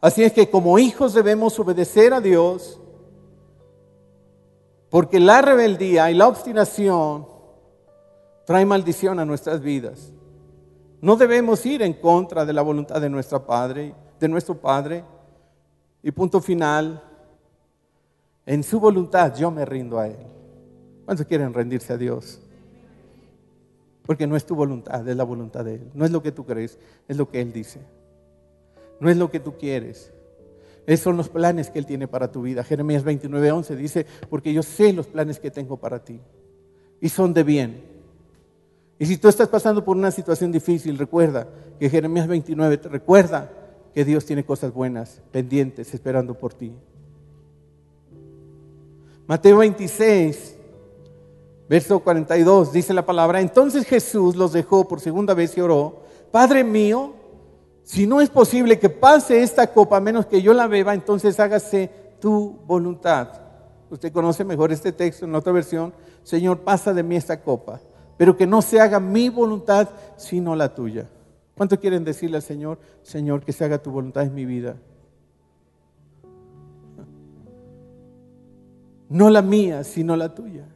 Así 0.00 0.22
es 0.22 0.32
que 0.32 0.48
como 0.48 0.78
hijos 0.78 1.12
debemos 1.12 1.58
obedecer 1.58 2.14
a 2.14 2.20
Dios, 2.20 2.80
porque 4.90 5.18
la 5.18 5.42
rebeldía 5.42 6.10
y 6.10 6.14
la 6.14 6.28
obstinación 6.28 7.26
trae 8.44 8.64
maldición 8.64 9.18
a 9.18 9.24
nuestras 9.24 9.60
vidas. 9.60 10.12
No 11.00 11.16
debemos 11.16 11.66
ir 11.66 11.82
en 11.82 11.94
contra 11.94 12.44
de 12.44 12.52
la 12.52 12.62
voluntad 12.62 13.00
de 13.00 13.10
nuestro 13.10 13.44
Padre, 13.44 13.94
de 14.18 14.28
nuestro 14.28 14.56
Padre. 14.56 15.04
Y 16.02 16.10
punto 16.12 16.40
final, 16.40 17.02
en 18.46 18.62
su 18.62 18.80
voluntad 18.80 19.34
yo 19.36 19.50
me 19.50 19.64
rindo 19.64 19.98
a 19.98 20.06
Él. 20.06 20.16
¿Cuántos 21.04 21.26
quieren 21.26 21.52
rendirse 21.52 21.92
a 21.92 21.96
Dios? 21.96 22.40
Porque 24.06 24.26
no 24.26 24.36
es 24.36 24.46
tu 24.46 24.54
voluntad, 24.54 25.06
es 25.06 25.16
la 25.16 25.24
voluntad 25.24 25.64
de 25.64 25.74
Él. 25.74 25.90
No 25.92 26.04
es 26.04 26.10
lo 26.10 26.22
que 26.22 26.32
tú 26.32 26.46
crees, 26.46 26.78
es 27.08 27.16
lo 27.16 27.28
que 27.28 27.40
Él 27.40 27.52
dice 27.52 27.80
no 29.00 29.10
es 29.10 29.16
lo 29.16 29.30
que 29.30 29.40
tú 29.40 29.56
quieres. 29.56 30.12
Esos 30.86 31.04
son 31.04 31.16
los 31.18 31.28
planes 31.28 31.68
que 31.70 31.78
Él 31.78 31.86
tiene 31.86 32.08
para 32.08 32.32
tu 32.32 32.42
vida. 32.42 32.64
Jeremías 32.64 33.04
29, 33.04 33.52
11 33.52 33.76
dice, 33.76 34.06
porque 34.30 34.52
yo 34.52 34.62
sé 34.62 34.92
los 34.92 35.06
planes 35.06 35.38
que 35.38 35.50
tengo 35.50 35.76
para 35.76 36.02
ti. 36.02 36.18
Y 37.00 37.10
son 37.10 37.34
de 37.34 37.42
bien. 37.42 37.82
Y 38.98 39.06
si 39.06 39.18
tú 39.18 39.28
estás 39.28 39.48
pasando 39.48 39.84
por 39.84 39.96
una 39.96 40.10
situación 40.10 40.50
difícil, 40.50 40.96
recuerda 40.96 41.46
que 41.78 41.90
Jeremías 41.90 42.26
29 42.26 42.78
te 42.78 42.88
recuerda 42.88 43.50
que 43.94 44.04
Dios 44.04 44.24
tiene 44.24 44.44
cosas 44.44 44.72
buenas, 44.72 45.20
pendientes, 45.30 45.92
esperando 45.92 46.34
por 46.34 46.54
ti. 46.54 46.72
Mateo 49.26 49.58
26, 49.58 50.56
verso 51.68 52.00
42, 52.00 52.72
dice 52.72 52.94
la 52.94 53.04
palabra, 53.04 53.42
entonces 53.42 53.84
Jesús 53.84 54.36
los 54.36 54.54
dejó 54.54 54.88
por 54.88 55.00
segunda 55.00 55.34
vez 55.34 55.54
y 55.58 55.60
oró, 55.60 56.00
Padre 56.32 56.64
mío, 56.64 57.12
si 57.88 58.06
no 58.06 58.20
es 58.20 58.28
posible 58.28 58.78
que 58.78 58.90
pase 58.90 59.42
esta 59.42 59.66
copa 59.68 59.96
a 59.96 60.00
menos 60.00 60.26
que 60.26 60.42
yo 60.42 60.52
la 60.52 60.66
beba, 60.66 60.92
entonces 60.92 61.40
hágase 61.40 61.90
tu 62.20 62.58
voluntad. 62.66 63.28
Usted 63.88 64.12
conoce 64.12 64.44
mejor 64.44 64.70
este 64.70 64.92
texto 64.92 65.24
en 65.24 65.34
otra 65.34 65.54
versión. 65.54 65.94
Señor, 66.22 66.58
pasa 66.58 66.92
de 66.92 67.02
mí 67.02 67.16
esta 67.16 67.40
copa, 67.40 67.80
pero 68.18 68.36
que 68.36 68.46
no 68.46 68.60
se 68.60 68.78
haga 68.78 69.00
mi 69.00 69.30
voluntad, 69.30 69.88
sino 70.18 70.54
la 70.54 70.74
tuya. 70.74 71.08
¿Cuánto 71.56 71.80
quieren 71.80 72.04
decirle 72.04 72.36
al 72.36 72.42
Señor, 72.42 72.78
Señor, 73.00 73.42
que 73.42 73.54
se 73.54 73.64
haga 73.64 73.78
tu 73.78 73.90
voluntad 73.90 74.24
en 74.24 74.34
mi 74.34 74.44
vida? 74.44 74.76
No 79.08 79.30
la 79.30 79.40
mía, 79.40 79.82
sino 79.82 80.14
la 80.14 80.34
tuya. 80.34 80.66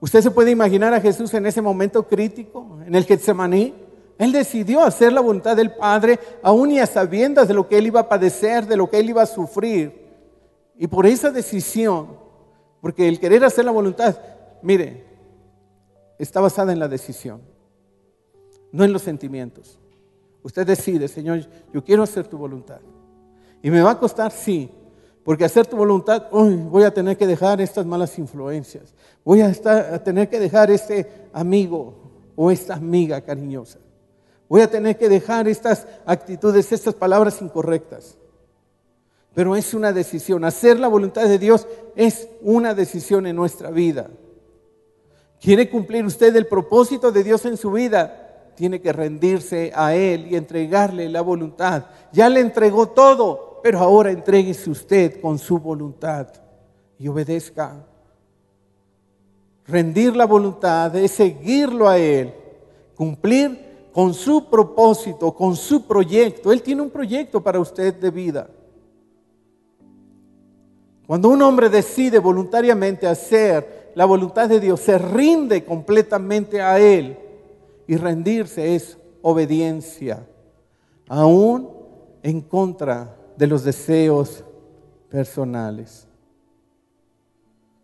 Usted 0.00 0.22
se 0.22 0.30
puede 0.30 0.50
imaginar 0.50 0.94
a 0.94 1.00
Jesús 1.02 1.34
en 1.34 1.44
ese 1.44 1.60
momento 1.60 2.08
crítico, 2.08 2.78
en 2.86 2.94
el 2.94 3.04
Getsemaní. 3.04 3.81
Él 4.22 4.30
decidió 4.30 4.84
hacer 4.84 5.12
la 5.12 5.20
voluntad 5.20 5.56
del 5.56 5.74
Padre, 5.74 6.16
aún 6.44 6.70
y 6.70 6.78
a 6.78 6.86
sabiendas 6.86 7.48
de 7.48 7.54
lo 7.54 7.66
que 7.66 7.76
él 7.76 7.88
iba 7.88 7.98
a 7.98 8.08
padecer, 8.08 8.68
de 8.68 8.76
lo 8.76 8.88
que 8.88 9.00
él 9.00 9.10
iba 9.10 9.20
a 9.20 9.26
sufrir. 9.26 10.00
Y 10.78 10.86
por 10.86 11.06
esa 11.06 11.32
decisión, 11.32 12.16
porque 12.80 13.08
el 13.08 13.18
querer 13.18 13.44
hacer 13.44 13.64
la 13.64 13.72
voluntad, 13.72 14.16
mire, 14.62 15.04
está 16.20 16.40
basada 16.40 16.72
en 16.72 16.78
la 16.78 16.86
decisión, 16.86 17.40
no 18.70 18.84
en 18.84 18.92
los 18.92 19.02
sentimientos. 19.02 19.80
Usted 20.44 20.68
decide, 20.68 21.08
Señor, 21.08 21.40
yo 21.72 21.82
quiero 21.82 22.04
hacer 22.04 22.28
tu 22.28 22.38
voluntad. 22.38 22.78
¿Y 23.60 23.72
me 23.72 23.82
va 23.82 23.90
a 23.90 23.98
costar? 23.98 24.30
Sí. 24.30 24.70
Porque 25.24 25.44
hacer 25.44 25.66
tu 25.66 25.76
voluntad, 25.76 26.28
voy 26.30 26.84
a 26.84 26.94
tener 26.94 27.16
que 27.16 27.26
dejar 27.26 27.60
estas 27.60 27.84
malas 27.84 28.16
influencias. 28.20 28.94
Voy 29.24 29.40
a, 29.40 29.48
a 29.48 29.98
tener 29.98 30.28
que 30.28 30.38
dejar 30.38 30.70
este 30.70 31.28
amigo 31.32 31.94
o 32.36 32.52
esta 32.52 32.74
amiga 32.74 33.20
cariñosa. 33.20 33.80
Voy 34.52 34.60
a 34.60 34.70
tener 34.70 34.98
que 34.98 35.08
dejar 35.08 35.48
estas 35.48 35.86
actitudes, 36.04 36.70
estas 36.72 36.94
palabras 36.94 37.40
incorrectas. 37.40 38.18
Pero 39.32 39.56
es 39.56 39.72
una 39.72 39.94
decisión. 39.94 40.44
Hacer 40.44 40.78
la 40.78 40.88
voluntad 40.88 41.26
de 41.26 41.38
Dios 41.38 41.66
es 41.96 42.28
una 42.42 42.74
decisión 42.74 43.26
en 43.26 43.34
nuestra 43.34 43.70
vida. 43.70 44.10
¿Quiere 45.40 45.70
cumplir 45.70 46.04
usted 46.04 46.36
el 46.36 46.48
propósito 46.48 47.10
de 47.10 47.24
Dios 47.24 47.46
en 47.46 47.56
su 47.56 47.72
vida? 47.72 48.52
Tiene 48.54 48.82
que 48.82 48.92
rendirse 48.92 49.72
a 49.74 49.94
Él 49.94 50.26
y 50.30 50.36
entregarle 50.36 51.08
la 51.08 51.22
voluntad. 51.22 51.86
Ya 52.12 52.28
le 52.28 52.40
entregó 52.40 52.90
todo, 52.90 53.58
pero 53.62 53.78
ahora 53.78 54.10
entréguese 54.10 54.68
usted 54.68 55.18
con 55.22 55.38
su 55.38 55.60
voluntad 55.60 56.28
y 56.98 57.08
obedezca. 57.08 57.86
Rendir 59.66 60.14
la 60.14 60.26
voluntad 60.26 60.94
es 60.94 61.12
seguirlo 61.12 61.88
a 61.88 61.96
Él, 61.96 62.34
cumplir 62.94 63.71
con 63.92 64.14
su 64.14 64.48
propósito, 64.48 65.32
con 65.34 65.54
su 65.54 65.86
proyecto. 65.86 66.50
Él 66.50 66.62
tiene 66.62 66.82
un 66.82 66.90
proyecto 66.90 67.42
para 67.42 67.60
usted 67.60 67.94
de 67.94 68.10
vida. 68.10 68.48
Cuando 71.06 71.28
un 71.28 71.42
hombre 71.42 71.68
decide 71.68 72.18
voluntariamente 72.18 73.06
hacer 73.06 73.92
la 73.94 74.06
voluntad 74.06 74.48
de 74.48 74.60
Dios, 74.60 74.80
se 74.80 74.96
rinde 74.96 75.64
completamente 75.64 76.62
a 76.62 76.78
Él. 76.78 77.18
Y 77.86 77.96
rendirse 77.96 78.74
es 78.74 78.96
obediencia, 79.20 80.26
aún 81.08 81.68
en 82.22 82.40
contra 82.40 83.14
de 83.36 83.46
los 83.46 83.64
deseos 83.64 84.42
personales. 85.10 86.06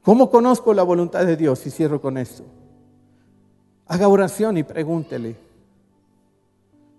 ¿Cómo 0.03 0.31
conozco 0.31 0.73
la 0.73 0.85
voluntad 0.85 1.27
de 1.27 1.37
Dios? 1.37 1.67
Y 1.67 1.71
cierro 1.71 2.01
con 2.01 2.17
esto. 2.17 2.45
Haga 3.87 4.09
oración 4.09 4.57
y 4.57 4.63
pregúntele. 4.63 5.48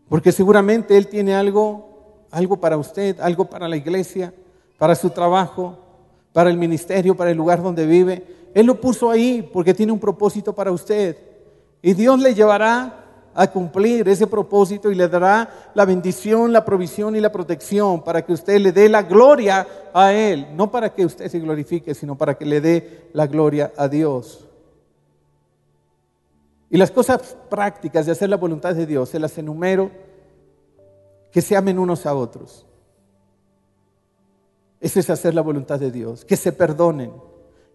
Porque 0.09 0.31
seguramente 0.31 0.97
Él 0.97 1.07
tiene 1.07 1.35
algo, 1.35 2.25
algo 2.31 2.57
para 2.57 2.77
usted, 2.77 3.19
algo 3.21 3.45
para 3.45 3.69
la 3.69 3.77
iglesia, 3.77 4.33
para 4.77 4.95
su 4.95 5.11
trabajo, 5.11 5.77
para 6.33 6.49
el 6.49 6.57
ministerio, 6.57 7.15
para 7.15 7.31
el 7.31 7.37
lugar 7.37 7.61
donde 7.61 7.85
vive. 7.85 8.25
Él 8.53 8.65
lo 8.65 8.81
puso 8.81 9.11
ahí 9.11 9.47
porque 9.53 9.73
tiene 9.73 9.91
un 9.91 9.99
propósito 9.99 10.53
para 10.53 10.71
usted. 10.71 11.15
Y 11.81 11.93
Dios 11.93 12.19
le 12.19 12.33
llevará 12.33 13.05
a 13.35 13.47
cumplir 13.47 14.09
ese 14.09 14.27
propósito 14.27 14.91
y 14.91 14.95
le 14.95 15.07
dará 15.07 15.71
la 15.75 15.85
bendición, 15.85 16.51
la 16.51 16.65
provisión 16.65 17.15
y 17.15 17.21
la 17.21 17.31
protección 17.31 18.03
para 18.03 18.25
que 18.25 18.33
usted 18.33 18.59
le 18.59 18.71
dé 18.71 18.89
la 18.89 19.03
gloria 19.03 19.65
a 19.93 20.11
Él. 20.11 20.47
No 20.55 20.71
para 20.71 20.93
que 20.93 21.05
usted 21.05 21.29
se 21.29 21.39
glorifique, 21.39 21.93
sino 21.93 22.17
para 22.17 22.33
que 22.33 22.45
le 22.45 22.59
dé 22.59 23.09
la 23.13 23.27
gloria 23.27 23.71
a 23.77 23.87
Dios. 23.87 24.48
Y 26.69 26.77
las 26.77 26.91
cosas 26.91 27.35
prácticas 27.49 28.05
de 28.05 28.11
hacer 28.11 28.29
la 28.29 28.37
voluntad 28.37 28.75
de 28.75 28.85
Dios, 28.85 29.09
se 29.09 29.19
las 29.19 29.37
enumero, 29.37 29.89
que 31.31 31.41
se 31.41 31.55
amen 31.55 31.79
unos 31.79 32.05
a 32.05 32.13
otros. 32.13 32.65
Eso 34.79 34.99
es 34.99 35.09
hacer 35.09 35.33
la 35.33 35.41
voluntad 35.41 35.79
de 35.79 35.91
Dios, 35.91 36.23
que 36.23 36.37
se 36.37 36.51
perdonen, 36.51 37.11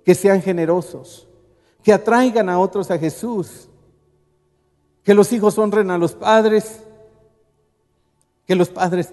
que 0.04 0.14
sean 0.14 0.40
generosos, 0.40 1.28
que 1.82 1.92
atraigan 1.92 2.48
a 2.48 2.58
otros 2.58 2.90
a 2.90 2.98
Jesús, 2.98 3.68
que 5.02 5.14
los 5.14 5.32
hijos 5.32 5.58
honren 5.58 5.90
a 5.90 5.98
los 5.98 6.14
padres, 6.14 6.80
que 8.46 8.54
los 8.54 8.70
padres 8.70 9.10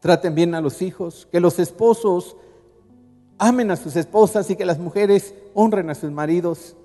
traten 0.00 0.34
bien 0.34 0.54
a 0.54 0.60
los 0.60 0.82
hijos, 0.82 1.26
que 1.32 1.40
los 1.40 1.58
esposos 1.58 2.36
amen 3.38 3.70
a 3.70 3.76
sus 3.76 3.96
esposas 3.96 4.48
y 4.50 4.56
que 4.56 4.66
las 4.66 4.78
mujeres 4.78 5.34
honren 5.54 5.90
a 5.90 5.94
sus 5.94 6.10
maridos. 6.10 6.76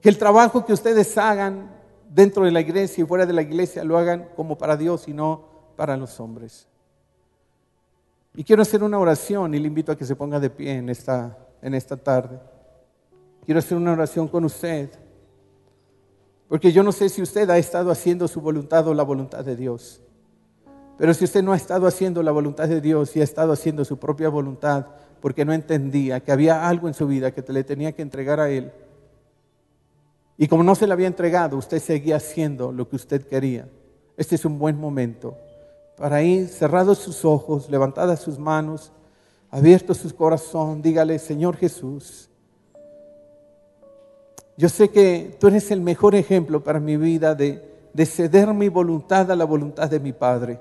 Que 0.00 0.08
el 0.08 0.18
trabajo 0.18 0.64
que 0.64 0.72
ustedes 0.72 1.16
hagan 1.18 1.74
dentro 2.08 2.44
de 2.44 2.50
la 2.50 2.60
iglesia 2.60 3.02
y 3.02 3.06
fuera 3.06 3.26
de 3.26 3.32
la 3.32 3.42
iglesia 3.42 3.84
lo 3.84 3.98
hagan 3.98 4.28
como 4.36 4.56
para 4.56 4.76
Dios 4.76 5.08
y 5.08 5.12
no 5.12 5.44
para 5.76 5.96
los 5.96 6.18
hombres. 6.20 6.66
Y 8.34 8.44
quiero 8.44 8.62
hacer 8.62 8.82
una 8.82 8.98
oración 8.98 9.54
y 9.54 9.58
le 9.58 9.66
invito 9.66 9.92
a 9.92 9.96
que 9.96 10.04
se 10.04 10.14
ponga 10.14 10.38
de 10.38 10.50
pie 10.50 10.76
en 10.76 10.88
esta, 10.88 11.36
en 11.60 11.74
esta 11.74 11.96
tarde. 11.96 12.38
Quiero 13.44 13.58
hacer 13.58 13.76
una 13.76 13.92
oración 13.92 14.28
con 14.28 14.44
usted. 14.44 14.90
Porque 16.48 16.72
yo 16.72 16.82
no 16.82 16.92
sé 16.92 17.08
si 17.08 17.20
usted 17.20 17.48
ha 17.50 17.58
estado 17.58 17.90
haciendo 17.90 18.28
su 18.28 18.40
voluntad 18.40 18.86
o 18.88 18.94
la 18.94 19.02
voluntad 19.02 19.44
de 19.44 19.56
Dios. 19.56 20.00
Pero 20.98 21.14
si 21.14 21.24
usted 21.24 21.42
no 21.42 21.52
ha 21.52 21.56
estado 21.56 21.86
haciendo 21.86 22.22
la 22.22 22.32
voluntad 22.32 22.68
de 22.68 22.80
Dios 22.80 23.14
y 23.16 23.20
ha 23.20 23.24
estado 23.24 23.52
haciendo 23.52 23.84
su 23.84 23.98
propia 23.98 24.28
voluntad 24.28 24.86
porque 25.20 25.44
no 25.44 25.52
entendía 25.52 26.20
que 26.20 26.32
había 26.32 26.68
algo 26.68 26.88
en 26.88 26.94
su 26.94 27.06
vida 27.06 27.32
que 27.32 27.44
le 27.52 27.64
tenía 27.64 27.92
que 27.92 28.02
entregar 28.02 28.40
a 28.40 28.50
Él, 28.50 28.72
y 30.38 30.46
como 30.46 30.62
no 30.62 30.76
se 30.76 30.86
le 30.86 30.92
había 30.92 31.08
entregado, 31.08 31.56
usted 31.56 31.80
seguía 31.80 32.16
haciendo 32.16 32.70
lo 32.70 32.88
que 32.88 32.96
usted 32.96 33.26
quería. 33.26 33.68
Este 34.16 34.36
es 34.36 34.44
un 34.44 34.58
buen 34.58 34.78
momento 34.78 35.36
para 35.96 36.22
ir 36.22 36.46
cerrados 36.46 36.98
sus 36.98 37.24
ojos, 37.24 37.68
levantadas 37.68 38.20
sus 38.20 38.38
manos, 38.38 38.92
abierto 39.50 39.94
su 39.94 40.14
corazón, 40.14 40.80
dígale, 40.80 41.18
Señor 41.18 41.56
Jesús, 41.56 42.28
yo 44.56 44.68
sé 44.68 44.88
que 44.88 45.36
tú 45.38 45.48
eres 45.48 45.70
el 45.70 45.80
mejor 45.80 46.14
ejemplo 46.14 46.62
para 46.62 46.80
mi 46.80 46.96
vida 46.96 47.34
de, 47.34 47.62
de 47.92 48.06
ceder 48.06 48.52
mi 48.54 48.68
voluntad 48.68 49.30
a 49.30 49.36
la 49.36 49.44
voluntad 49.44 49.88
de 49.88 50.00
mi 50.00 50.12
Padre. 50.12 50.58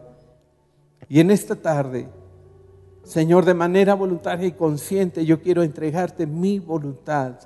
Y 1.10 1.20
en 1.20 1.32
esta 1.32 1.56
tarde, 1.56 2.08
Señor, 3.04 3.44
de 3.44 3.56
manera 3.56 3.96
voluntaria 3.96 4.48
y 4.48 4.52
consciente, 4.52 5.26
yo 5.26 5.42
quiero 5.42 5.64
entregarte 5.64 6.28
mi 6.28 6.60
voluntad 6.60 7.40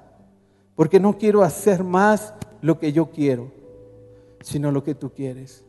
porque 0.75 0.99
no 0.99 1.17
quiero 1.17 1.43
hacer 1.43 1.83
más 1.83 2.33
lo 2.61 2.79
que 2.79 2.91
yo 2.91 3.11
quiero, 3.11 3.51
sino 4.41 4.71
lo 4.71 4.83
que 4.83 4.95
tú 4.95 5.11
quieres. 5.11 5.63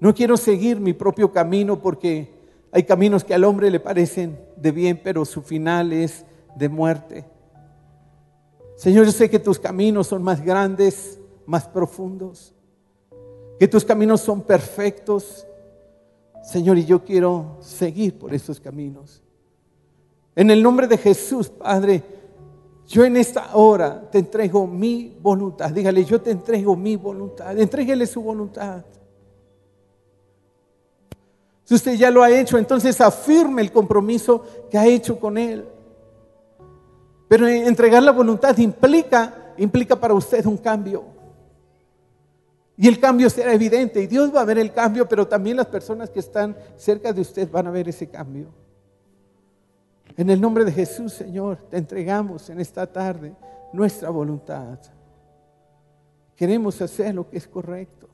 No 0.00 0.14
quiero 0.14 0.36
seguir 0.36 0.80
mi 0.80 0.92
propio 0.92 1.32
camino 1.32 1.80
porque 1.80 2.30
hay 2.72 2.82
caminos 2.84 3.22
que 3.22 3.34
al 3.34 3.44
hombre 3.44 3.70
le 3.70 3.80
parecen 3.80 4.38
de 4.56 4.72
bien, 4.72 5.00
pero 5.02 5.24
su 5.24 5.42
final 5.42 5.92
es 5.92 6.24
de 6.56 6.68
muerte. 6.68 7.24
Señor, 8.76 9.04
yo 9.04 9.12
sé 9.12 9.30
que 9.30 9.38
tus 9.38 9.58
caminos 9.58 10.08
son 10.08 10.22
más 10.22 10.42
grandes, 10.42 11.20
más 11.46 11.68
profundos, 11.68 12.54
que 13.58 13.68
tus 13.68 13.84
caminos 13.84 14.20
son 14.22 14.42
perfectos. 14.42 15.46
Señor, 16.42 16.78
y 16.78 16.84
yo 16.84 17.04
quiero 17.04 17.58
seguir 17.60 18.18
por 18.18 18.34
esos 18.34 18.58
caminos. 18.58 19.22
En 20.34 20.50
el 20.50 20.62
nombre 20.62 20.88
de 20.88 20.98
Jesús, 20.98 21.48
Padre, 21.48 22.02
yo 22.86 23.04
en 23.04 23.16
esta 23.16 23.56
hora 23.56 24.10
te 24.10 24.18
entrego 24.18 24.66
mi 24.66 25.16
voluntad. 25.20 25.70
Dígale, 25.70 26.04
yo 26.04 26.20
te 26.20 26.30
entrego 26.30 26.76
mi 26.76 26.96
voluntad. 26.96 27.58
Entréguele 27.58 28.06
su 28.06 28.20
voluntad. 28.22 28.84
Si 31.64 31.74
usted 31.74 31.94
ya 31.94 32.10
lo 32.10 32.22
ha 32.22 32.30
hecho, 32.30 32.58
entonces 32.58 33.00
afirme 33.00 33.62
el 33.62 33.72
compromiso 33.72 34.44
que 34.70 34.76
ha 34.76 34.86
hecho 34.86 35.18
con 35.18 35.38
Él. 35.38 35.64
Pero 37.28 37.48
entregar 37.48 38.02
la 38.02 38.12
voluntad 38.12 38.56
implica, 38.58 39.54
implica 39.56 39.98
para 39.98 40.12
usted 40.12 40.44
un 40.44 40.58
cambio. 40.58 41.04
Y 42.76 42.88
el 42.88 42.98
cambio 42.98 43.30
será 43.30 43.54
evidente. 43.54 44.02
Y 44.02 44.06
Dios 44.06 44.34
va 44.34 44.42
a 44.42 44.44
ver 44.44 44.58
el 44.58 44.72
cambio, 44.72 45.08
pero 45.08 45.26
también 45.26 45.56
las 45.56 45.66
personas 45.66 46.10
que 46.10 46.18
están 46.18 46.56
cerca 46.76 47.12
de 47.12 47.20
usted 47.20 47.50
van 47.50 47.68
a 47.68 47.70
ver 47.70 47.88
ese 47.88 48.08
cambio. 48.08 48.48
En 50.16 50.30
el 50.30 50.40
nombre 50.40 50.64
de 50.64 50.72
Jesús, 50.72 51.12
Señor, 51.12 51.58
te 51.70 51.78
entregamos 51.78 52.50
en 52.50 52.60
esta 52.60 52.86
tarde 52.86 53.34
nuestra 53.72 54.10
voluntad. 54.10 54.78
Queremos 56.36 56.80
hacer 56.82 57.14
lo 57.14 57.28
que 57.28 57.38
es 57.38 57.46
correcto. 57.46 58.08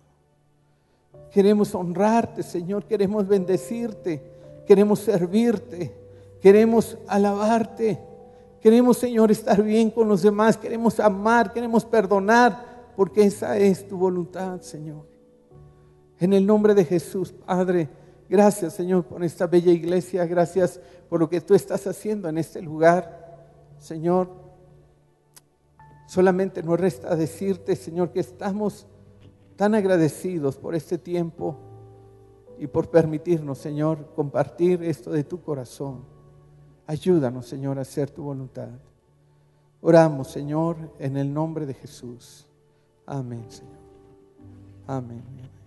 Queremos 1.31 1.75
honrarte, 1.75 2.43
Señor. 2.43 2.85
Queremos 2.85 3.27
bendecirte. 3.27 4.23
Queremos 4.67 5.01
servirte. 5.01 5.95
Queremos 6.41 6.97
alabarte. 7.07 7.99
Queremos, 8.61 8.99
Señor, 8.99 9.31
estar 9.31 9.63
bien 9.63 9.91
con 9.91 10.09
los 10.09 10.23
demás. 10.23 10.57
Queremos 10.57 11.01
amar. 11.01 11.53
Queremos 11.53 11.85
perdonar. 11.85 12.93
Porque 12.97 13.25
esa 13.25 13.57
es 13.57 13.87
tu 13.87 13.97
voluntad, 13.97 14.61
Señor. 14.61 15.07
En 16.19 16.33
el 16.33 16.47
nombre 16.47 16.75
de 16.75 16.85
Jesús, 16.85 17.33
Padre. 17.33 17.89
Gracias, 18.29 18.75
Señor, 18.75 19.05
por 19.05 19.25
esta 19.25 19.47
bella 19.47 19.73
iglesia. 19.73 20.27
Gracias 20.27 20.81
por 21.09 21.21
lo 21.21 21.29
que 21.29 21.41
tú 21.41 21.55
estás 21.55 21.87
haciendo 21.87 22.29
en 22.29 22.39
este 22.39 22.61
lugar. 22.61 23.47
Señor, 23.79 24.29
solamente 26.07 26.63
nos 26.63 26.79
resta 26.79 27.17
decirte, 27.17 27.75
Señor, 27.75 28.13
que 28.13 28.21
estamos 28.21 28.87
tan 29.57 29.75
agradecidos 29.75 30.57
por 30.57 30.75
este 30.75 30.99
tiempo 30.99 31.57
y 32.59 32.67
por 32.67 32.91
permitirnos, 32.91 33.59
Señor, 33.59 34.13
compartir 34.15 34.83
esto 34.83 35.11
de 35.11 35.25
tu 35.25 35.41
corazón. 35.41 36.05
Ayúdanos, 36.87 37.47
Señor, 37.47 37.79
a 37.79 37.83
hacer 37.83 38.11
tu 38.11 38.25
voluntad. 38.25 38.71
Oramos, 39.81 40.29
Señor, 40.29 40.77
en 40.99 41.17
el 41.17 41.33
nombre 41.33 41.67
de 41.67 41.75
Jesús. 41.75 42.47
Amén, 43.07 43.45
Señor. 43.49 43.79
Amén. 44.87 45.58